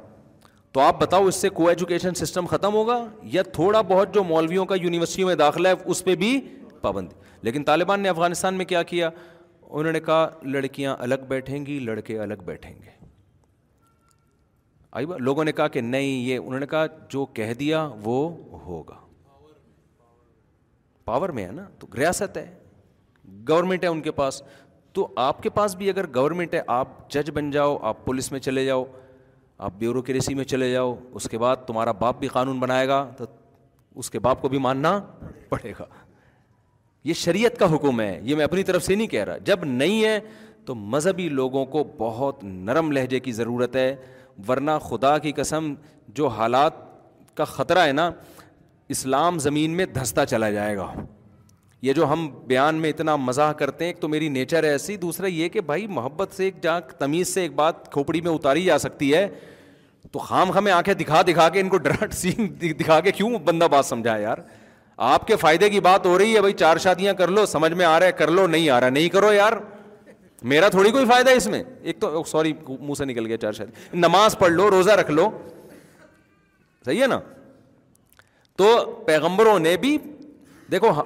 تو 0.73 0.81
آپ 0.81 1.01
بتاؤ 1.01 1.27
اس 1.27 1.35
سے 1.41 1.49
کو 1.57 1.69
ایجوکیشن 1.69 2.15
سسٹم 2.25 2.47
ختم 2.51 2.75
ہوگا 2.75 3.03
یا 3.33 3.43
تھوڑا 3.53 3.81
بہت 3.89 4.15
جو 4.15 4.25
مولویوں 4.35 4.65
کا 4.67 4.75
یونیورسٹیوں 4.83 5.29
میں 5.29 5.35
داخلہ 5.47 5.69
ہے 5.69 5.75
اس 5.95 6.05
پہ 6.05 6.15
بھی 6.23 6.39
پابندی 6.85 7.47
لیکن 7.49 7.65
طالبان 7.73 8.01
نے 8.01 8.09
افغانستان 8.09 8.55
میں 8.61 8.65
کیا 8.75 8.83
کیا 8.93 9.09
انہوں 9.27 9.93
نے 9.93 10.01
کہا 10.09 10.23
لڑکیاں 10.57 10.97
الگ 11.07 11.27
بیٹھیں 11.29 11.59
گی 11.67 11.79
لڑکے 11.91 12.19
الگ 12.29 12.43
بیٹھیں 12.51 12.75
گے 12.83 12.93
آئی 14.99 15.07
لوگوں 15.29 15.45
نے 15.45 15.49
نے 15.49 15.53
کہا 15.57 15.67
کہا 15.67 15.73
کہ 15.77 15.81
نہیں 15.87 16.11
یہ 16.31 16.39
انہوں 16.47 17.07
جو 17.15 17.25
کہہ 17.39 17.53
دیا 17.63 17.81
وہ 18.09 18.19
ہوگا 18.67 18.99
پاور 21.11 21.29
میں 21.39 21.45
ہے 21.47 21.53
نا 21.61 21.65
تو 21.79 21.87
ریاست 22.01 22.37
ہے 22.39 22.47
گورنمنٹ 23.49 23.85
ہے 23.85 23.89
ان 23.95 24.01
کے 24.09 24.13
پاس 24.21 24.41
تو 24.99 25.07
آپ 25.29 25.43
کے 25.43 25.51
پاس 25.59 25.75
بھی 25.83 25.89
اگر 25.97 26.07
گورنمنٹ 26.15 26.55
ہے 26.55 26.61
آپ 26.79 26.93
جج 27.17 27.31
بن 27.39 27.51
جاؤ 27.59 27.77
آپ 27.93 28.05
پولیس 28.05 28.31
میں 28.33 28.41
چلے 28.49 28.65
جاؤ 28.67 28.85
آپ 29.67 29.73
بیوروکریسی 29.85 30.35
میں 30.41 30.45
چلے 30.55 30.71
جاؤ 30.73 30.95
اس 31.19 31.29
کے 31.33 31.39
بعد 31.47 31.67
تمہارا 31.67 31.93
باپ 32.05 32.19
بھی 32.25 32.29
قانون 32.39 32.59
بنائے 32.67 32.89
گا 32.89 33.03
تو 33.19 33.25
اس 34.03 34.11
کے 34.11 34.19
باپ 34.29 34.41
کو 34.43 34.49
بھی 34.55 34.59
ماننا 34.69 34.99
پڑے 35.51 35.73
گا 35.79 35.85
یہ 37.05 37.13
شریعت 37.15 37.59
کا 37.59 37.67
حکم 37.75 38.01
ہے 38.01 38.21
یہ 38.25 38.35
میں 38.37 38.45
اپنی 38.45 38.63
طرف 38.65 38.85
سے 38.85 38.95
نہیں 38.95 39.07
کہہ 39.07 39.25
رہا 39.25 39.37
جب 39.45 39.65
نہیں 39.65 40.05
ہے 40.05 40.19
تو 40.67 40.75
مذہبی 40.75 41.29
لوگوں 41.29 41.65
کو 41.75 41.83
بہت 41.99 42.45
نرم 42.45 42.93
لہجے 42.93 43.19
کی 43.21 43.33
ضرورت 43.33 43.77
ہے 43.77 43.95
ورنہ 44.49 44.71
خدا 44.89 45.17
کی 45.25 45.33
قسم 45.37 45.73
جو 46.21 46.29
حالات 46.39 46.73
کا 47.37 47.45
خطرہ 47.45 47.87
ہے 47.87 47.93
نا 47.93 48.11
اسلام 48.95 49.39
زمین 49.39 49.71
میں 49.77 49.87
دھستا 49.95 50.25
چلا 50.27 50.51
جائے 50.51 50.77
گا 50.77 50.87
یہ 51.83 51.93
جو 51.93 52.07
ہم 52.13 52.27
بیان 52.47 52.75
میں 52.81 52.91
اتنا 52.91 53.17
مزاح 53.17 53.53
کرتے 53.61 53.85
ہیں 53.85 53.93
ایک 53.93 54.01
تو 54.01 54.09
میری 54.09 54.29
نیچر 54.37 54.65
ہے 54.65 54.69
ایسی 54.73 54.97
دوسرا 54.97 55.27
یہ 55.27 55.49
کہ 55.57 55.61
بھائی 55.71 55.87
محبت 55.99 56.35
سے 56.37 56.45
ایک 56.45 56.63
جہاں 56.63 56.81
تمیز 56.99 57.35
سے 57.35 57.43
ایک 57.43 57.55
بات 57.55 57.91
کھوپڑی 57.93 58.21
میں 58.21 58.31
اتاری 58.31 58.65
جا 58.65 58.79
سکتی 58.79 59.15
ہے 59.15 59.29
تو 60.13 60.19
خام 60.19 60.53
ہمیں 60.57 60.73
آنکھیں 60.73 60.95
دکھا 60.95 61.23
دکھا 61.29 61.49
کے 61.53 61.61
ان 61.61 61.69
کو 61.69 61.77
ڈرٹ 61.89 62.15
سین 62.15 62.55
دکھا 62.81 63.01
کے 63.09 63.13
کیوں 63.13 63.39
بندہ 63.45 63.69
بات 63.71 63.87
سمجھا 63.87 64.17
یار 64.19 64.39
آپ 64.97 65.27
کے 65.27 65.37
فائدے 65.37 65.69
کی 65.71 65.81
بات 65.81 66.07
ہو 66.07 66.17
رہی 66.19 66.35
ہے 66.35 66.41
بھائی 66.41 66.55
چار 66.55 66.77
شادیاں 66.83 67.15
کر 67.15 67.29
لو 67.29 67.45
سمجھ 67.47 67.73
میں 67.73 67.85
آ 67.87 67.99
رہا 68.01 68.07
ہے 68.07 68.13
کر 68.19 68.31
لو 68.31 68.47
نہیں 68.47 68.69
آ 68.71 68.81
رہا 68.81 68.89
نہیں 68.91 69.09
کرو 69.13 69.33
یار 69.33 69.53
میرا 70.53 70.69
تھوڑی 70.69 70.91
کوئی 70.91 71.07
فائدہ 71.07 71.31
ہے 71.31 71.37
اس 71.37 71.47
میں 71.49 71.63
ایک 71.83 72.01
تو 72.01 72.23
سوری 72.31 72.53
منہ 72.69 72.95
سے 72.99 73.05
نکل 73.05 73.27
گیا 73.27 73.37
چار 73.37 73.53
شادی 73.53 73.97
نماز 73.99 74.37
پڑھ 74.39 74.53
لو 74.53 74.71
روزہ 74.71 74.91
رکھ 75.01 75.11
لو 75.11 75.29
صحیح 76.85 77.01
ہے 77.03 77.07
نا 77.07 77.19
تو 78.59 78.67
پیغمبروں 79.07 79.59
نے 79.59 79.77
بھی 79.81 79.97
دیکھو 80.73 80.91
ہاں، 80.99 81.03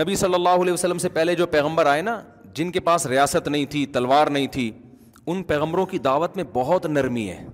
نبی 0.00 0.14
صلی 0.16 0.34
اللہ 0.34 0.62
علیہ 0.62 0.72
وسلم 0.72 0.98
سے 0.98 1.08
پہلے 1.08 1.34
جو 1.34 1.46
پیغمبر 1.46 1.86
آئے 1.86 2.02
نا 2.02 2.20
جن 2.54 2.70
کے 2.72 2.80
پاس 2.80 3.06
ریاست 3.06 3.48
نہیں 3.48 3.64
تھی 3.70 3.84
تلوار 3.94 4.26
نہیں 4.36 4.46
تھی 4.52 4.70
ان 5.26 5.42
پیغمبروں 5.42 5.86
کی 5.86 5.98
دعوت 5.98 6.36
میں 6.36 6.44
بہت 6.52 6.86
نرمی 6.86 7.28
ہے 7.28 7.44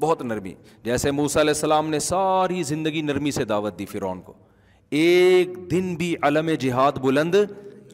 بہت 0.00 0.22
نرمی 0.22 0.54
جیسے 0.84 1.10
موسیٰ 1.10 1.42
علیہ 1.42 1.54
السلام 1.54 1.88
نے 1.90 1.98
ساری 1.98 2.62
زندگی 2.72 3.02
نرمی 3.02 3.30
سے 3.30 3.44
دعوت 3.44 3.78
دی 3.78 3.86
فرعون 3.86 4.20
کو 4.22 4.32
ایک 4.96 5.58
دن 5.70 5.94
بھی 5.98 6.14
علم 6.26 6.50
جہاد 6.60 6.98
بلند 7.02 7.34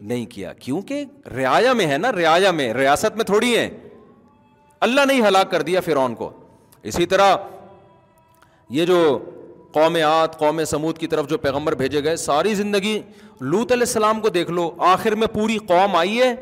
نہیں 0.01 0.25
کیا 0.31 0.53
کیونکہ 0.59 1.05
رعایا 1.37 1.73
میں 1.73 1.87
ہے 1.87 1.99
نا 1.99 2.13
ریا 2.17 2.51
میں 2.57 2.73
ریاست 2.75 3.17
میں 3.17 3.25
تھوڑی 3.25 3.57
ہے 3.57 3.69
اللہ 4.87 5.05
نے 5.09 5.15
ہی 5.15 5.21
ہلاک 5.27 5.51
کر 5.51 5.63
دیا 5.63 5.81
فرعون 5.85 6.15
کو 6.15 6.31
اسی 6.89 7.07
طرح 7.07 7.35
یہ 8.77 8.85
جو 8.87 9.03
قوم 9.73 9.97
آت 10.07 10.39
قوم 10.39 10.65
سمود 10.65 10.99
کی 10.99 11.07
طرف 11.07 11.29
جو 11.29 11.39
پیغمبر 11.39 11.75
بھیجے 11.77 12.03
گئے 12.05 12.17
ساری 12.17 12.55
زندگی 12.55 13.01
لوت 13.41 13.73
علیہ 13.73 13.83
السلام 13.87 14.21
کو 14.21 14.29
دیکھ 14.37 14.51
لو 14.51 14.71
آخر 14.93 15.15
میں 15.23 15.27
پوری 15.33 15.59
قوم 15.69 15.97
آئی 15.97 16.21
ہے 16.21 16.35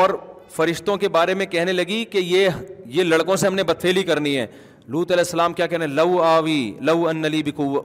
اور 0.00 0.10
فرشتوں 0.56 0.96
کے 0.96 1.08
بارے 1.16 1.34
میں 1.34 1.46
کہنے 1.46 1.72
لگی 1.72 2.04
کہ 2.10 2.18
یہ 2.18 2.48
یہ 2.94 3.02
لڑکوں 3.04 3.36
سے 3.36 3.46
ہم 3.46 3.54
نے 3.54 3.62
بتھیلی 3.64 4.02
کرنی 4.12 4.36
ہے 4.38 4.46
لوت 4.88 5.10
علیہ 5.12 5.22
السلام 5.26 5.52
کیا 5.52 5.66
کہنے 5.66 5.86
لو 5.86 6.22
آوی 6.22 6.72
لو 6.86 7.06
انلی 7.08 7.42
بکو 7.46 7.78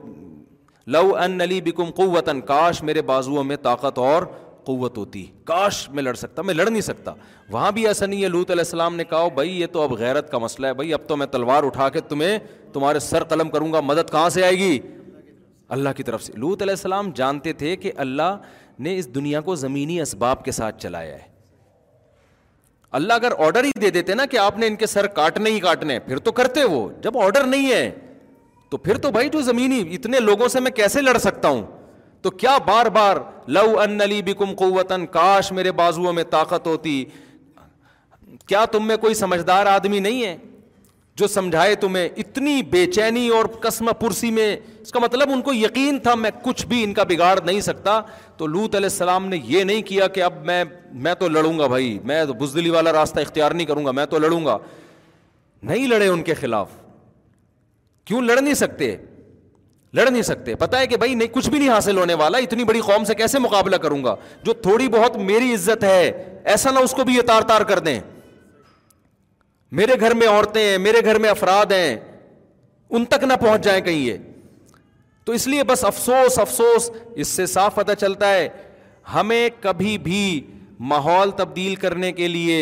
لو 0.90 1.14
ان 1.16 1.30
نلی 1.38 1.60
بکم 1.60 1.90
قوت 1.96 2.28
کاش 2.46 2.82
میرے 2.82 3.02
بازوؤں 3.10 3.44
میں 3.44 3.56
طاقت 3.62 3.98
اور 3.98 4.22
قوت 4.66 4.98
ہوتی 4.98 5.24
کاش 5.44 5.88
میں 5.92 6.02
لڑ 6.02 6.14
سکتا 6.14 6.42
میں 6.42 6.54
لڑ 6.54 6.68
نہیں 6.68 6.82
سکتا 6.82 7.12
وہاں 7.52 7.70
بھی 7.72 7.86
ایسا 7.88 8.06
نہیں 8.06 8.22
ہے 8.22 8.28
لوت 8.28 8.50
علیہ 8.50 8.60
السلام 8.64 8.96
نے 8.96 9.04
کہا 9.10 9.26
بھائی 9.34 9.60
یہ 9.60 9.66
تو 9.72 9.82
اب 9.82 9.92
غیرت 9.98 10.30
کا 10.30 10.38
مسئلہ 10.38 10.66
ہے 10.66 10.74
بھائی 10.74 10.92
اب 10.94 11.06
تو 11.08 11.16
میں 11.16 11.26
تلوار 11.32 11.62
اٹھا 11.64 11.88
کے 11.96 12.00
تمہیں 12.08 12.38
تمہارے 12.72 12.98
سر 13.00 13.24
قلم 13.32 13.50
کروں 13.50 13.72
گا 13.72 13.80
مدد 13.84 14.10
کہاں 14.10 14.28
سے 14.36 14.44
آئے 14.44 14.58
گی 14.58 14.78
اللہ 15.78 15.88
کی 15.96 16.02
طرف 16.02 16.22
سے 16.22 16.32
لوت 16.36 16.62
علیہ 16.62 16.72
السلام 16.74 17.10
جانتے 17.16 17.52
تھے 17.62 17.74
کہ 17.84 17.92
اللہ 18.06 18.36
نے 18.86 18.96
اس 18.98 19.14
دنیا 19.14 19.40
کو 19.40 19.54
زمینی 19.54 20.00
اسباب 20.00 20.44
کے 20.44 20.52
ساتھ 20.52 20.80
چلایا 20.82 21.14
ہے 21.18 21.30
اللہ 22.98 23.12
اگر 23.12 23.32
آرڈر 23.46 23.64
ہی 23.64 23.70
دے 23.80 23.90
دیتے 23.90 24.14
نا 24.14 24.24
کہ 24.30 24.38
آپ 24.38 24.58
نے 24.58 24.66
ان 24.66 24.76
کے 24.76 24.86
سر 24.86 25.06
کاٹنے 25.18 25.50
ہی 25.50 25.60
کاٹنے 25.60 25.98
پھر 26.06 26.18
تو 26.26 26.32
کرتے 26.40 26.64
وہ 26.64 26.88
جب 27.02 27.18
آرڈر 27.18 27.44
نہیں 27.46 27.70
ہے 27.72 27.88
تو 28.72 28.78
پھر 28.84 28.96
تو 29.04 29.10
بھائی 29.12 29.28
جو 29.32 29.40
زمینی 29.46 29.80
اتنے 29.94 30.20
لوگوں 30.20 30.46
سے 30.48 30.60
میں 30.66 30.70
کیسے 30.76 31.00
لڑ 31.02 31.16
سکتا 31.22 31.48
ہوں 31.56 31.62
تو 32.22 32.30
کیا 32.42 32.56
بار 32.66 32.86
بار 32.94 33.16
لو 33.54 33.64
ان 33.80 34.00
علی 34.00 34.20
بکم 34.26 34.54
قوتن 34.60 35.04
کاش 35.16 35.50
میرے 35.52 35.72
بازوؤں 35.80 36.12
میں 36.18 36.24
طاقت 36.34 36.66
ہوتی 36.66 36.94
کیا 38.48 38.64
تم 38.74 38.86
میں 38.88 38.96
کوئی 39.04 39.14
سمجھدار 39.14 39.66
آدمی 39.74 39.98
نہیں 40.06 40.24
ہے 40.24 40.36
جو 41.20 41.26
سمجھائے 41.28 41.74
تمہیں 41.84 42.08
اتنی 42.22 42.62
بے 42.70 42.84
چینی 42.92 43.26
اور 43.38 43.44
کسم 43.62 43.90
پرسی 44.00 44.30
میں 44.40 44.46
اس 44.80 44.92
کا 44.92 45.00
مطلب 45.00 45.30
ان 45.32 45.42
کو 45.48 45.54
یقین 45.54 45.98
تھا 46.06 46.14
میں 46.20 46.30
کچھ 46.42 46.64
بھی 46.66 46.82
ان 46.84 46.94
کا 46.98 47.02
بگاڑ 47.08 47.38
نہیں 47.44 47.60
سکتا 47.70 48.00
تو 48.36 48.46
لوت 48.54 48.74
علیہ 48.74 48.90
السلام 48.92 49.26
نے 49.34 49.38
یہ 49.50 49.64
نہیں 49.72 49.82
کیا 49.90 50.06
کہ 50.14 50.22
اب 50.30 50.38
میں 50.52 50.62
میں 51.06 51.14
تو 51.24 51.28
لڑوں 51.34 51.58
گا 51.58 51.66
بھائی 51.74 51.98
میں 52.12 52.24
بزدلی 52.40 52.70
والا 52.78 52.92
راستہ 53.02 53.20
اختیار 53.26 53.50
نہیں 53.58 53.66
کروں 53.72 53.84
گا 53.86 53.90
میں 54.00 54.06
تو 54.14 54.18
لڑوں 54.26 54.44
گا 54.46 54.56
نہیں 55.70 55.86
لڑے 55.88 56.08
ان 56.14 56.22
کے 56.30 56.34
خلاف 56.34 56.80
کیوں 58.04 58.20
لڑ 58.22 58.40
نہیں 58.40 58.54
سکتے 58.54 58.96
لڑ 59.94 60.08
نہیں 60.10 60.22
سکتے 60.22 60.54
پتا 60.60 60.78
ہے 60.80 60.86
کہ 60.86 60.96
بھائی 60.96 61.14
نہیں 61.14 61.28
کچھ 61.32 61.48
بھی 61.50 61.58
نہیں 61.58 61.68
حاصل 61.70 61.98
ہونے 61.98 62.14
والا 62.22 62.38
اتنی 62.44 62.64
بڑی 62.64 62.80
قوم 62.86 63.04
سے 63.04 63.14
کیسے 63.14 63.38
مقابلہ 63.38 63.76
کروں 63.82 64.02
گا 64.04 64.14
جو 64.44 64.52
تھوڑی 64.62 64.88
بہت 64.92 65.16
میری 65.16 65.52
عزت 65.54 65.84
ہے 65.84 66.10
ایسا 66.54 66.70
نہ 66.70 66.78
اس 66.88 66.92
کو 66.96 67.04
بھی 67.04 67.16
یہ 67.16 67.22
تار 67.26 67.42
تار 67.48 67.60
کر 67.70 67.78
دیں 67.88 67.98
میرے 69.80 69.98
گھر 70.00 70.14
میں 70.14 70.26
عورتیں 70.28 70.62
ہیں 70.62 70.78
میرے 70.78 71.04
گھر 71.04 71.18
میں 71.18 71.30
افراد 71.30 71.72
ہیں 71.72 71.96
ان 72.90 73.04
تک 73.10 73.24
نہ 73.24 73.32
پہنچ 73.40 73.64
جائیں 73.64 73.80
کہیں 73.84 73.98
یہ 73.98 74.16
تو 75.24 75.32
اس 75.32 75.46
لیے 75.48 75.64
بس 75.64 75.84
افسوس 75.84 76.38
افسوس 76.38 76.90
اس 77.14 77.28
سے 77.28 77.46
صاف 77.46 77.74
پتہ 77.74 77.92
چلتا 78.00 78.32
ہے 78.32 78.48
ہمیں 79.14 79.48
کبھی 79.60 79.96
بھی 80.08 80.22
ماحول 80.92 81.30
تبدیل 81.36 81.74
کرنے 81.84 82.10
کے 82.12 82.28
لیے 82.28 82.58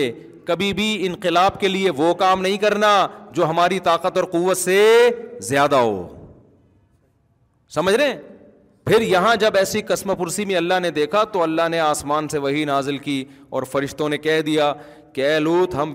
کبھی 0.51 0.73
بھی 0.75 0.87
انقلاب 1.07 1.59
کے 1.61 1.69
لیے 1.69 1.91
وہ 1.97 2.13
کام 2.21 2.41
نہیں 2.43 2.57
کرنا 2.63 2.91
جو 3.35 3.49
ہماری 3.51 3.79
طاقت 3.89 4.17
اور 4.17 4.25
قوت 4.31 4.57
سے 4.59 4.77
زیادہ 5.49 5.77
ہو 5.89 5.99
سمجھ 7.75 7.95
رہے 7.95 8.15
پھر 8.89 9.01
یہاں 9.09 9.35
جب 9.43 9.57
ایسی 9.57 9.83
قسم 9.89 10.15
پرسی 10.23 10.45
میں 10.51 10.57
اللہ 10.57 10.81
نے 10.83 10.91
دیکھا 10.97 11.23
تو 11.35 11.43
اللہ 11.43 11.69
نے 11.71 11.79
آسمان 11.81 12.29
سے 12.29 12.39
وہی 12.47 12.65
نازل 12.71 12.99
کی 13.05 13.17
اور 13.59 13.63
فرشتوں 13.73 14.09
نے 14.15 14.19
کہہ 14.25 14.41
دیا 14.49 14.73
کہ 15.19 15.27
اے 15.27 15.39
لوت 15.41 15.75
ہم 15.83 15.93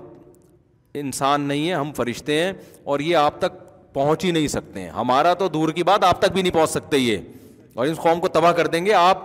انسان 1.02 1.40
نہیں 1.50 1.66
ہیں 1.66 1.74
ہم 1.74 1.90
فرشتے 1.96 2.42
ہیں 2.42 2.52
اور 2.92 3.00
یہ 3.08 3.16
آپ 3.24 3.38
تک 3.40 3.58
پہنچ 3.94 4.24
ہی 4.24 4.30
نہیں 4.38 4.48
سکتے 4.54 4.80
ہیں 4.82 4.90
ہمارا 5.00 5.34
تو 5.42 5.48
دور 5.58 5.72
کی 5.78 5.82
بات 5.90 6.04
آپ 6.12 6.20
تک 6.22 6.32
بھی 6.38 6.42
نہیں 6.42 6.54
پہنچ 6.54 6.70
سکتے 6.76 6.98
یہ 6.98 7.76
اور 7.76 7.86
اس 7.86 7.96
قوم 8.06 8.20
کو 8.20 8.28
تباہ 8.38 8.52
کر 8.60 8.66
دیں 8.76 8.84
گے 8.86 8.92
آپ 9.04 9.24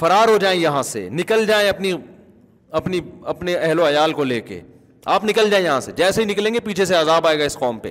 فرار 0.00 0.28
ہو 0.28 0.36
جائیں 0.46 0.60
یہاں 0.60 0.82
سے 0.94 1.08
نکل 1.22 1.46
جائیں 1.52 1.68
اپنی 1.68 1.92
اپنی 2.76 2.98
اپنے 3.32 3.54
اہل 3.56 3.80
و 3.80 3.86
عیال 3.88 4.12
کو 4.12 4.24
لے 4.24 4.40
کے 4.46 4.60
آپ 5.14 5.24
نکل 5.24 5.50
جائیں 5.50 5.64
یہاں 5.64 5.80
سے 5.80 5.92
جیسے 5.96 6.20
ہی 6.20 6.26
نکلیں 6.26 6.52
گے 6.54 6.60
پیچھے 6.60 6.84
سے 6.84 6.94
عذاب 6.94 7.26
آئے 7.26 7.38
گا 7.38 7.44
اس 7.44 7.56
قوم 7.58 7.78
پہ 7.78 7.90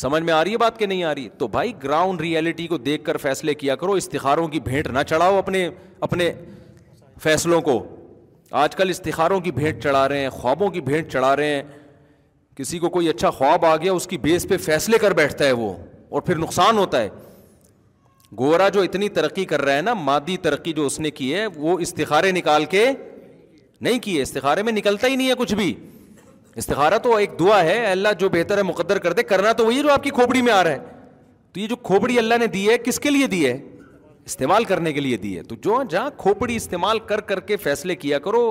سمجھ 0.00 0.22
میں 0.22 0.32
آ 0.34 0.42
رہی 0.44 0.52
ہے 0.52 0.58
بات 0.58 0.78
کہ 0.78 0.86
نہیں 0.86 1.04
آ 1.04 1.14
رہی 1.14 1.28
تو 1.38 1.46
بھائی 1.54 1.72
گراؤنڈ 1.82 2.20
ریئلٹی 2.20 2.66
کو 2.68 2.76
دیکھ 2.88 3.04
کر 3.04 3.16
فیصلے 3.22 3.54
کیا 3.62 3.76
کرو 3.82 3.92
استخاروں 4.00 4.46
کی 4.54 4.60
بھیٹ 4.64 4.86
نہ 4.96 5.02
چڑھاؤ 5.08 5.36
اپنے 5.38 5.68
اپنے 6.08 6.30
فیصلوں 7.22 7.60
کو 7.70 7.78
آج 8.64 8.76
کل 8.76 8.90
استخاروں 8.90 9.40
کی 9.40 9.50
بھیٹ 9.60 9.82
چڑھا 9.82 10.08
رہے 10.08 10.20
ہیں 10.20 10.30
خوابوں 10.40 10.68
کی 10.70 10.80
بھیٹ 10.90 11.10
چڑھا 11.12 11.34
رہے 11.36 11.54
ہیں 11.54 11.62
کسی 12.56 12.78
کو 12.78 12.88
کوئی 12.96 13.08
اچھا 13.10 13.30
خواب 13.38 13.64
آ 13.66 13.74
گیا 13.76 13.92
اس 13.92 14.06
کی 14.12 14.18
بیس 14.26 14.46
پہ 14.48 14.56
فیصلے 14.66 14.98
کر 15.06 15.12
بیٹھتا 15.22 15.44
ہے 15.46 15.52
وہ 15.62 15.72
اور 16.14 16.22
پھر 16.28 16.38
نقصان 16.44 16.78
ہوتا 16.78 17.00
ہے 17.02 17.08
گورا 18.38 18.68
جو 18.76 18.80
اتنی 18.82 19.08
ترقی 19.20 19.44
کر 19.54 19.62
رہا 19.64 19.76
ہے 19.76 19.82
نا 19.82 19.94
مادی 20.04 20.36
ترقی 20.42 20.72
جو 20.76 20.86
اس 20.86 20.98
نے 21.00 21.10
کی 21.20 21.34
ہے 21.34 21.46
وہ 21.56 21.78
استخارے 21.86 22.30
نکال 22.32 22.64
کے 22.76 22.86
نہیں 23.84 23.98
کیے 24.04 24.22
استخارے 24.22 24.62
میں 24.66 24.72
نکلتا 24.72 25.06
ہی 25.12 25.16
نہیں 25.16 25.28
ہے 25.30 25.34
کچھ 25.38 25.54
بھی 25.54 25.72
استخارہ 26.62 26.98
تو 27.02 27.14
ایک 27.16 27.30
دعا 27.38 27.62
ہے 27.64 27.78
اللہ 27.86 28.12
جو 28.18 28.28
بہتر 28.34 28.58
ہے 28.58 28.62
مقدر 28.68 28.98
کر 29.06 29.12
دے 29.18 29.22
کرنا 29.32 29.52
تو 29.58 29.64
وہی 29.66 29.82
جو 29.82 29.90
آپ 29.92 30.02
کی 30.02 30.10
کھوپڑی 30.18 30.42
میں 30.42 30.52
آ 30.52 30.62
رہا 30.64 30.70
ہے 30.70 31.08
تو 31.52 31.60
یہ 31.60 31.66
جو 31.72 31.76
کھوپڑی 31.88 32.18
اللہ 32.18 32.38
نے 32.40 32.46
دی 32.54 32.68
ہے 32.68 32.76
کس 32.84 33.00
کے 33.06 33.10
لیے 33.10 33.26
دی 33.34 33.44
ہے 33.46 33.58
استعمال 34.30 34.64
کرنے 34.70 34.92
کے 34.92 35.00
لیے 35.06 35.16
دی 35.24 35.36
ہے 35.36 35.42
تو 35.48 35.54
جو 35.66 35.82
جہاں 35.90 36.10
کھوپڑی 36.22 36.56
استعمال 36.56 36.98
کر 37.12 37.20
کر 37.32 37.40
کے 37.50 37.56
فیصلے 37.66 37.96
کیا 38.04 38.18
کرو 38.28 38.44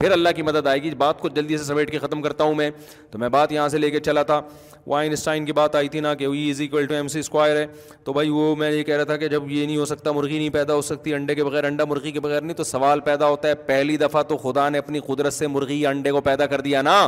پھر 0.00 0.12
اللہ 0.12 0.28
کی 0.36 0.42
مدد 0.42 0.66
آئے 0.66 0.82
گی 0.82 0.90
بات 0.98 1.20
کو 1.20 1.28
جلدی 1.36 1.56
سے 1.58 1.64
سمیٹ 1.64 1.90
کے 1.90 1.98
ختم 1.98 2.20
کرتا 2.22 2.44
ہوں 2.44 2.54
میں 2.54 2.70
تو 3.10 3.18
میں 3.18 3.28
بات 3.36 3.52
یہاں 3.52 3.68
سے 3.68 3.78
لے 3.78 3.90
کے 3.90 4.00
چلا 4.00 4.22
تھا 4.22 4.40
وہ 4.86 4.96
آئنسٹائن 4.96 5.44
کی 5.44 5.52
بات 5.52 5.74
آئی 5.76 5.88
تھی 5.94 6.00
نا 6.00 6.12
کہ 6.14 6.26
is 6.50 6.60
equal 6.60 6.86
to 6.86 6.94
M 6.94 7.08
C 7.14 7.18
square 7.20 7.56
ہے 7.56 7.64
تو 8.04 8.12
بھائی 8.12 8.28
وہ 8.30 8.54
میں 8.56 8.70
یہ 8.72 8.82
کہہ 8.82 8.96
رہا 8.96 9.04
تھا 9.04 9.16
کہ 9.22 9.28
جب 9.28 9.50
یہ 9.50 9.66
نہیں 9.66 9.76
ہو 9.76 9.84
سکتا 9.84 10.12
مرغی 10.12 10.36
نہیں 10.38 10.48
پیدا 10.58 10.74
ہو 10.74 10.82
سکتی 10.90 11.14
انڈے 11.14 11.34
کے 11.34 11.44
بغیر 11.44 11.64
انڈا 11.64 11.84
مرغی 11.88 12.10
کے 12.12 12.20
بغیر 12.28 12.40
نہیں 12.42 12.56
تو 12.56 12.64
سوال 12.64 13.00
پیدا 13.10 13.28
ہوتا 13.28 13.48
ہے 13.48 13.54
پہلی 13.70 13.96
دفعہ 13.96 14.22
تو 14.28 14.36
خدا 14.44 14.68
نے 14.68 14.78
اپنی 14.78 15.00
قدرت 15.06 15.32
سے 15.32 15.46
مرغی 15.56 15.80
یا 15.80 15.90
انڈے 15.90 16.10
کو 16.12 16.20
پیدا 16.30 16.46
کر 16.52 16.60
دیا 16.68 16.82
نا 16.82 16.98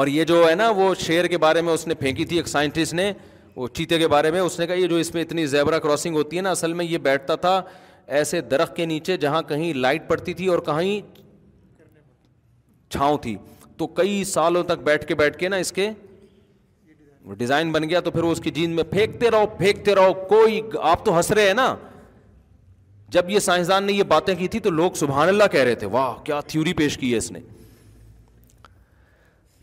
اور 0.00 0.06
یہ 0.06 0.24
جو 0.24 0.48
ہے 0.48 0.54
نا 0.54 0.68
وہ 0.76 0.94
شیر 0.98 1.26
کے 1.26 1.38
بارے 1.38 1.60
میں 1.62 1.72
اس 1.72 1.86
نے 1.86 1.94
پھینکی 2.00 2.24
تھی 2.24 2.36
ایک 2.36 2.48
سائنٹسٹ 2.48 2.94
نے 2.94 3.12
وہ 3.56 3.66
چیتے 3.76 3.98
کے 3.98 4.08
بارے 4.08 4.30
میں 4.30 4.40
اس 4.40 4.58
نے 4.58 4.66
کہا 4.66 4.74
یہ 4.74 4.86
جو 4.88 4.96
اس 4.96 5.12
میں 5.14 5.22
اتنی 5.22 5.46
زیبرا 5.54 5.78
کراسنگ 5.78 6.16
ہوتی 6.16 6.36
ہے 6.36 6.42
نا 6.42 6.50
اصل 6.50 6.72
میں 6.74 6.84
یہ 6.84 6.98
بیٹھتا 7.08 7.34
تھا 7.46 7.60
ایسے 8.06 8.40
درخت 8.40 8.76
کے 8.76 8.84
نیچے 8.86 9.16
جہاں 9.16 9.42
کہیں 9.48 9.72
لائٹ 9.74 10.08
پڑتی 10.08 10.34
تھی 10.34 10.46
اور 10.54 10.58
کہیں 10.66 11.00
چھاؤں 12.92 13.18
تھی 13.22 13.36
تو 13.76 13.86
کئی 13.98 14.22
سالوں 14.30 14.62
تک 14.64 14.82
بیٹھ 14.84 15.06
کے 15.06 15.14
بیٹھ 15.14 15.36
کے 15.38 15.48
نا 15.48 15.56
اس 15.56 15.72
کے 15.72 15.88
ڈیزائن 17.38 17.70
بن 17.72 17.88
گیا 17.88 18.00
تو 18.00 18.10
پھر 18.10 18.22
وہ 18.22 18.32
اس 18.32 18.40
کی 18.44 18.50
جین 18.50 18.70
میں 18.76 18.84
پھینکتے 18.90 19.30
رہو 19.30 19.46
پھینکتے 19.58 19.94
رہو 19.94 20.12
کوئی 20.28 20.60
آپ 20.80 21.04
تو 21.04 21.16
ہنس 21.16 21.30
رہے 21.30 21.46
ہیں 21.46 21.54
نا 21.54 21.74
جب 23.14 23.30
یہ 23.30 23.38
سائنسدان 23.44 23.84
نے 23.84 23.92
یہ 23.92 24.02
باتیں 24.08 24.34
کی 24.34 24.48
تھی 24.48 24.60
تو 24.60 24.70
لوگ 24.70 24.92
سبحان 24.96 25.28
اللہ 25.28 25.44
کہہ 25.52 25.62
رہے 25.64 25.74
تھے 25.82 25.86
واہ 25.92 26.22
کیا 26.24 26.40
تھیوری 26.46 26.72
پیش 26.74 26.98
کی 26.98 27.12
ہے 27.12 27.16
اس 27.18 27.30
نے 27.32 27.40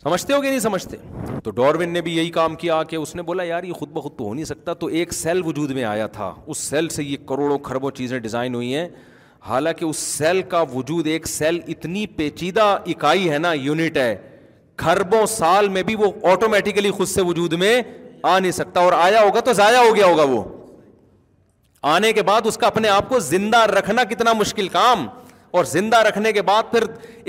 سمجھتے 0.03 0.33
ہو 0.33 0.41
کہ 0.41 0.49
نہیں 0.49 0.59
سمجھتے 0.59 0.97
تو 1.43 1.51
ڈاروین 1.51 1.89
نے 1.93 2.01
بھی 2.01 2.15
یہی 2.17 2.29
کام 2.35 2.55
کیا 2.55 2.81
کہ 2.89 2.95
اس 2.95 3.13
نے 3.15 3.21
بولا 3.29 3.43
یار 3.43 3.63
یہ 3.63 3.73
خود 3.79 3.89
بخود 3.93 4.11
تو 4.17 4.23
ہو 4.25 4.33
نہیں 4.33 4.45
سکتا 4.45 4.73
تو 4.83 4.87
ایک 4.99 5.13
سیل 5.13 5.41
وجود 5.45 5.71
میں 5.77 5.83
آیا 5.83 6.05
تھا 6.11 6.33
اس 6.47 6.57
سیل 6.57 6.87
سے 6.89 7.03
یہ 7.03 7.17
کروڑوں 7.29 7.57
کھربوں 7.65 7.91
چیزیں 7.97 8.17
ڈیزائن 8.19 8.55
ہوئی 8.55 8.73
ہیں 8.75 8.87
حالانکہ 9.47 9.85
اس 9.85 9.97
سیل 9.97 10.41
کا 10.49 10.61
وجود 10.73 11.07
ایک 11.07 11.27
سیل 11.27 11.59
اتنی 11.73 12.05
پیچیدہ 12.15 12.65
اکائی 12.93 13.29
ہے 13.31 13.37
نا 13.39 13.51
یونٹ 13.53 13.97
ہے 13.97 14.15
کھربوں 14.83 15.25
سال 15.35 15.67
میں 15.69 15.83
بھی 15.83 15.95
وہ 15.99 16.11
آٹومیٹیکلی 16.31 16.91
خود 16.97 17.07
سے 17.07 17.21
وجود 17.29 17.53
میں 17.63 17.81
آ 18.31 18.37
نہیں 18.39 18.51
سکتا 18.51 18.79
اور 18.79 18.93
آیا 18.97 19.21
ہوگا 19.23 19.39
تو 19.49 19.53
ضائع 19.53 19.77
ہو 19.77 19.95
گیا 19.95 20.05
ہوگا 20.05 20.23
وہ 20.35 20.43
آنے 21.97 22.13
کے 22.13 22.21
بعد 22.31 22.45
اس 22.47 22.57
کا 22.57 22.67
اپنے 22.67 22.89
آپ 22.89 23.09
کو 23.09 23.19
زندہ 23.33 23.63
رکھنا 23.77 24.03
کتنا 24.09 24.33
مشکل 24.39 24.67
کام 24.67 25.07
اور 25.51 25.65
زندہ 25.65 25.97
رکھنے 26.07 26.31
کے 26.33 26.41
بعد 26.47 26.71
پھر 26.71 26.83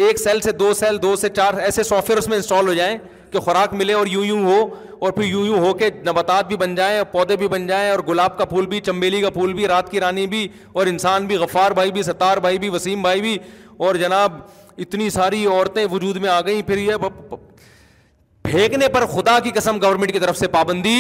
ایک 0.07 0.19
سیل 0.21 0.41
سے 0.41 0.53
دو 0.53 0.73
سیل 0.75 1.01
دو 1.03 1.15
سے 1.17 1.29
چار 1.37 1.55
ایسے 1.69 1.83
سافٹ 1.83 2.11
ویئر 2.11 2.19
اس 2.19 2.29
میں 2.29 2.37
انسٹال 2.37 2.67
ہو 2.69 2.73
جائیں 2.75 2.97
کہ 3.31 3.41
خوراک 3.41 3.75
ملے 3.75 3.93
اور 3.93 4.07
یوں 4.11 4.25
یوں 4.25 4.43
ہو 4.45 4.59
اور 4.99 5.13
پھر 5.13 5.25
یوں 5.25 5.45
یوں 5.47 5.59
ہو 5.65 5.73
کے 5.75 5.89
نباتات 6.07 6.47
بھی 6.49 6.57
بن 6.63 6.75
جائیں 6.75 6.97
اور 6.99 7.07
پودے 7.13 7.37
بھی 7.43 7.49
بن 7.49 7.67
جائیں 7.67 7.91
اور 7.91 8.01
گلاب 8.09 8.37
کا 8.39 8.45
پھول 8.45 8.67
بھی 8.73 8.81
چمبیلی 8.89 9.21
کا 9.23 9.31
پھول 9.31 9.53
بھی 9.61 9.67
رات 9.69 9.91
کی 9.91 10.01
رانی 10.01 10.27
بھی 10.35 10.47
اور 10.73 10.87
انسان 10.87 11.27
بھی 11.27 11.37
غفار 11.45 11.71
بھائی 11.81 11.93
بھی 11.93 12.03
ستار 12.03 12.37
بھائی 12.47 12.59
بھی 12.65 12.69
وسیم 12.75 13.03
بھائی 13.03 13.21
بھی 13.21 13.37
اور 13.87 13.95
جناب 14.03 14.39
اتنی 14.85 15.09
ساری 15.11 15.45
عورتیں 15.47 15.85
وجود 15.93 16.17
میں 16.23 16.29
آ 16.31 16.41
گئیں 16.47 16.63
پھر 16.67 16.79
یہ 16.79 17.09
پھینکنے 18.43 18.89
پر 18.93 19.05
خدا 19.07 19.39
کی 19.45 19.51
قسم 19.55 19.79
گورنمنٹ 19.83 20.13
کی 20.13 20.19
طرف 20.19 20.39
سے 20.39 20.47
پابندی 20.53 20.97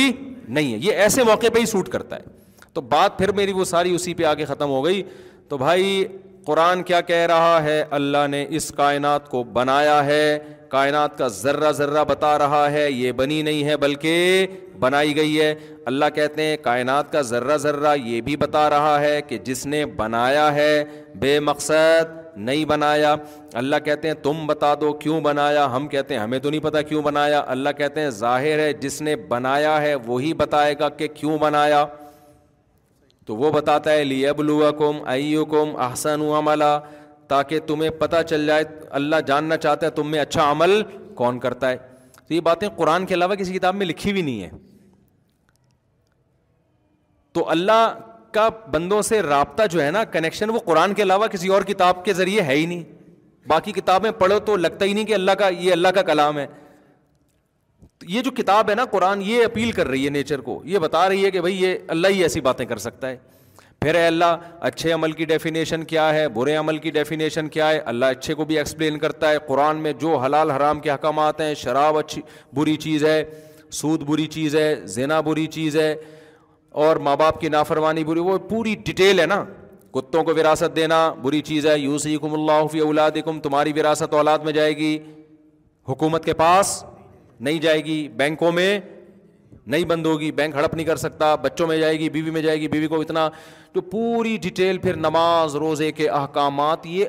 نہیں 0.49 0.73
ہے 0.73 0.79
یہ 0.81 0.95
ایسے 1.03 1.23
موقع 1.25 1.47
پہ 1.55 1.59
ہی 1.61 1.67
سوٹ 1.67 1.89
کرتا 1.89 2.17
ہے 2.17 2.39
تو 2.73 2.81
بات 2.91 3.17
پھر 3.19 3.33
میری 3.35 3.53
وہ 3.53 3.65
ساری 3.65 3.95
اسی 3.95 4.15
پہ 4.15 4.25
آ 4.25 4.35
کے 4.41 4.45
ختم 4.45 4.69
ہو 4.71 4.85
گئی 4.85 5.03
تو 5.49 5.57
بھائی 5.59 6.05
قرآن 6.51 6.83
کیا 6.83 7.01
کہہ 7.09 7.21
رہا 7.29 7.63
ہے 7.63 7.83
اللہ 7.97 8.27
نے 8.31 8.45
اس 8.59 8.71
کائنات 8.77 9.29
کو 9.31 9.43
بنایا 9.57 10.05
ہے 10.05 10.23
کائنات 10.69 11.17
کا 11.19 11.27
ذرہ 11.43 11.71
ذرہ 11.81 12.03
بتا 12.09 12.39
رہا 12.39 12.65
ہے 12.73 12.91
یہ 12.91 13.13
بنی 13.21 13.41
نہیں 13.49 13.65
ہے 13.69 13.77
بلکہ 13.85 14.47
بنائی 14.81 15.15
گئی 15.17 15.41
ہے 15.41 15.55
اللہ 15.91 16.09
کہتے 16.15 16.47
ہیں 16.47 16.57
کائنات 16.65 17.13
کا 17.13 17.21
ذرہ 17.31 17.57
ذرہ 17.67 17.95
یہ 18.05 18.21
بھی 18.29 18.37
بتا 18.43 18.69
رہا 18.71 18.99
ہے 19.01 19.21
کہ 19.29 19.39
جس 19.49 19.65
نے 19.75 19.85
بنایا 20.01 20.53
ہے 20.55 20.73
بے 21.25 21.39
مقصد 21.51 22.19
نہیں 22.49 22.65
بنایا 22.75 23.15
اللہ 23.63 23.77
کہتے 23.85 24.09
ہیں 24.09 24.15
تم 24.23 24.47
بتا 24.47 24.75
دو 24.81 24.93
کیوں 25.05 25.21
بنایا 25.21 25.67
ہم 25.77 25.87
کہتے 25.95 26.15
ہیں 26.15 26.21
ہمیں 26.23 26.39
تو 26.39 26.51
نہیں 26.51 26.65
پتا 26.65 26.83
کیوں 26.91 27.03
بنایا 27.03 27.43
اللہ 27.57 27.77
کہتے 27.79 28.01
ہیں 28.01 28.11
ظاہر 28.19 28.59
ہے 28.67 28.73
جس 28.85 29.01
نے 29.03 29.17
بنایا 29.29 29.81
ہے 29.83 29.95
وہی 30.07 30.35
بتائے 30.45 30.75
گا 30.81 30.89
کہ 31.01 31.09
کیوں 31.21 31.39
بنایا 31.39 31.85
تو 33.31 33.35
وہ 33.37 33.51
بتاتا 33.53 33.93
ہے 33.93 34.05
لی 34.05 34.27
اب 34.27 34.41
قوم 34.79 34.97
کم 35.03 35.05
کوم 35.09 35.45
کم 35.51 35.77
احسن 35.83 36.23
عملہ 36.37 36.71
تاکہ 37.29 37.61
تمہیں 37.67 37.91
پتہ 37.99 38.23
چل 38.29 38.47
جائے 38.47 38.65
اللہ 39.01 39.21
جاننا 39.27 39.57
چاہتا 39.65 39.87
ہے 39.87 39.91
تم 39.99 40.11
میں 40.11 40.21
اچھا 40.21 40.51
عمل 40.53 40.83
کون 41.21 41.39
کرتا 41.41 41.71
ہے 41.71 41.77
تو 42.27 42.35
یہ 42.35 42.41
باتیں 42.49 42.67
قرآن 42.77 43.07
کے 43.07 43.15
علاوہ 43.15 43.35
کسی 43.43 43.53
کتاب 43.59 43.75
میں 43.83 43.87
لکھی 43.87 44.13
بھی 44.13 44.23
نہیں 44.23 44.43
ہے 44.43 44.51
تو 47.35 47.49
اللہ 47.55 47.85
کا 48.35 48.49
بندوں 48.73 49.01
سے 49.13 49.21
رابطہ 49.23 49.67
جو 49.71 49.83
ہے 49.83 49.91
نا 49.99 50.03
کنیکشن 50.17 50.51
وہ 50.55 50.59
قرآن 50.65 50.95
کے 50.95 51.03
علاوہ 51.03 51.27
کسی 51.37 51.49
اور 51.55 51.63
کتاب 51.71 52.05
کے 52.05 52.13
ذریعے 52.23 52.43
ہے 52.51 52.55
ہی 52.57 52.67
نہیں 52.67 52.83
باقی 53.51 53.73
کتابیں 53.73 54.11
پڑھو 54.25 54.39
تو 54.51 54.57
لگتا 54.67 54.85
ہی 54.85 54.93
نہیں 54.93 55.05
کہ 55.13 55.15
اللہ 55.15 55.39
کا 55.45 55.49
یہ 55.59 55.73
اللہ 55.73 55.95
کا 55.99 56.03
کلام 56.13 56.39
ہے 56.39 56.47
یہ 58.09 58.23
جو 58.23 58.31
کتاب 58.37 58.71
ہے 58.71 58.75
نا 58.75 58.85
قرآن 58.91 59.23
یہ 59.23 59.45
اپیل 59.45 59.73
کر 59.73 59.89
رہی 59.89 60.05
ہے 60.05 60.11
نیچر 60.11 60.41
کو 60.41 60.61
یہ 60.65 60.79
بتا 60.79 61.09
رہی 61.09 61.25
ہے 61.25 61.31
کہ 61.31 61.41
بھائی 61.41 61.61
یہ 61.63 61.75
اللہ 61.95 62.09
ہی 62.15 62.23
ایسی 62.23 62.41
باتیں 62.41 62.65
کر 62.67 62.77
سکتا 62.79 63.09
ہے 63.09 63.17
پھر 63.81 63.95
ہے 63.95 64.07
اللہ 64.07 64.37
اچھے 64.69 64.93
عمل 64.93 65.13
کی 65.19 65.25
ڈیفینیشن 65.25 65.85
کیا 65.91 66.09
ہے 66.15 66.27
برے 66.35 66.55
عمل 66.57 66.79
کی 66.79 66.91
ڈیفینیشن 66.91 67.49
کیا 67.49 67.69
ہے 67.71 67.79
اللہ 67.93 68.05
اچھے 68.15 68.35
کو 68.35 68.45
بھی 68.45 68.59
ایکسپلین 68.59 68.99
کرتا 68.99 69.31
ہے 69.31 69.37
قرآن 69.47 69.77
میں 69.83 69.93
جو 70.01 70.17
حلال 70.25 70.51
حرام 70.51 70.81
کے 70.81 70.91
حکامات 70.91 71.41
ہیں 71.41 71.53
شراب 71.63 71.99
اچھی 71.99 72.23
بری 72.57 72.77
چیز 72.87 73.05
ہے 73.05 73.23
سود 73.81 74.03
بری 74.09 74.27
چیز 74.35 74.57
ہے 74.57 74.75
زینا 74.95 75.21
بری 75.29 75.47
چیز 75.57 75.77
ہے 75.81 75.95
اور 76.85 76.97
ماں 77.07 77.17
باپ 77.17 77.41
کی 77.41 77.49
نافرمانی 77.49 78.05
بری 78.05 78.21
وہ 78.21 78.39
پوری 78.51 78.75
ڈیٹیل 78.85 79.21
ہے 79.21 79.27
نا 79.27 79.43
کتوں 79.95 80.25
کو 80.25 80.35
وراثت 80.37 80.77
دینا 80.77 81.09
بری 81.23 81.41
چیز 81.43 81.67
ہے 81.67 81.79
یوسیکم 81.79 82.33
اللہ 82.41 82.65
حفیع 82.65 82.85
اولادکم 82.85 83.31
کم 83.31 83.41
تمہاری 83.49 83.73
وراثت 83.81 84.15
اولاد 84.15 84.39
میں 84.45 84.53
جائے 84.53 84.77
گی 84.77 84.99
حکومت 85.89 86.25
کے 86.25 86.33
پاس 86.35 86.83
نہیں 87.41 87.59
جائے 87.61 87.85
گی 87.85 87.97
بینکوں 88.17 88.51
میں 88.53 88.79
نہیں 89.67 89.85
بند 89.89 90.07
ہوگی 90.07 90.31
بینک 90.33 90.55
ہڑپ 90.57 90.75
نہیں 90.75 90.87
کر 90.87 90.97
سکتا 90.97 91.35
بچوں 91.43 91.67
میں 91.67 91.77
جائے 91.79 91.99
گی 91.99 92.09
بیوی 92.11 92.31
میں 92.31 92.41
جائے 92.43 92.61
گی 92.61 92.69
بیوی 92.69 92.87
کو 92.89 93.01
اتنا 93.01 93.29
جو 93.75 93.81
پوری 93.93 94.37
ڈیٹیل 94.43 94.79
پھر 94.79 94.97
نماز 94.97 95.55
روزے 95.57 95.91
کے 96.01 96.09
احکامات 96.09 96.87
یہ 96.87 97.07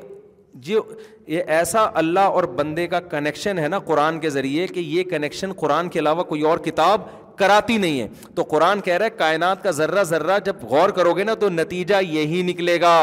جو 0.68 0.82
یہ 1.28 1.42
ایسا 1.56 1.86
اللہ 1.98 2.34
اور 2.38 2.44
بندے 2.58 2.86
کا 2.94 3.00
کنیکشن 3.10 3.58
ہے 3.58 3.68
نا 3.68 3.78
قرآن 3.90 4.18
کے 4.20 4.30
ذریعے 4.30 4.66
کہ 4.66 4.80
یہ 4.80 5.02
کنیکشن 5.10 5.52
قرآن 5.60 5.88
کے 5.88 5.98
علاوہ 5.98 6.22
کوئی 6.32 6.42
اور 6.46 6.58
کتاب 6.64 7.00
کراتی 7.38 7.76
نہیں 7.78 8.00
ہے 8.00 8.06
تو 8.34 8.42
قرآن 8.50 8.80
کہہ 8.84 9.08
کائنات 9.18 9.62
کا 9.62 9.70
ذرہ 9.80 10.02
ذرہ 10.04 10.38
جب 10.44 10.62
غور 10.70 10.90
کرو 10.98 11.12
گے 11.16 11.24
نا 11.24 11.34
تو 11.40 11.48
نتیجہ 11.50 12.00
یہی 12.08 12.42
نکلے 12.50 12.80
گا 12.80 12.94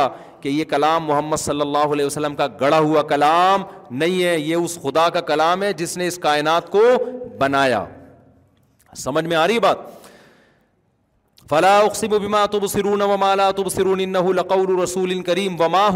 کہ 0.42 0.50
یہ 0.50 0.64
کلام 0.70 1.06
محمد 1.06 1.38
صلی 1.40 1.62
اللہ 1.62 1.94
علیہ 1.94 2.06
وسلم 2.06 2.36
کا 2.36 2.48
گڑا 2.62 2.78
ہوا 2.80 3.02
کلام 3.08 3.64
نہیں 4.02 4.24
ہے 4.24 4.38
یہ 4.40 4.56
اس 4.56 4.78
خدا 4.82 5.08
کا 5.16 5.22
کلام 5.32 5.64
ہے 5.64 5.72
جس 5.82 5.96
نے 5.98 6.08
اس 6.08 6.18
کائنات 6.24 6.70
کو 6.72 6.82
بنایا 7.40 7.84
سمجھ 8.98 9.24
میں 9.24 9.30
میں 9.30 9.38
آ 9.38 9.48
رہی 9.48 9.60
بات 9.60 9.78
رسول 14.84 15.22
کریم 15.26 15.56
وما 15.62 15.88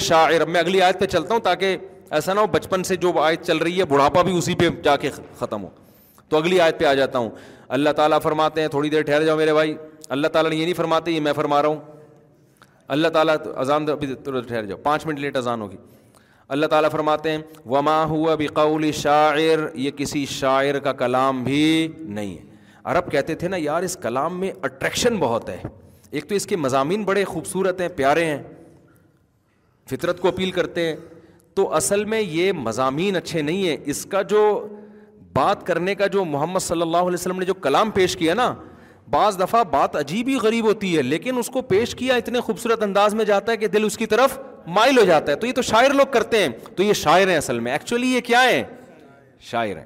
شاعر 0.00 0.40
اگلی 0.58 0.82
آیت 0.82 0.98
پہ 1.00 1.06
چلتا 1.06 1.34
ہوں 1.34 1.40
تاکہ 1.44 1.76
ایسا 2.18 2.32
نہ 2.34 2.40
ہو 2.40 2.46
بچپن 2.50 2.82
سے 2.90 2.96
جو 3.04 3.12
آیت 3.20 3.44
چل 3.46 3.56
رہی 3.58 3.78
ہے 3.78 3.84
بڑھاپا 3.92 4.22
بھی 4.28 4.36
اسی 4.38 4.54
پہ 4.60 4.68
جا 4.82 4.96
کے 5.04 5.10
ختم 5.38 5.62
ہو 5.64 5.68
تو 6.28 6.36
اگلی 6.36 6.60
آیت 6.60 6.78
پہ 6.78 6.84
آ 6.84 6.94
جاتا 7.00 7.18
ہوں 7.18 7.30
اللہ 7.74 7.90
تعالیٰ 7.96 8.20
فرماتے 8.22 8.60
ہیں 8.60 8.68
تھوڑی 8.68 8.88
دیر 8.90 9.02
ٹھہر 9.02 9.24
جاؤ 9.24 9.36
میرے 9.36 9.52
بھائی 9.52 9.74
اللہ 10.16 10.28
تعالیٰ 10.32 10.50
نے 10.50 10.56
یہ 10.56 10.64
نہیں 10.64 10.74
فرماتے 10.74 11.10
یہ 11.10 11.20
میں 11.20 11.32
فرما 11.36 11.60
رہا 11.62 11.68
ہوں 11.68 11.78
اللہ 12.96 13.08
تعالیٰ 13.14 13.34
اذان 13.56 13.88
ابھی 13.90 14.14
ٹھہر 14.24 14.64
جاؤ 14.66 14.76
پانچ 14.82 15.06
منٹ 15.06 15.18
لیٹ 15.20 15.36
اذان 15.36 15.60
ہوگی 15.60 15.76
اللہ 16.56 16.66
تعالیٰ 16.72 16.90
فرماتے 16.90 17.30
ہیں 17.30 17.38
وما 17.70 18.02
ہوا 18.10 18.34
بقول 18.40 18.90
شاعر 18.98 19.38
یہ 19.74 19.90
کسی 19.96 20.24
شاعر 20.30 20.78
کا 20.84 20.92
کلام 21.00 21.42
بھی 21.44 21.62
نہیں 22.00 22.34
ہے 22.36 22.44
عرب 22.92 23.10
کہتے 23.12 23.34
تھے 23.34 23.48
نا 23.48 23.56
یار 23.60 23.82
اس 23.82 23.96
کلام 24.02 24.38
میں 24.40 24.50
اٹریکشن 24.64 25.16
بہت 25.20 25.48
ہے 25.48 25.62
ایک 26.10 26.28
تو 26.28 26.34
اس 26.34 26.46
کے 26.46 26.56
مضامین 26.56 27.02
بڑے 27.04 27.24
خوبصورت 27.24 27.80
ہیں 27.80 27.88
پیارے 27.96 28.24
ہیں 28.24 28.42
فطرت 29.90 30.20
کو 30.20 30.28
اپیل 30.28 30.50
کرتے 30.50 30.86
ہیں 30.88 30.94
تو 31.54 31.72
اصل 31.74 32.04
میں 32.12 32.20
یہ 32.20 32.52
مضامین 32.56 33.16
اچھے 33.16 33.42
نہیں 33.42 33.68
ہیں 33.68 33.76
اس 33.90 34.04
کا 34.10 34.22
جو 34.32 34.42
بات 35.36 35.66
کرنے 35.66 35.94
کا 36.00 36.06
جو 36.16 36.24
محمد 36.24 36.60
صلی 36.66 36.82
اللہ 36.82 37.08
علیہ 37.10 37.18
وسلم 37.20 37.38
نے 37.38 37.44
جو 37.46 37.54
کلام 37.68 37.90
پیش 38.00 38.16
کیا 38.16 38.34
نا 38.34 38.52
بعض 39.14 39.38
دفعہ 39.38 39.62
بات 39.70 39.96
عجیب 39.96 40.28
ہی 40.28 40.34
غریب 40.42 40.64
ہوتی 40.66 40.96
ہے 40.96 41.02
لیکن 41.02 41.38
اس 41.38 41.46
کو 41.56 41.60
پیش 41.72 41.94
کیا 41.98 42.14
اتنے 42.22 42.40
خوبصورت 42.46 42.82
انداز 42.82 43.14
میں 43.18 43.24
جاتا 43.24 43.52
ہے 43.52 43.56
کہ 43.56 43.66
دل 43.74 43.84
اس 43.84 43.98
کی 43.98 44.06
طرف 44.14 44.38
مائل 44.78 44.98
ہو 44.98 45.04
جاتا 45.10 45.32
ہے 45.32 45.36
تو 45.42 45.46
یہ 45.46 45.52
تو 45.58 45.62
شاعر 45.70 45.94
لوگ 45.98 46.06
کرتے 46.12 46.38
ہیں 46.42 46.48
تو 46.76 46.82
یہ 46.82 46.92
شاعر 47.02 47.28
ہیں 47.28 47.36
اصل 47.36 47.60
میں 47.66 47.72
ایکچولی 47.72 48.12
یہ 48.14 48.20
کیا 48.30 48.42
ہے 48.44 48.62
شاعر 49.50 49.76
ہیں 49.76 49.84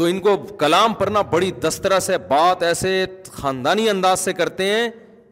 تو 0.00 0.04
ان 0.10 0.18
کو 0.28 0.36
کلام 0.64 0.94
پڑھنا 1.00 1.22
بڑی 1.34 1.50
دسترا 1.66 1.98
سے 2.08 2.18
بات 2.28 2.62
ایسے 2.68 2.92
خاندانی 3.40 3.88
انداز 3.90 4.20
سے 4.28 4.32
کرتے 4.42 4.66
ہیں 4.74 4.88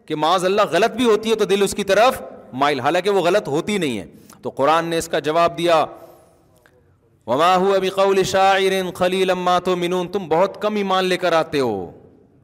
کہ 0.08 0.16
معاذ 0.24 0.44
اللہ 0.44 0.72
غلط 0.72 0.96
بھی 0.96 1.04
ہوتی 1.10 1.30
ہے 1.30 1.34
تو 1.36 1.44
دل 1.54 1.62
اس 1.62 1.74
کی 1.80 1.84
طرف 1.94 2.20
مائل 2.64 2.80
حالانکہ 2.80 3.10
وہ 3.10 3.20
غلط 3.30 3.48
ہوتی 3.56 3.78
نہیں 3.86 3.98
ہے 3.98 4.06
تو 4.42 4.50
قرآن 4.60 4.86
نے 4.92 4.98
اس 4.98 5.08
کا 5.14 5.18
جواب 5.30 5.56
دیا 5.58 5.84
وما 7.28 7.46
ابھی 7.76 7.88
قول 7.94 8.22
شاعر 8.28 8.72
خلیل 8.98 9.30
اما 9.30 9.58
تو 9.64 9.74
منون 9.76 10.06
تم 10.12 10.28
بہت 10.28 10.60
کم 10.60 10.74
ایمان 10.82 11.04
لے 11.04 11.16
کر 11.24 11.32
آتے 11.40 11.60
ہو 11.60 11.72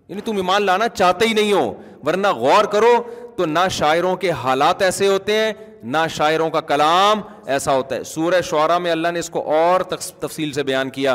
یعنی 0.09 0.21
تم 0.25 0.37
ایمان 0.37 0.63
لانا 0.63 0.89
چاہتے 0.97 1.27
ہی 1.29 1.33
نہیں 1.35 1.53
ہو 1.53 1.63
ورنہ 2.07 2.33
غور 2.41 2.65
کرو 2.73 2.91
تو 3.37 3.47
نہ 3.47 3.59
شاعروں 3.79 4.15
کے 4.25 4.31
حالات 4.43 4.83
ایسے 4.83 5.07
ہوتے 5.09 5.37
ہیں 5.39 5.53
نہ 5.97 6.05
شاعروں 6.17 6.49
کا 6.57 6.61
کلام 6.73 7.21
ایسا 7.55 7.77
ہوتا 7.77 7.97
ہے 7.97 8.03
سورہ 8.13 8.41
شعرا 8.51 8.77
میں 8.87 8.91
اللہ 8.91 9.09
نے 9.13 9.19
اس 9.19 9.31
کو 9.37 9.45
اور 9.55 9.81
تفصیل 9.95 10.53
سے 10.53 10.63
بیان 10.73 10.91
کیا 11.01 11.15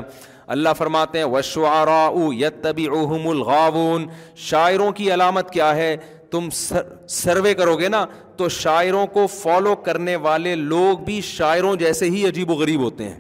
اللہ 0.57 0.70
فرماتے 0.78 1.17
ہیں 1.17 1.26
وشعرا 1.38 2.01
او 2.07 2.32
یت 2.41 2.61
تبھی 2.63 2.88
الغاون 3.24 4.07
شاعروں 4.49 4.91
کی 4.99 5.13
علامت 5.13 5.51
کیا 5.53 5.76
ہے 5.76 5.95
تم 6.32 6.49
سروے 7.22 7.53
کرو 7.61 7.76
گے 7.80 7.89
نا 7.97 8.05
تو 8.38 8.49
شاعروں 8.61 9.05
کو 9.17 9.28
فالو 9.39 9.76
کرنے 9.86 10.15
والے 10.30 10.55
لوگ 10.76 11.03
بھی 11.05 11.22
شاعروں 11.36 11.76
جیسے 11.86 12.09
ہی 12.09 12.28
عجیب 12.28 12.51
و 12.51 12.61
غریب 12.63 12.80
ہوتے 12.84 13.09
ہیں 13.09 13.20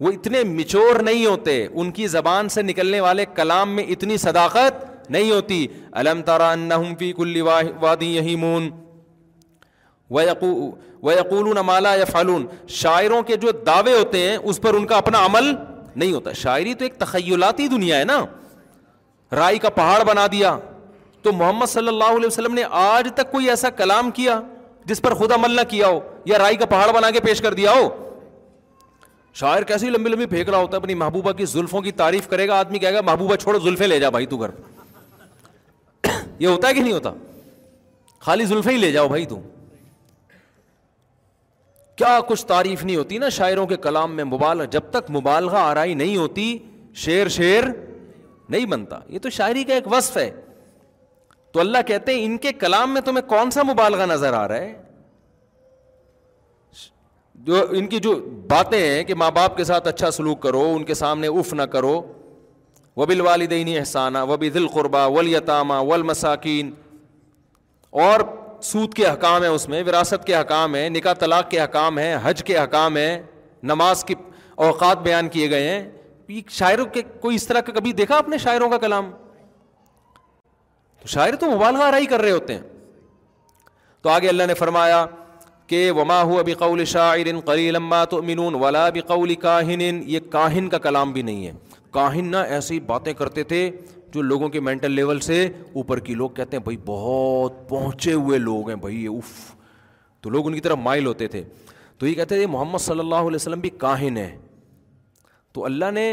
وہ 0.00 0.10
اتنے 0.12 0.42
مچور 0.44 0.98
نہیں 1.02 1.24
ہوتے 1.26 1.54
ان 1.72 1.90
کی 1.92 2.06
زبان 2.08 2.48
سے 2.56 2.62
نکلنے 2.62 2.98
والے 3.00 3.24
کلام 3.34 3.70
میں 3.76 3.84
اتنی 3.94 4.16
صداقت 4.24 5.10
نہیں 5.10 5.30
ہوتی 5.30 5.66
الم 6.00 6.20
تارا 6.22 6.54
فی 6.98 7.12
کل 7.16 7.40
وادی 7.80 8.14
یقول 8.16 8.68
یا 11.58 12.04
فالون 12.12 12.46
شاعروں 12.82 13.22
کے 13.30 13.36
جو 13.46 13.50
دعوے 13.66 13.96
ہوتے 13.98 14.18
ہیں 14.28 14.36
اس 14.36 14.60
پر 14.62 14.74
ان 14.74 14.86
کا 14.86 14.96
اپنا 14.96 15.24
عمل 15.26 15.52
نہیں 15.96 16.12
ہوتا 16.12 16.32
شاعری 16.44 16.74
تو 16.74 16.84
ایک 16.84 16.94
تخیلاتی 16.98 17.68
دنیا 17.68 17.98
ہے 17.98 18.04
نا 18.04 18.24
رائی 19.36 19.58
کا 19.58 19.70
پہاڑ 19.80 20.02
بنا 20.08 20.26
دیا 20.32 20.56
تو 21.22 21.32
محمد 21.32 21.66
صلی 21.70 21.88
اللہ 21.88 22.16
علیہ 22.16 22.26
وسلم 22.26 22.54
نے 22.54 22.62
آج 22.80 23.08
تک 23.14 23.30
کوئی 23.32 23.50
ایسا 23.50 23.70
کلام 23.82 24.10
کیا 24.20 24.40
جس 24.90 25.02
پر 25.02 25.14
خود 25.14 25.32
عمل 25.32 25.56
نہ 25.56 25.60
کیا 25.68 25.86
ہو 25.88 25.98
یا 26.26 26.38
رائی 26.38 26.56
کا 26.56 26.66
پہاڑ 26.66 26.90
بنا 26.96 27.10
کے 27.16 27.20
پیش 27.24 27.40
کر 27.42 27.54
دیا 27.54 27.72
ہو 27.80 27.88
شاعر 29.38 29.62
کیسے 29.64 29.90
لمبی 29.90 30.10
لمبی 30.10 30.26
پھینک 30.26 30.48
رہا 30.48 30.58
ہوتا 30.58 30.76
ہے 30.76 30.80
اپنی 30.82 30.94
محبوبہ 31.00 31.32
کی 31.40 31.44
زلفوں 31.46 31.80
کی 31.80 31.90
تعریف 31.98 32.26
کرے 32.28 32.46
گا 32.48 32.54
آدمی 32.58 32.78
کہے 32.84 32.92
گا 32.94 33.00
محبوبہ 33.06 33.34
چھوڑو 33.42 33.58
زلفے 33.66 33.86
یہ 36.38 36.46
ہوتا 36.46 36.68
ہے 36.68 36.72
کہ 36.74 36.80
نہیں 36.82 36.92
ہوتا 36.92 37.10
خالی 38.24 38.44
ہی 38.66 38.76
لے 38.76 38.90
جاؤ 38.92 39.08
بھائی 39.08 39.26
تم 39.32 39.40
کیا 41.98 42.14
کچھ 42.28 42.44
تعریف 42.46 42.82
نہیں 42.84 42.96
ہوتی 42.96 43.18
نا 43.18 43.28
شاعروں 43.38 43.66
کے 43.66 43.76
کلام 43.86 44.10
میں 44.16 44.24
مبالغ 44.24 44.64
جب 44.70 44.82
تک 44.90 45.10
مبالغہ 45.16 45.56
آرائی 45.60 45.94
نہیں 46.02 46.16
ہوتی 46.16 46.46
شیر 47.04 47.26
شیر 47.36 47.64
نہیں 48.48 48.66
بنتا 48.74 48.96
یہ 49.14 49.18
تو 49.24 49.28
شاعری 49.38 49.62
کا 49.70 49.74
ایک 49.74 49.86
وصف 49.92 50.14
ہے 50.16 50.30
تو 51.52 51.56
اللہ 51.60 51.78
کہتے 51.86 52.06
ہیں 52.14 52.24
ان 52.24 52.34
کے 52.46 52.52
کلام 52.64 52.88
میں 52.94 53.00
تمہیں 53.10 53.26
کون 53.28 53.48
سا 53.58 53.62
مبالغہ 53.72 54.06
نظر 54.12 54.32
آ 54.42 54.46
رہا 54.48 54.56
ہے 54.60 54.72
جو 57.46 57.56
ان 57.78 57.86
کی 57.86 57.98
جو 58.02 58.14
باتیں 58.48 58.78
ہیں 58.78 59.02
کہ 59.04 59.14
ماں 59.14 59.30
باپ 59.34 59.56
کے 59.56 59.64
ساتھ 59.64 59.86
اچھا 59.88 60.10
سلوک 60.10 60.40
کرو 60.42 60.62
ان 60.74 60.84
کے 60.84 60.94
سامنے 60.94 61.26
اف 61.38 61.52
نہ 61.54 61.62
کرو 61.74 62.00
و 62.96 63.06
بال 63.06 63.20
والدینی 63.20 63.76
احسانہ 63.78 64.18
وبِ 64.28 64.48
دل 64.54 64.66
قربا 64.68 65.04
ولیطامہ 65.06 65.74
ولمساکین 65.88 66.70
ول 66.70 66.72
مساکین 66.72 68.04
اور 68.04 68.20
سود 68.70 68.94
کے 68.94 69.04
احکام 69.06 69.42
ہیں 69.42 69.50
اس 69.50 69.68
میں 69.68 69.82
وراثت 69.86 70.24
کے 70.26 70.34
احکام 70.34 70.74
ہیں 70.74 70.88
نکاح 70.90 71.12
طلاق 71.20 71.48
کے 71.50 71.60
احکام 71.60 71.98
ہیں 71.98 72.16
حج 72.22 72.42
کے 72.44 72.56
احکام 72.58 72.96
ہیں 72.96 73.18
نماز 73.72 74.02
کی 74.04 74.14
اوقات 74.68 75.02
بیان 75.02 75.28
کیے 75.28 75.50
گئے 75.50 75.68
ہیں 75.70 76.40
شاعروں 76.50 76.84
کے 76.94 77.02
کوئی 77.20 77.36
اس 77.36 77.46
طرح 77.46 77.60
کا 77.66 77.72
کبھی 77.72 77.92
دیکھا 78.00 78.16
آپ 78.16 78.28
نے 78.28 78.38
شاعروں 78.38 78.68
کا 78.70 78.78
کلام 78.78 79.10
شاعر 81.06 81.34
تو 81.40 81.46
مبالغہ 81.50 81.82
آرائی 81.82 82.06
کر 82.06 82.20
رہے 82.22 82.30
ہوتے 82.30 82.54
ہیں 82.54 82.60
تو 84.02 84.08
آگے 84.10 84.28
اللہ 84.28 84.46
نے 84.46 84.54
فرمایا 84.54 85.04
کہ 85.68 85.90
وما 85.96 86.20
ہوا 86.28 86.42
بقول 86.46 86.84
شاعر 86.94 87.40
قلی 87.46 87.68
علما 87.70 88.04
تو 88.10 88.20
ولا 88.60 88.88
بقول 88.94 89.34
کاہن 89.44 89.80
یہ 90.06 90.20
کاہن 90.32 90.68
کا 90.74 90.78
کلام 90.86 91.12
بھی 91.12 91.22
نہیں 91.28 91.46
ہے 91.46 91.52
کاہن 91.92 92.30
نہ 92.30 92.36
ایسی 92.56 92.78
باتیں 92.92 93.12
کرتے 93.18 93.42
تھے 93.50 93.68
جو 94.12 94.22
لوگوں 94.22 94.48
کے 94.48 94.60
مینٹل 94.68 94.92
لیول 94.92 95.18
سے 95.20 95.44
اوپر 95.80 95.98
کی 96.06 96.14
لوگ 96.14 96.30
کہتے 96.36 96.56
ہیں 96.56 96.62
بھائی 96.64 96.76
بہت 96.86 97.68
پہنچے 97.68 98.12
ہوئے 98.12 98.38
لوگ 98.38 98.68
ہیں 98.68 98.76
بھائی 98.84 99.02
یہ 99.04 99.08
اف 99.16 99.32
تو 100.22 100.30
لوگ 100.30 100.46
ان 100.48 100.54
کی 100.54 100.60
طرف 100.60 100.78
مائل 100.82 101.06
ہوتے 101.06 101.26
تھے 101.34 101.42
تو 101.98 102.06
یہ 102.06 102.14
کہتے 102.14 102.46
محمد 102.52 102.78
صلی 102.82 103.00
اللہ 103.00 103.28
علیہ 103.28 103.34
وسلم 103.34 103.60
بھی 103.60 103.70
کاہن 103.84 104.16
ہے 104.16 104.34
تو 105.52 105.64
اللہ 105.64 105.90
نے 105.94 106.08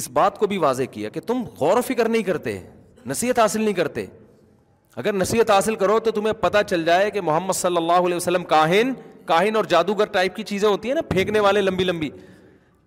اس 0.00 0.08
بات 0.20 0.38
کو 0.38 0.46
بھی 0.46 0.58
واضح 0.62 0.82
کیا 0.90 1.08
کہ 1.16 1.20
تم 1.26 1.42
غور 1.60 1.76
و 1.78 1.80
فکر 1.86 2.08
نہیں 2.08 2.22
کرتے 2.22 2.58
نصیحت 3.06 3.38
حاصل 3.38 3.60
نہیں 3.62 3.74
کرتے 3.74 4.06
اگر 5.00 5.12
نصیحت 5.14 5.50
حاصل 5.50 5.74
کرو 5.80 5.98
تو 6.04 6.10
تمہیں 6.10 6.32
پتا 6.40 6.62
چل 6.70 6.84
جائے 6.84 7.10
کہ 7.10 7.20
محمد 7.24 7.52
صلی 7.56 7.76
اللہ 7.76 8.06
علیہ 8.06 8.16
وسلم 8.16 8.44
کاہن 8.52 8.90
کاہن 9.26 9.56
اور 9.56 9.64
جادوگر 9.72 10.04
ٹائپ 10.16 10.34
کی 10.36 10.42
چیزیں 10.50 10.68
ہوتی 10.68 10.88
ہیں 10.88 10.94
نا 10.94 11.00
پھینکنے 11.08 11.40
والے 11.40 11.60
لمبی 11.60 11.84
لمبی 11.84 12.08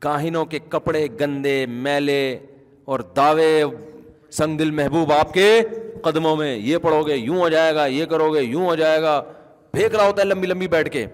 کاہنوں 0.07 0.43
کے 0.53 0.59
کپڑے 0.69 1.05
گندے 1.21 1.65
میلے 1.85 2.21
اور 2.91 2.99
دعوے 3.15 3.63
سنگ 4.39 4.57
دل 4.57 4.71
محبوب 4.81 5.13
آپ 5.19 5.33
کے 5.33 5.47
قدموں 6.03 6.35
میں 6.35 6.55
یہ 6.55 6.77
پڑھو 6.87 7.05
گے 7.07 7.15
یوں 7.17 7.39
ہو 7.41 7.49
جائے 7.55 7.73
گا 7.75 7.85
یہ 7.95 8.05
کرو 8.13 8.31
گے 8.33 8.41
یوں 8.43 8.65
ہو 8.65 8.75
جائے 8.83 9.01
گا 9.01 9.19
پھینک 9.71 9.95
رہا 9.95 10.07
ہوتا 10.07 10.21
ہے 10.21 10.27
لمبی 10.27 10.47
لمبی 10.47 10.67
بیٹھ 10.77 10.89
کے 10.93 11.05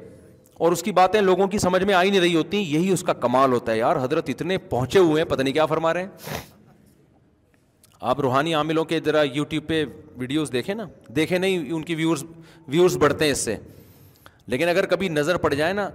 اور 0.60 0.72
اس 0.72 0.84
کی 0.84 0.92
باتیں 1.04 1.22
لوگوں 1.22 1.48
کی 1.48 1.60
سمجھ 1.70 1.84
میں 1.84 1.94
آئی 1.96 2.10
نہیں 2.10 2.22
رہی 2.22 2.36
ہوتی 2.36 2.64
یہی 2.74 2.92
اس 2.92 3.04
کا 3.08 3.14
کمال 3.28 3.54
ہوتا 3.54 3.72
ہے 3.72 3.78
یار 3.78 4.04
حضرت 4.04 4.30
اتنے 4.30 4.58
پہنچے 4.76 5.00
ہوئے 5.00 5.22
ہیں 5.24 5.30
پتہ 5.30 5.42
نہیں 5.42 5.54
کیا 5.54 5.66
فرما 5.76 5.94
رہے 5.94 6.04
ہیں 6.04 6.42
آپ 8.00 8.20
روحانی 8.22 8.52
عاملوں 8.56 8.84
کے 8.86 9.00
ذرا 9.06 9.22
یوٹیوب 9.34 9.68
پہ 9.68 9.84
ویڈیوز 10.18 10.52
دیکھیں 10.54 10.74
نا 10.76 10.84
دیکھیں 11.16 11.38
نہیں 11.40 11.72
ان 11.74 11.82
کی 11.84 11.96
ویورز 11.96 12.24
ویورز 12.70 12.98
بڑھتے 13.02 13.26
ہیں 13.26 13.32
اس 13.32 13.38
سے 13.46 13.56
لیکن 14.52 14.70
اگر 14.70 14.86
کبھی 14.90 15.10
نظر 15.10 15.38
پڑ 15.46 15.54
جائے 15.54 15.74
نا 15.74 15.88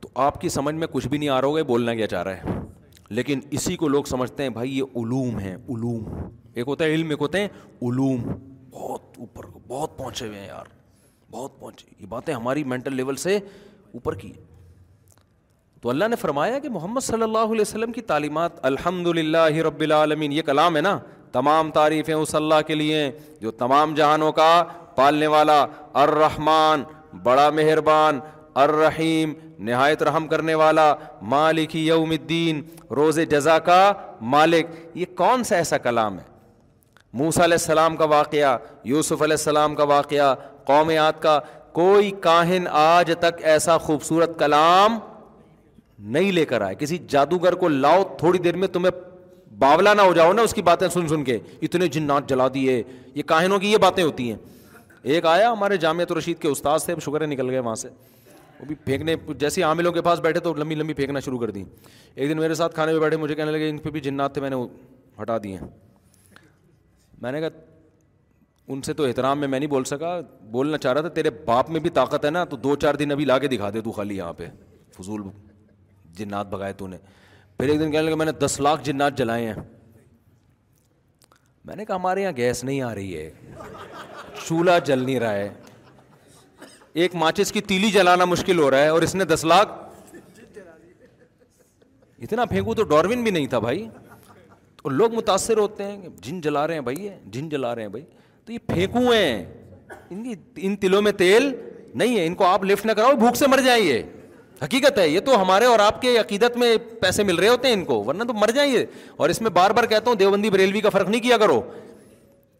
تو 0.00 0.08
آپ 0.24 0.40
کی 0.40 0.48
سمجھ 0.48 0.74
میں 0.74 0.86
کچھ 0.92 1.08
بھی 1.08 1.18
نہیں 1.18 1.28
آ 1.28 1.40
رہا 1.40 1.48
ہوگا 1.48 1.62
بولنا 1.66 1.94
کیا 1.94 2.06
چاہ 2.08 2.22
رہا 2.22 2.36
ہے 2.54 2.60
لیکن 3.08 3.40
اسی 3.50 3.76
کو 3.76 3.88
لوگ 3.88 4.04
سمجھتے 4.10 4.42
ہیں 4.42 4.50
بھائی 4.50 4.76
یہ 4.78 4.96
علوم 5.00 5.38
ہیں 5.38 5.54
علوم 5.56 6.04
ایک 6.54 6.68
ہوتا 6.68 6.84
ہے 6.84 6.94
علم 6.94 7.10
ایک 7.10 7.20
ہوتے 7.20 7.40
ہیں 7.40 7.48
علوم 7.88 8.20
بہت 8.70 9.18
اوپر 9.20 9.46
بہت 9.68 9.96
پہنچے 9.98 10.26
ہوئے 10.26 10.38
ہیں 10.40 10.46
یار 10.46 10.64
بہت 11.30 11.58
پہنچے 11.60 11.92
یہ 12.00 12.06
باتیں 12.08 12.32
ہماری 12.34 12.64
مینٹل 12.74 12.94
لیول 12.96 13.16
سے 13.26 13.36
اوپر 13.36 14.14
کی 14.22 14.32
تو 15.80 15.90
اللہ 15.90 16.08
نے 16.10 16.16
فرمایا 16.16 16.58
کہ 16.58 16.68
محمد 16.70 17.00
صلی 17.04 17.22
اللہ 17.22 17.52
علیہ 17.52 17.60
وسلم 17.60 17.92
کی 17.92 18.00
تعلیمات 18.14 18.64
الحمد 18.66 19.06
للہ 19.18 19.46
رب 19.66 19.80
العالمین 19.80 20.32
یہ 20.32 20.42
کلام 20.46 20.76
ہے 20.76 20.80
نا 20.80 20.98
تمام 21.32 21.70
تعریفیں 21.74 22.14
اس 22.14 22.34
اللہ 22.34 22.60
کے 22.66 22.74
لیے 22.74 23.10
جو 23.40 23.50
تمام 23.62 23.94
جہانوں 23.94 24.30
کا 24.32 24.48
پالنے 24.96 25.26
والا 25.34 25.64
الرحمن 26.02 26.82
بڑا 27.22 27.48
مہربان 27.60 28.18
الرحیم 28.62 29.32
نہایت 29.68 30.02
رحم 30.02 30.26
کرنے 30.28 30.54
والا 30.62 30.94
مالک 31.34 31.76
یوم 31.76 32.10
الدین 32.18 32.62
روز 32.96 33.18
جزا 33.30 33.58
کا 33.68 33.80
مالک 34.34 34.66
یہ 34.94 35.16
کون 35.16 35.44
سا 35.50 35.56
ایسا 35.56 35.78
کلام 35.86 36.18
ہے 36.18 36.30
موسا 37.20 37.44
علیہ 37.44 37.60
السلام 37.60 37.96
کا 37.96 38.04
واقعہ 38.12 38.56
یوسف 38.90 39.22
علیہ 39.22 39.36
السلام 39.40 39.74
کا 39.76 39.84
واقعہ 39.94 40.34
قومیات 40.66 41.22
کا 41.22 41.38
کوئی 41.78 42.10
کاہن 42.28 42.64
آج 42.82 43.12
تک 43.20 43.40
ایسا 43.54 43.76
خوبصورت 43.86 44.38
کلام 44.38 44.98
نہیں 46.14 46.32
لے 46.32 46.44
کر 46.52 46.60
آئے 46.66 46.74
کسی 46.78 46.98
جادوگر 47.08 47.54
کو 47.64 47.68
لاؤ 47.68 48.02
تھوڑی 48.18 48.38
دیر 48.48 48.56
میں 48.62 48.68
تمہیں 48.76 48.90
باولا 49.62 49.92
نہ 49.94 50.02
ہو 50.02 50.12
جاؤ 50.12 50.32
نا 50.36 50.42
اس 50.48 50.52
کی 50.54 50.62
باتیں 50.68 50.88
سن 50.92 51.08
سن 51.08 51.24
کے 51.24 51.38
اتنے 51.66 51.86
جنات 51.96 52.28
جلا 52.28 52.46
دیے 52.54 52.82
یہ 53.14 53.22
کاہنوں 53.32 53.58
کی 53.64 53.70
یہ 53.72 53.76
باتیں 53.84 54.02
ہوتی 54.02 54.28
ہیں 54.30 54.38
ایک 55.14 55.26
آیا 55.34 55.50
ہمارے 55.52 55.76
جامعۃ 55.84 56.10
رشید 56.18 56.38
کے 56.44 56.48
استاد 56.48 56.78
تھے 56.84 56.94
شکر 57.04 57.20
ہے 57.22 57.26
نکل 57.34 57.50
گئے 57.50 57.58
وہاں 57.58 57.74
سے 57.84 57.88
وہ 58.60 58.66
بھی 58.66 58.74
پھینکنے 58.84 59.14
جیسے 59.44 59.60
ہی 59.60 59.64
عاملوں 59.66 59.92
کے 59.92 60.02
پاس 60.08 60.20
بیٹھے 60.26 60.40
تو 60.40 60.54
لمبی 60.62 60.74
لمبی 60.80 60.94
پھینکنا 61.00 61.20
شروع 61.28 61.38
کر 61.38 61.50
دی 61.56 61.62
ایک 62.14 62.30
دن 62.30 62.40
میرے 62.44 62.54
ساتھ 62.62 62.74
کھانے 62.74 62.92
پہ 62.94 62.98
بیٹھے 63.06 63.16
مجھے 63.26 63.34
کہنے 63.34 63.50
لگے 63.58 63.68
ان 63.70 63.78
پہ 63.86 63.90
بھی 63.96 64.00
جنات 64.08 64.34
تھے 64.34 64.40
میں 64.42 64.50
نے 64.50 64.56
ہٹا 65.22 65.38
دیے 65.44 65.56
ہیں 65.60 65.68
میں 67.22 67.32
نے 67.32 67.40
کہا 67.40 67.64
ان 68.72 68.82
سے 68.88 68.92
تو 68.98 69.04
احترام 69.04 69.38
میں 69.40 69.48
میں 69.52 69.58
نہیں 69.58 69.70
بول 69.70 69.84
سکا 69.94 70.18
بولنا 70.50 70.78
چاہ 70.84 70.92
رہا 70.92 71.00
تھا 71.00 71.20
تیرے 71.20 71.30
باپ 71.44 71.70
میں 71.76 71.80
بھی 71.86 71.90
طاقت 72.00 72.24
ہے 72.24 72.30
نا 72.36 72.44
تو 72.52 72.56
دو 72.68 72.74
چار 72.84 72.94
دن 73.02 73.12
ابھی 73.12 73.24
لا 73.30 73.38
کے 73.44 73.48
دکھا 73.56 73.70
دے 73.76 73.80
تو 73.88 73.92
خالی 73.98 74.16
یہاں 74.16 74.32
پہ 74.42 74.48
فضول 74.98 75.22
جنات 76.18 76.46
بگائے 76.50 76.72
تو 76.82 76.86
نے 76.86 76.96
پھر 77.62 77.70
ایک 77.70 77.78
دن 77.80 77.90
کہنے 77.90 78.02
لگا 78.06 78.14
میں 78.16 78.24
نے 78.26 78.32
دس 78.44 78.58
لاکھ 78.60 78.82
جنات 78.84 79.18
جلائے 79.18 79.44
ہیں 79.46 79.52
میں 81.64 81.74
نے 81.76 81.84
کہا 81.84 81.94
ہمارے 81.96 82.22
یہاں 82.22 82.32
گیس 82.36 82.62
نہیں 82.64 82.80
آ 82.82 82.94
رہی 82.94 83.16
ہے 83.16 83.28
چولہا 84.46 84.78
جل 84.88 85.02
نہیں 85.04 85.18
رہا 85.20 85.32
ہے 85.34 85.48
ایک 87.02 87.14
ماچس 87.22 87.52
کی 87.52 87.60
تیلی 87.68 87.90
جلانا 87.98 88.24
مشکل 88.30 88.58
ہو 88.58 88.70
رہا 88.70 88.82
ہے 88.82 88.88
اور 88.94 89.02
اس 89.02 89.14
نے 89.14 89.24
دس 89.32 89.44
لاکھ 89.52 89.70
اتنا 92.22 92.44
پھینکو 92.54 92.74
تو 92.74 92.82
ڈاروین 92.94 93.22
بھی 93.22 93.30
نہیں 93.36 93.46
تھا 93.54 93.58
بھائی 93.68 93.86
اور 94.82 94.92
لوگ 94.92 95.14
متاثر 95.16 95.58
ہوتے 95.58 95.84
ہیں 95.86 96.08
جن 96.22 96.40
جلا 96.48 96.66
رہے 96.66 96.74
ہیں 96.74 96.82
بھائی 96.90 97.08
جن 97.36 97.48
جلا 97.48 97.74
رہے 97.74 97.82
ہیں 97.82 97.90
بھائی 97.90 98.04
تو 98.44 98.52
یہ 98.52 98.58
پھینکو 98.72 99.10
ہیں 99.12 99.44
ان 100.10 100.24
کی 100.24 100.34
ان 100.66 100.74
تلوں 100.86 101.02
میں 101.08 101.12
تیل 101.24 101.50
نہیں 101.94 102.18
ہے 102.18 102.26
ان 102.26 102.34
کو 102.42 102.46
آپ 102.46 102.64
لفٹ 102.72 102.86
نہ 102.86 102.92
کراؤ 102.92 103.16
بھوک 103.24 103.36
سے 103.36 103.46
مر 103.54 103.60
جائیں 103.66 103.82
یہ 103.84 104.02
حقیقت 104.62 104.98
ہے 104.98 105.08
یہ 105.08 105.20
تو 105.26 105.40
ہمارے 105.40 105.64
اور 105.66 105.78
آپ 105.86 106.00
کے 106.02 106.16
عقیدت 106.18 106.56
میں 106.56 106.76
پیسے 107.00 107.22
مل 107.28 107.36
رہے 107.36 107.48
ہوتے 107.48 107.68
ہیں 107.68 107.74
ان 107.74 107.84
کو 107.84 108.02
ورنہ 108.04 108.24
تو 108.24 108.32
مر 108.34 108.48
جائیں 108.54 108.70
یہ 108.72 108.84
اور 109.18 109.28
اس 109.28 109.40
میں 109.42 109.50
بار 109.54 109.70
بار 109.78 109.84
کہتا 109.92 110.10
ہوں 110.10 110.16
دیوبندی 110.16 110.50
بریلوی 110.50 110.80
کا 110.80 110.88
فرق 110.96 111.08
نہیں 111.08 111.20
کیا 111.20 111.36
کرو 111.38 111.60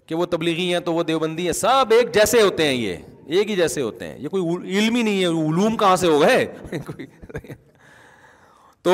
کہ 0.07 0.14
وہ 0.14 0.26
تبلیغی 0.30 0.72
ہیں 0.72 0.80
تو 0.88 0.94
وہ 0.94 1.03
دیوبندی 1.11 1.44
ہیں 1.46 1.53
سب 1.59 1.92
ایک 1.98 2.12
جیسے 2.14 2.40
ہوتے 2.42 2.66
ہیں 2.66 2.72
یہ 2.74 2.96
ایک 3.36 3.50
ہی 3.50 3.57
جیسے 3.57 3.80
ہوتے 3.82 4.07
ہیں 4.07 4.18
یہ 4.18 4.28
کوئی 4.28 4.76
علم 4.78 4.94
ہی 4.96 5.03
نہیں 5.03 5.20
ہے 5.20 5.26
علوم 5.26 5.76
کہاں 5.84 5.94
سے 5.96 6.07
ہو 6.09 6.20
گئے 6.20 6.82
تو 8.82 8.92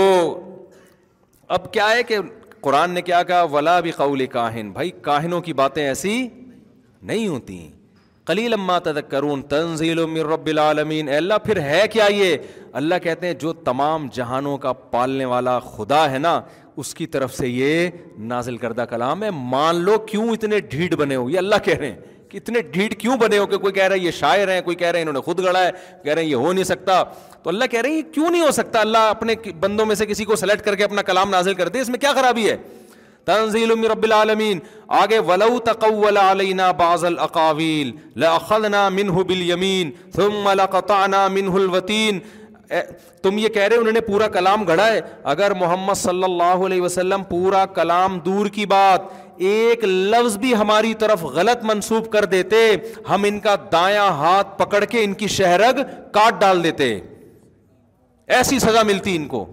اب 1.56 1.72
کیا 1.72 1.88
ہے 1.94 2.02
کہ 2.11 2.16
قرآن 2.61 2.90
نے 2.90 3.02
کیا 3.02 3.22
کہا 3.22 3.42
ولا 3.52 3.78
بھی 3.80 3.90
قول 3.96 4.26
کاہن 4.36 4.70
بھائی 4.72 4.90
کاہنوں 5.02 5.40
کی 5.40 5.52
باتیں 5.62 5.84
ایسی 5.86 6.26
نہیں 7.02 7.28
ہوتیں 7.28 7.78
کلی 8.29 8.47
لما 8.49 8.79
تذکرون 8.85 9.43
کرون 9.51 10.05
من 10.11 10.20
رب 10.31 10.47
العالمین 10.47 11.09
اللہ 11.16 11.35
پھر 11.45 11.61
ہے 11.62 11.83
کیا 11.93 12.05
یہ 12.12 12.37
اللہ 12.81 12.95
کہتے 13.03 13.26
ہیں 13.26 13.35
جو 13.45 13.53
تمام 13.68 14.07
جہانوں 14.12 14.57
کا 14.64 14.72
پالنے 14.95 15.24
والا 15.24 15.59
خدا 15.76 16.11
ہے 16.11 16.18
نا 16.24 16.41
اس 16.83 16.93
کی 16.95 17.07
طرف 17.14 17.35
سے 17.35 17.49
یہ 17.49 17.89
نازل 18.33 18.57
کردہ 18.64 18.85
کلام 18.91 19.22
ہے 19.24 19.31
مان 19.35 19.76
لو 19.85 19.97
کیوں 20.11 20.29
اتنے 20.33 20.59
ڈھیٹ 20.74 20.95
بنے 21.03 21.16
ہو 21.16 21.29
یہ 21.31 21.39
اللہ 21.39 21.64
کہہ 21.64 21.79
رہے 21.79 21.91
ہیں 21.91 22.16
کہ 22.31 22.37
اتنے 22.37 22.61
ڈھیٹ 22.72 22.99
کیوں 23.01 23.16
بنے 23.20 23.39
ہو 23.39 23.47
کہ 23.53 23.59
کوئی 23.59 23.72
کہہ 23.74 23.87
رہا 23.89 23.95
ہے 23.97 24.01
یہ 24.01 24.11
شاعر 24.18 24.49
ہیں 24.53 24.61
کوئی 24.64 24.76
کہہ 24.76 24.89
رہے 24.91 24.99
ہیں 24.99 25.07
انہوں 25.07 25.14
نے 25.14 25.20
خود 25.29 25.39
گڑا 25.45 25.64
ہے 25.64 25.70
کہہ 26.05 26.12
رہے 26.12 26.22
ہیں 26.22 26.29
یہ 26.31 26.35
ہو 26.45 26.53
نہیں 26.53 26.64
سکتا 26.72 27.03
تو 27.43 27.51
اللہ 27.51 27.64
کہہ 27.70 27.81
رہے 27.81 27.91
ہیں 27.91 27.97
یہ 27.97 28.12
کیوں 28.14 28.31
نہیں 28.31 28.43
ہو 28.47 28.51
سکتا 28.61 28.81
اللہ 28.81 29.09
اپنے 29.11 29.35
بندوں 29.61 29.87
میں 29.87 29.95
سے 30.03 30.07
کسی 30.07 30.24
کو 30.33 30.37
سلیکٹ 30.45 30.64
کر 30.64 30.74
کے 30.76 30.85
اپنا 30.85 31.03
کلام 31.12 31.31
نازل 31.31 31.55
کر 31.62 31.68
دے 31.76 31.81
اس 31.81 31.89
میں 31.95 31.99
کیا 31.99 32.12
خرابی 32.20 32.49
ہے 32.51 32.57
تنزیل 33.29 33.74
من 33.79 33.85
رب 33.93 34.03
العالمین 34.09 34.59
آگے 34.99 35.18
ولو 35.31 35.59
تقول 35.64 36.16
علینا 36.16 36.70
بعض 36.79 37.05
الاقاویل 37.05 37.91
بالیمین 39.29 39.91
ثم 40.16 40.49
لقطعنا 40.61 41.26
تم 43.22 43.39
یہ 43.39 43.49
کہہ 43.57 43.62
رہے 43.68 43.76
انہوں 43.76 43.93
نے 43.93 44.01
پورا 44.09 44.29
کلام 44.39 44.62
گھڑا 44.68 44.87
ہے 44.93 45.01
اگر 45.35 45.55
محمد 45.64 45.99
صلی 46.07 46.24
اللہ 46.24 46.64
علیہ 46.66 46.83
وسلم 46.83 47.22
پورا 47.29 47.64
کلام 47.81 48.18
دور 48.24 48.47
کی 48.59 48.66
بات 48.74 49.07
ایک 49.53 49.85
لفظ 49.85 50.37
بھی 50.45 50.55
ہماری 50.62 50.93
طرف 51.07 51.22
غلط 51.39 51.64
منسوب 51.72 52.11
کر 52.12 52.24
دیتے 52.35 52.61
ہم 53.09 53.24
ان 53.29 53.39
کا 53.47 53.55
دایاں 53.72 54.09
ہاتھ 54.22 54.59
پکڑ 54.59 54.85
کے 54.95 55.05
ان 55.05 55.12
کی 55.22 55.26
شہرگ 55.41 55.83
کاٹ 56.14 56.41
ڈال 56.41 56.62
دیتے 56.64 56.89
ایسی 58.39 58.59
سزا 58.68 58.83
ملتی 58.93 59.16
ان 59.16 59.26
کو 59.37 59.45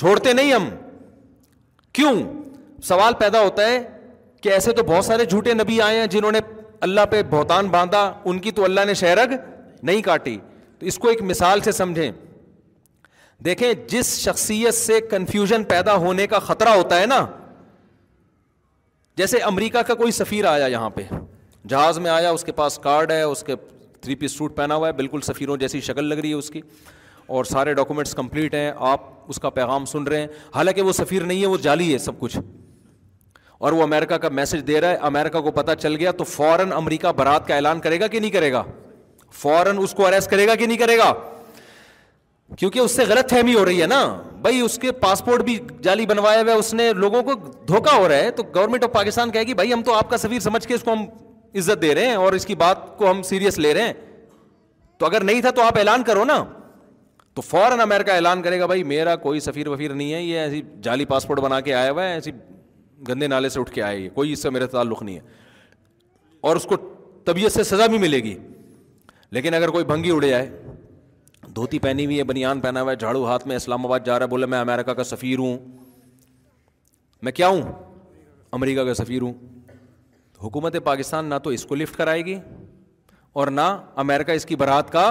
چھوڑتے 0.00 0.32
نہیں 0.32 0.52
ہم 0.52 0.68
کیوں 1.98 2.12
سوال 2.84 3.14
پیدا 3.18 3.40
ہوتا 3.42 3.66
ہے 3.68 3.78
کہ 4.42 4.48
ایسے 4.52 4.72
تو 4.78 4.82
بہت 4.86 5.04
سارے 5.04 5.24
جھوٹے 5.24 5.52
نبی 5.54 5.80
آئے 5.82 5.98
ہیں 6.00 6.06
جنہوں 6.14 6.32
نے 6.32 6.38
اللہ 6.86 7.06
پہ 7.10 7.22
بہتان 7.30 7.68
باندھا 7.74 8.00
ان 8.30 8.38
کی 8.46 8.50
تو 8.56 8.64
اللہ 8.64 8.84
نے 8.86 8.94
شہرگ 9.02 9.34
نہیں 9.90 10.02
کاٹی 10.02 10.36
تو 10.78 10.86
اس 10.86 10.98
کو 10.98 11.08
ایک 11.08 11.22
مثال 11.32 11.60
سے 11.68 11.72
سمجھیں 11.72 12.10
دیکھیں 13.44 13.72
جس 13.88 14.12
شخصیت 14.24 14.74
سے 14.74 15.00
کنفیوژن 15.10 15.64
پیدا 15.70 15.94
ہونے 16.06 16.26
کا 16.32 16.38
خطرہ 16.48 16.68
ہوتا 16.76 17.00
ہے 17.00 17.06
نا 17.06 17.24
جیسے 19.16 19.38
امریکہ 19.52 19.82
کا 19.86 19.94
کوئی 20.02 20.12
سفیر 20.12 20.44
آیا 20.50 20.66
یہاں 20.74 20.90
پہ 20.90 21.02
جہاز 21.68 21.98
میں 22.06 22.10
آیا 22.10 22.30
اس 22.30 22.44
کے 22.44 22.52
پاس 22.52 22.78
کارڈ 22.82 23.10
ہے 23.12 23.22
اس 23.22 23.42
کے 23.46 23.54
تھری 24.00 24.14
پیس 24.22 24.32
سوٹ 24.38 24.56
پہنا 24.56 24.74
ہوا 24.74 24.88
ہے 24.88 24.92
بالکل 24.92 25.20
سفیروں 25.28 25.56
جیسی 25.56 25.80
شکل 25.80 26.04
لگ 26.04 26.18
رہی 26.22 26.30
ہے 26.30 26.34
اس 26.44 26.50
کی 26.50 26.60
اور 27.26 27.44
سارے 27.44 27.74
ڈاکومنٹس 27.74 28.14
کمپلیٹ 28.14 28.54
ہیں 28.54 28.70
آپ 28.86 29.00
اس 29.30 29.38
کا 29.40 29.50
پیغام 29.50 29.84
سن 29.86 30.02
رہے 30.04 30.20
ہیں 30.20 30.26
حالانکہ 30.54 30.82
وہ 30.82 30.92
سفیر 30.92 31.22
نہیں 31.24 31.40
ہے 31.42 31.46
وہ 31.46 31.56
جعلی 31.66 31.92
ہے 31.92 31.98
سب 31.98 32.18
کچھ 32.20 32.36
اور 33.66 33.72
وہ 33.72 33.82
امریکہ 33.82 34.16
کا 34.22 34.28
میسج 34.28 34.66
دے 34.66 34.80
رہا 34.80 34.90
ہے 34.90 34.96
امریکہ 35.10 35.40
کو 35.40 35.50
پتہ 35.60 35.72
چل 35.80 35.96
گیا 35.96 36.10
تو 36.18 36.24
فوراً 36.24 36.72
امریکہ 36.76 37.12
برات 37.16 37.46
کا 37.48 37.54
اعلان 37.54 37.80
کرے 37.80 38.00
گا 38.00 38.06
کہ 38.14 38.20
نہیں 38.20 38.30
کرے 38.30 38.50
گا 38.52 38.62
فوراً 39.42 39.78
اس 39.82 39.94
کو 39.96 40.06
اریسٹ 40.06 40.30
کرے 40.30 40.46
گا 40.46 40.54
کہ 40.54 40.66
نہیں 40.66 40.76
کرے 40.78 40.96
گا 40.98 41.12
کیونکہ 42.58 42.78
اس 42.78 42.92
سے 42.96 43.04
غلط 43.08 43.30
فہمی 43.30 43.54
ہو 43.54 43.64
رہی 43.64 43.80
ہے 43.82 43.86
نا 43.86 44.02
بھائی 44.42 44.60
اس 44.60 44.78
کے 44.78 44.90
پاسپورٹ 45.04 45.42
بھی 45.42 45.58
جعلی 45.82 46.06
بنوایا 46.06 46.40
ہوا 46.40 46.52
ہے 46.52 46.58
اس 46.58 46.72
نے 46.74 46.92
لوگوں 46.92 47.22
کو 47.22 47.34
دھوکا 47.68 47.96
ہو 47.96 48.08
رہا 48.08 48.16
ہے 48.16 48.30
تو 48.30 48.42
گورنمنٹ 48.54 48.84
آف 48.84 48.92
پاکستان 48.92 49.30
کہے 49.30 49.42
گی 49.46 49.54
بھائی 49.60 49.72
ہم 49.72 49.82
تو 49.86 49.94
آپ 49.94 50.10
کا 50.10 50.16
سفیر 50.24 50.40
سمجھ 50.40 50.66
کے 50.66 50.74
اس 50.74 50.82
کو 50.84 50.92
ہم 50.92 51.04
عزت 51.58 51.80
دے 51.82 51.94
رہے 51.94 52.06
ہیں 52.06 52.14
اور 52.16 52.32
اس 52.32 52.46
کی 52.46 52.54
بات 52.60 52.96
کو 52.98 53.10
ہم 53.10 53.22
سیریس 53.28 53.58
لے 53.58 53.72
رہے 53.74 53.82
ہیں 53.86 53.92
تو 54.98 55.06
اگر 55.06 55.24
نہیں 55.24 55.40
تھا 55.42 55.50
تو 55.56 55.62
آپ 55.62 55.78
اعلان 55.78 56.02
کرو 56.04 56.24
نا 56.24 56.42
تو 57.34 57.40
فوراً 57.42 57.80
امریکہ 57.82 58.10
اعلان 58.10 58.42
کرے 58.42 58.58
گا 58.60 58.66
بھائی 58.66 58.82
میرا 58.84 59.14
کوئی 59.22 59.40
سفیر 59.40 59.68
وفیر 59.68 59.94
نہیں 59.94 60.12
ہے 60.14 60.22
یہ 60.22 60.38
ایسی 60.38 60.60
جعلی 60.82 61.04
پاسپورٹ 61.12 61.40
بنا 61.40 61.60
کے 61.68 61.72
آیا 61.74 61.90
ہوا 61.90 62.02
ہے 62.04 62.12
ایسی 62.14 62.30
گندے 63.08 63.26
نالے 63.28 63.48
سے 63.48 63.60
اٹھ 63.60 63.70
کے 63.74 63.82
آئے 63.82 63.98
یہ 63.98 64.08
کوئی 64.14 64.32
اس 64.32 64.42
سے 64.42 64.50
میرے 64.50 64.66
تعلق 64.74 65.02
نہیں 65.02 65.16
ہے 65.16 65.20
اور 66.48 66.56
اس 66.56 66.64
کو 66.72 66.76
طبیعت 67.24 67.52
سے 67.52 67.62
سزا 67.64 67.86
بھی 67.94 67.98
ملے 67.98 68.22
گی 68.24 68.36
لیکن 69.36 69.54
اگر 69.54 69.68
کوئی 69.76 69.84
بھنگی 69.84 70.10
اڑے 70.10 70.28
جائے 70.30 70.48
دھوتی 71.56 71.78
پہنی 71.78 72.04
ہوئی 72.06 72.18
ہے 72.18 72.24
بنیان 72.24 72.60
پہنا 72.60 72.82
ہوا 72.82 72.90
ہے 72.90 72.96
جھاڑو 72.96 73.24
ہاتھ 73.26 73.46
میں 73.48 73.56
اسلام 73.56 73.86
آباد 73.86 74.06
جا 74.06 74.18
رہا 74.18 74.24
ہے 74.24 74.30
بولے 74.30 74.46
میں 74.54 74.58
امریکہ 74.58 74.92
کا 75.00 75.04
سفیر 75.04 75.38
ہوں 75.38 75.58
میں 77.22 77.32
کیا 77.32 77.48
ہوں 77.48 77.62
امریکہ 78.58 78.84
کا 78.84 78.94
سفیر 78.94 79.22
ہوں 79.22 79.32
حکومت 80.42 80.76
پاکستان 80.84 81.24
نہ 81.30 81.34
تو 81.44 81.50
اس 81.58 81.64
کو 81.66 81.74
لفٹ 81.74 81.96
کرائے 81.96 82.24
گی 82.24 82.38
اور 83.42 83.48
نہ 83.48 83.60
امریکہ 84.04 84.32
اس 84.40 84.46
کی 84.46 84.56
برات 84.56 84.90
کا 84.92 85.08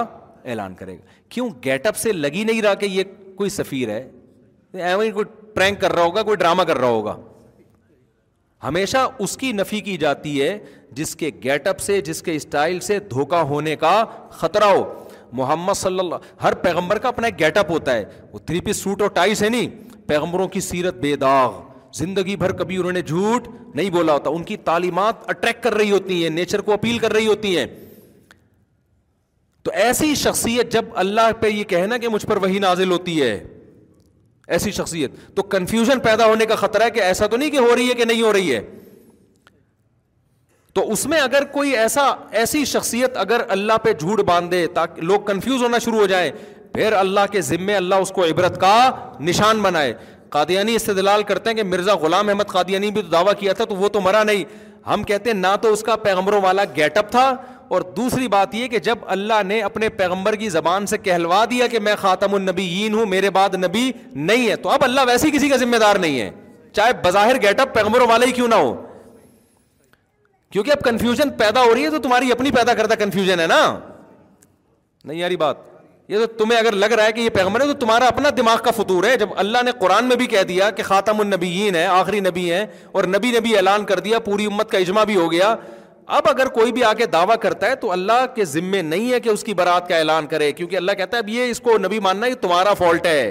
اعلان 0.48 0.74
کرے 0.74 0.94
گا 0.94 1.04
کیوں 1.34 1.48
گیٹ 1.64 1.86
اپ 1.86 1.96
سے 1.96 2.12
لگی 2.12 2.44
نہیں 2.44 2.62
رہا 2.62 2.74
کہ 2.80 2.86
یہ 2.86 3.04
کوئی 3.36 3.50
سفیر 3.50 3.88
ہے 3.90 4.86
کوئی 5.14 5.24
پرینک 5.54 5.80
کر 5.80 5.92
رہا 5.92 6.02
ہوگا 6.02 6.22
کوئی 6.22 6.36
ڈرامہ 6.36 6.62
کر 6.68 6.78
رہا 6.78 6.88
ہوگا 6.88 7.16
ہمیشہ 8.64 8.98
اس 9.24 9.36
کی 9.36 9.52
نفی 9.52 9.80
کی 9.88 9.96
جاتی 10.02 10.40
ہے 10.40 10.58
جس 10.98 11.14
کے 11.16 11.30
گیٹ 11.44 11.66
اپ 11.68 11.80
سے 11.80 12.00
جس 12.00 12.22
کے 12.22 12.34
اسٹائل 12.36 12.78
سے 12.86 12.98
دھوکہ 13.10 13.36
ہونے 13.50 13.74
کا 13.76 13.90
خطرہ 14.38 14.64
ہو 14.74 14.82
محمد 15.40 15.72
صلی 15.76 15.98
اللہ 15.98 16.24
ہر 16.42 16.54
پیغمبر 16.62 16.98
کا 17.04 17.08
اپنا 17.08 17.26
ایک 17.26 17.38
گیٹ 17.38 17.56
اپ 17.58 17.70
ہوتا 17.70 17.94
ہے 17.94 18.04
وہ 18.32 18.38
تھری 18.46 18.60
پیس 18.64 18.76
سوٹ 18.82 19.02
اور 19.02 19.10
ٹائلس 19.14 19.42
ہے 19.42 19.48
نہیں 19.48 19.68
پیغمبروں 20.08 20.46
کی 20.56 20.60
سیرت 20.60 20.94
بے 21.00 21.14
داغ 21.16 21.60
زندگی 21.98 22.36
بھر 22.36 22.52
کبھی 22.60 22.76
انہوں 22.76 22.92
نے 22.92 23.02
جھوٹ 23.02 23.48
نہیں 23.74 23.90
بولا 23.90 24.12
ہوتا 24.12 24.30
ان 24.36 24.42
کی 24.44 24.56
تعلیمات 24.70 25.28
اٹریکٹ 25.30 25.62
کر 25.64 25.74
رہی 25.74 25.90
ہوتی 25.90 26.22
ہیں 26.22 26.30
نیچر 26.30 26.60
کو 26.68 26.72
اپیل 26.72 26.98
کر 26.98 27.12
رہی 27.12 27.26
ہوتی 27.26 27.56
ہیں 27.58 27.66
تو 29.64 29.70
ایسی 29.82 30.14
شخصیت 30.20 30.72
جب 30.72 30.84
اللہ 31.02 31.30
پہ 31.40 31.48
یہ 31.48 31.64
کہنا 31.68 31.96
کہ 31.98 32.08
مجھ 32.08 32.24
پر 32.26 32.36
وہی 32.42 32.58
نازل 32.60 32.90
ہوتی 32.90 33.20
ہے 33.22 33.30
ایسی 34.54 34.70
شخصیت 34.78 35.10
تو 35.36 35.42
کنفیوژن 35.52 35.98
پیدا 36.06 36.24
ہونے 36.26 36.46
کا 36.46 36.54
خطرہ 36.62 36.84
ہے 36.84 36.90
کہ 36.96 37.00
ایسا 37.02 37.26
تو 37.26 37.36
نہیں 37.36 37.50
کہ 37.50 37.56
ہو 37.58 37.74
رہی 37.76 37.88
ہے 37.88 37.94
کہ 38.00 38.04
نہیں 38.04 38.22
ہو 38.22 38.32
رہی 38.32 38.54
ہے 38.54 38.60
تو 40.74 40.90
اس 40.92 41.06
میں 41.06 41.20
اگر 41.20 41.44
کوئی 41.52 41.76
ایسا 41.76 42.02
ایسی 42.40 42.64
شخصیت 42.72 43.16
اگر 43.16 43.40
اللہ 43.56 43.78
پہ 43.82 43.92
جھوٹ 43.98 44.20
باندھ 44.30 44.50
دے 44.50 44.66
تاکہ 44.74 45.02
لوگ 45.02 45.20
کنفیوز 45.26 45.62
ہونا 45.62 45.78
شروع 45.84 45.98
ہو 45.98 46.06
جائیں 46.12 46.30
پھر 46.72 46.92
اللہ 46.98 47.30
کے 47.32 47.40
ذمے 47.48 47.74
اللہ 47.76 48.04
اس 48.04 48.10
کو 48.14 48.24
عبرت 48.24 48.60
کا 48.60 48.78
نشان 49.28 49.62
بنائے 49.62 49.92
قادیانی 50.36 50.74
استدلال 50.76 51.22
کرتے 51.22 51.50
ہیں 51.50 51.56
کہ 51.56 51.62
مرزا 51.64 51.94
غلام 52.04 52.28
احمد 52.28 52.48
قادیانی 52.52 52.90
بھی 52.90 53.02
تو 53.02 53.08
دعویٰ 53.08 53.32
کیا 53.40 53.52
تھا 53.60 53.64
تو 53.64 53.74
وہ 53.76 53.88
تو 53.96 54.00
مرا 54.00 54.22
نہیں 54.24 54.44
ہم 54.92 55.02
کہتے 55.08 55.30
ہیں 55.30 55.36
نہ 55.36 55.54
تو 55.62 55.72
اس 55.72 55.82
کا 55.82 55.96
پیغمبروں 55.96 56.40
والا 56.42 56.62
گیٹ 56.76 56.96
اپ 56.98 57.10
تھا 57.10 57.30
اور 57.74 57.82
دوسری 57.96 58.26
بات 58.34 58.54
یہ 58.54 58.66
کہ 58.72 58.78
جب 58.88 58.98
اللہ 59.14 59.42
نے 59.46 59.60
اپنے 59.68 59.88
پیغمبر 60.00 60.34
کی 60.42 60.48
زبان 60.56 60.86
سے 60.86 60.98
کہلوا 61.06 61.44
دیا 61.50 61.66
کہ 61.72 61.78
میں 61.86 61.94
خاتم 62.02 62.34
النبیین 62.34 62.94
ہوں 62.94 63.06
میرے 63.14 63.30
بعد 63.36 63.54
نبی 63.64 63.90
نہیں 64.30 64.48
ہے 64.48 64.56
تو 64.66 64.70
اب 64.76 64.84
اللہ 64.84 65.08
ویسے 65.08 65.30
کسی 65.36 65.48
کا 65.48 65.56
ذمہ 65.64 65.76
دار 65.84 65.96
نہیں 66.04 66.20
ہے 66.20 66.30
چاہے 66.80 66.92
بظاہر 67.04 67.40
گیٹ 67.42 67.60
اپ 67.60 67.74
پیغمبروں 67.74 68.06
والا 68.10 68.26
ہی 68.26 68.32
کیوں 68.38 68.48
نہ 68.54 68.60
ہو 68.66 68.72
کیونکہ 70.54 70.70
اب 70.70 70.82
کنفیوژن 70.84 71.30
پیدا 71.42 71.62
ہو 71.68 71.74
رہی 71.74 71.84
ہے 71.84 71.90
تو 71.90 71.98
تمہاری 72.08 72.32
اپنی 72.32 72.50
پیدا 72.60 72.74
کرتا 72.80 72.94
کنفیوژن 73.04 73.40
ہے 73.40 73.46
نا 73.54 73.60
نہیں 73.76 75.18
یاری 75.18 75.36
بات 75.44 75.70
یہ 76.12 76.24
تو 76.24 76.26
تمہیں 76.38 76.58
اگر 76.58 76.72
لگ 76.84 76.92
رہا 76.98 77.04
ہے 77.06 77.12
کہ 77.12 77.20
یہ 77.20 77.30
پیغمبر 77.36 77.60
ہے 77.60 77.66
تو 77.66 77.72
تمہارا 77.86 78.06
اپنا 78.14 78.28
دماغ 78.36 78.58
کا 78.64 78.70
فطور 78.76 79.04
ہے 79.10 79.16
جب 79.22 79.28
اللہ 79.44 79.62
نے 79.64 79.70
قرآن 79.80 80.04
میں 80.10 80.16
بھی 80.22 80.26
کہہ 80.32 80.42
دیا 80.48 80.70
کہ 80.78 80.82
خاتم 80.92 81.20
النبیین 81.20 81.76
ہے 81.76 81.84
آخری 82.00 82.20
نبی 82.30 82.50
ہیں 82.52 82.64
اور 82.94 83.04
نبی 83.14 83.30
نے 83.34 83.40
بھی 83.46 83.56
اعلان 83.56 83.84
کر 83.90 84.00
دیا 84.08 84.18
پوری 84.30 84.46
امت 84.50 84.70
کا 84.72 84.78
اجماع 84.86 85.04
بھی 85.12 85.16
ہو 85.16 85.30
گیا 85.32 85.54
اب 86.06 86.28
اگر 86.28 86.46
کوئی 86.54 86.72
بھی 86.72 86.82
آگے 86.84 87.06
دعویٰ 87.12 87.36
کرتا 87.40 87.66
ہے 87.70 87.74
تو 87.80 87.90
اللہ 87.92 88.24
کے 88.34 88.44
ذمے 88.44 88.80
نہیں 88.82 89.12
ہے 89.12 89.20
کہ 89.20 89.28
اس 89.28 89.44
کی 89.44 89.54
برات 89.54 89.88
کا 89.88 89.96
اعلان 89.96 90.26
کرے 90.30 90.50
کیونکہ 90.52 90.76
اللہ 90.76 90.92
کہتا 90.98 91.16
ہے 91.16 91.22
اب 91.22 91.28
یہ 91.28 91.50
اس 91.50 91.60
کو 91.60 91.76
نبی 91.84 91.98
ماننا 92.02 92.26
یہ 92.26 92.34
تمہارا 92.40 92.74
فالٹ 92.78 93.06
ہے 93.06 93.30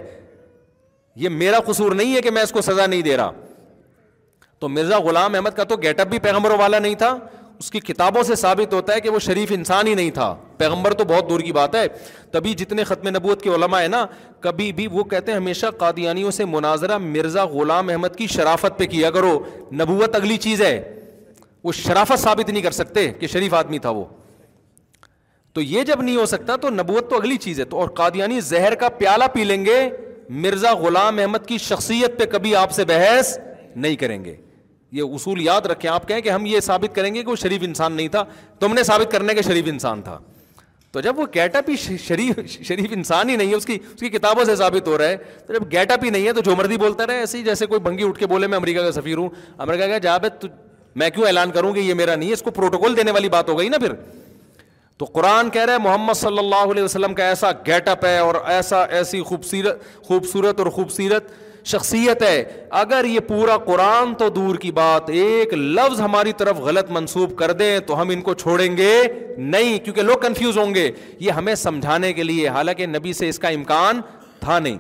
یہ 1.24 1.30
میرا 1.30 1.60
قصور 1.66 1.92
نہیں 1.96 2.16
ہے 2.16 2.22
کہ 2.22 2.32
میں 2.32 2.44
اس 2.44 2.52
کو 2.52 2.62
سزا 2.62 2.86
نہیں 2.86 3.02
دے 3.02 3.18
رہا 3.18 3.32
تو 4.60 4.70
مرزا 4.70 4.98
غلام 5.04 5.36
احمد 5.36 5.50
کا 5.56 5.64
تو 5.70 5.76
گیٹ 5.82 6.00
اپ 6.00 6.08
بھی 6.08 6.20
پیغمبروں 6.20 6.58
والا 6.60 6.80
نہیں 6.80 6.96
تھا 6.96 7.16
اس 7.60 7.70
کی 7.72 7.80
کتابوں 7.80 8.24
سے 8.24 8.36
ثابت 8.36 8.74
ہوتا 8.74 8.94
ہے 8.94 9.02
کہ 9.02 9.10
وہ 9.10 9.20
شریف 9.24 9.52
انسان 9.56 9.88
ہی 9.88 9.94
نہیں 9.96 10.12
تھا 10.12 10.34
پیغمبر 10.58 10.94
تو 10.94 11.04
بہت 11.08 11.30
دور 11.30 11.40
کی 11.40 11.52
بات 11.54 11.76
ہے 11.76 11.86
تبھی 12.32 12.54
جتنے 12.64 12.84
ختم 12.84 13.08
نبوت 13.16 13.42
کے 13.42 13.50
علماء 13.56 13.82
ہیں 13.82 13.88
نا 13.88 14.06
کبھی 14.42 14.72
بھی 14.74 14.88
وہ 14.92 15.04
کہتے 15.14 15.32
ہیں 15.32 15.38
ہمیشہ 15.40 15.66
قادیانیوں 15.78 16.32
سے 16.40 16.46
مناظرہ 16.56 16.98
مرزا 17.02 17.44
غلام 17.54 17.90
احمد 17.90 18.16
کی 18.18 18.28
شرافت 18.36 18.78
پہ 18.80 18.86
کیا 18.96 19.12
کرو 19.12 19.38
نبوت 19.82 20.16
اگلی 20.16 20.38
چیز 20.48 20.62
ہے 20.62 20.76
وہ 21.64 21.72
شرافت 21.72 22.20
ثابت 22.20 22.50
نہیں 22.50 22.62
کر 22.64 22.72
سکتے 22.72 23.08
کہ 23.20 23.28
شریف 23.34 23.54
آدمی 23.54 23.78
تھا 23.80 23.90
وہ 24.00 24.04
تو 25.54 25.62
یہ 25.62 25.84
جب 25.88 26.02
نہیں 26.02 26.16
ہو 26.16 26.26
سکتا 26.26 26.56
تو 26.62 26.70
نبوت 26.70 27.10
تو 27.10 27.16
اگلی 27.18 27.36
چیز 27.42 27.60
ہے 27.60 27.66
تو 27.74 27.80
اور 27.80 27.90
قادیانی 28.00 28.40
زہر 28.42 28.76
کا 28.80 28.90
پیالہ 28.98 29.24
پی 29.34 29.44
لیں 29.44 29.64
گے 29.66 29.78
مرزا 30.44 30.72
غلام 30.80 31.20
احمد 31.20 31.46
کی 31.48 31.58
شخصیت 31.68 32.18
پہ 32.20 32.26
کبھی 32.32 32.56
آپ 32.56 32.72
سے 32.72 32.86
بحث 32.86 33.38
نہیں 33.76 33.96
کریں 34.04 34.24
گے 34.26 34.36
یہ 34.98 35.14
اصول 35.16 35.42
یاد 35.42 35.66
رکھیں 35.72 35.90
آپ 35.92 36.08
کہیں 36.08 36.22
کہ 36.22 36.30
ہم 36.30 36.46
یہ 36.46 36.60
ثابت 36.64 36.96
کریں 36.96 37.14
گے 37.14 37.24
کہ 37.24 37.30
وہ 37.30 37.36
شریف 37.44 37.62
انسان 37.66 37.94
نہیں 37.94 38.08
تھا 38.16 38.24
تم 38.60 38.74
نے 38.74 38.84
ثابت 38.84 39.12
کرنے 39.12 39.34
کا 39.34 39.42
شریف 39.48 39.66
انسان 39.68 40.02
تھا 40.02 40.18
تو 40.92 41.02
جب 41.02 41.20
وہ 41.20 41.26
ہی 41.36 41.76
شریف 42.08 42.40
شریف 42.68 42.92
انسان 42.96 43.30
ہی 43.30 43.36
نہیں 43.36 43.50
ہے 43.50 43.56
اس 43.56 43.66
کی 43.66 43.76
اس 43.94 44.00
کی 44.00 44.10
کتابوں 44.18 44.44
سے 44.46 44.56
ثابت 44.56 44.88
ہو 44.88 44.98
رہا 44.98 45.08
ہے 45.08 45.16
تو 45.48 45.54
جب 45.54 45.82
اپ 45.92 46.04
ہی 46.06 46.10
نہیں 46.10 46.28
ہے 46.28 46.34
تو 46.34 46.42
جو 46.50 46.56
مردی 46.56 46.78
بولتا 46.84 47.08
رہے 47.08 47.20
ایسے 47.20 47.38
ہی 47.38 47.44
جیسے 47.44 47.66
کوئی 47.72 47.82
بنگی 47.88 48.08
اٹھ 48.08 48.20
کے 48.20 48.28
بولے 48.34 48.48
میں 48.48 48.58
امریکہ 48.58 48.82
کا 48.84 48.92
سفیر 49.02 49.18
ہوں 49.18 49.30
امریکہ 49.68 49.88
کا 49.88 49.98
جاب 50.08 50.26
میں 51.02 51.10
کیوں 51.10 51.26
اعلان 51.28 51.52
کروں 51.52 51.74
گی 51.76 51.82
یہ 51.88 51.94
میرا 51.94 52.16
نہیں 52.16 52.30
ہے 52.30 52.34
اس 52.34 52.42
کو 52.42 52.52
پروٹوکول 52.52 52.98
دینے 52.98 53.12
والی 53.12 53.30
بات 53.30 53.50
ہو 53.50 53.58
گئی 53.60 53.70
نا 53.70 53.78
پھر 53.82 53.94
تو 54.98 55.06
قرآن 55.14 55.50
کہہ 55.50 55.64
رہے 55.66 55.74
ہے 55.74 55.78
محمد 55.84 56.14
صلی 56.18 56.38
اللہ 56.40 56.72
علیہ 56.72 56.84
وسلم 56.84 57.14
کا 57.16 57.28
ایسا 57.28 57.52
گیٹ 57.68 57.88
اپ 57.90 58.04
ہے 58.06 58.18
اور 58.18 58.36
ایسا 58.56 58.84
ایسی 59.00 59.22
خوبصورت 59.28 59.82
خوبصورت 60.08 60.60
اور 60.60 60.68
خوبصورت 60.72 61.32
شخصیت 61.72 62.22
ہے 62.24 62.44
اگر 62.82 63.06
یہ 63.08 63.20
پورا 63.28 63.58
قرآن 63.66 64.14
تو 64.20 64.28
دور 64.38 64.56
کی 64.62 64.72
بات 64.80 65.10
ایک 65.10 65.54
لفظ 65.54 66.00
ہماری 66.02 66.32
طرف 66.38 66.58
غلط 66.64 66.90
منسوب 66.92 67.36
کر 67.38 67.52
دیں 67.62 67.78
تو 67.88 68.02
ہم 68.02 68.10
ان 68.14 68.22
کو 68.22 68.34
چھوڑیں 68.44 68.76
گے 68.78 68.94
نہیں 69.38 69.78
کیونکہ 69.84 70.02
لوگ 70.02 70.18
کنفیوز 70.22 70.58
ہوں 70.58 70.74
گے 70.76 70.90
یہ 71.20 71.32
ہمیں 71.32 71.54
سمجھانے 71.64 72.12
کے 72.14 72.24
لیے 72.24 72.48
حالانکہ 72.56 72.86
نبی 72.88 73.14
سے 73.20 73.30
اس 73.30 73.40
کا 73.40 73.48
امکان 73.60 74.02
تھا 74.40 74.60
نہیں 74.60 74.78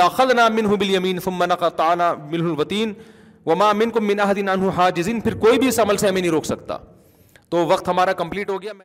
لاخل 0.00 0.36
نام 0.36 0.54
منہ 0.54 0.74
بل 0.80 0.90
یمین 0.94 1.18
فمن 1.24 1.54
قطع 1.60 1.92
بل 2.30 2.40
الوطین 2.40 2.92
ماں 3.52 3.72
من 3.74 3.90
کو 3.90 4.00
منادین 4.00 4.48
ہا 4.76 4.88
جزن 4.96 5.20
پھر 5.20 5.34
کوئی 5.40 5.58
بھی 5.58 5.68
اس 5.68 5.78
عمل 5.80 5.96
سے 5.96 6.08
ہمیں 6.08 6.20
نہیں 6.20 6.30
روک 6.30 6.44
سکتا 6.46 6.76
تو 7.50 7.66
وقت 7.66 7.88
ہمارا 7.88 8.12
کمپلیٹ 8.22 8.50
ہو 8.50 8.60
گیا 8.62 8.72
میں 8.76 8.84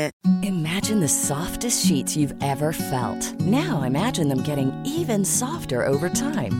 Imagine 0.43 0.99
the 0.99 1.09
softest 1.09 1.85
sheets 1.85 2.15
you've 2.15 2.35
ever 2.41 2.73
felt. 2.73 3.21
Now 3.39 3.81
imagine 3.81 4.29
them 4.29 4.41
getting 4.41 4.71
even 4.85 5.25
softer 5.25 5.85
over 5.85 6.09
time. 6.09 6.59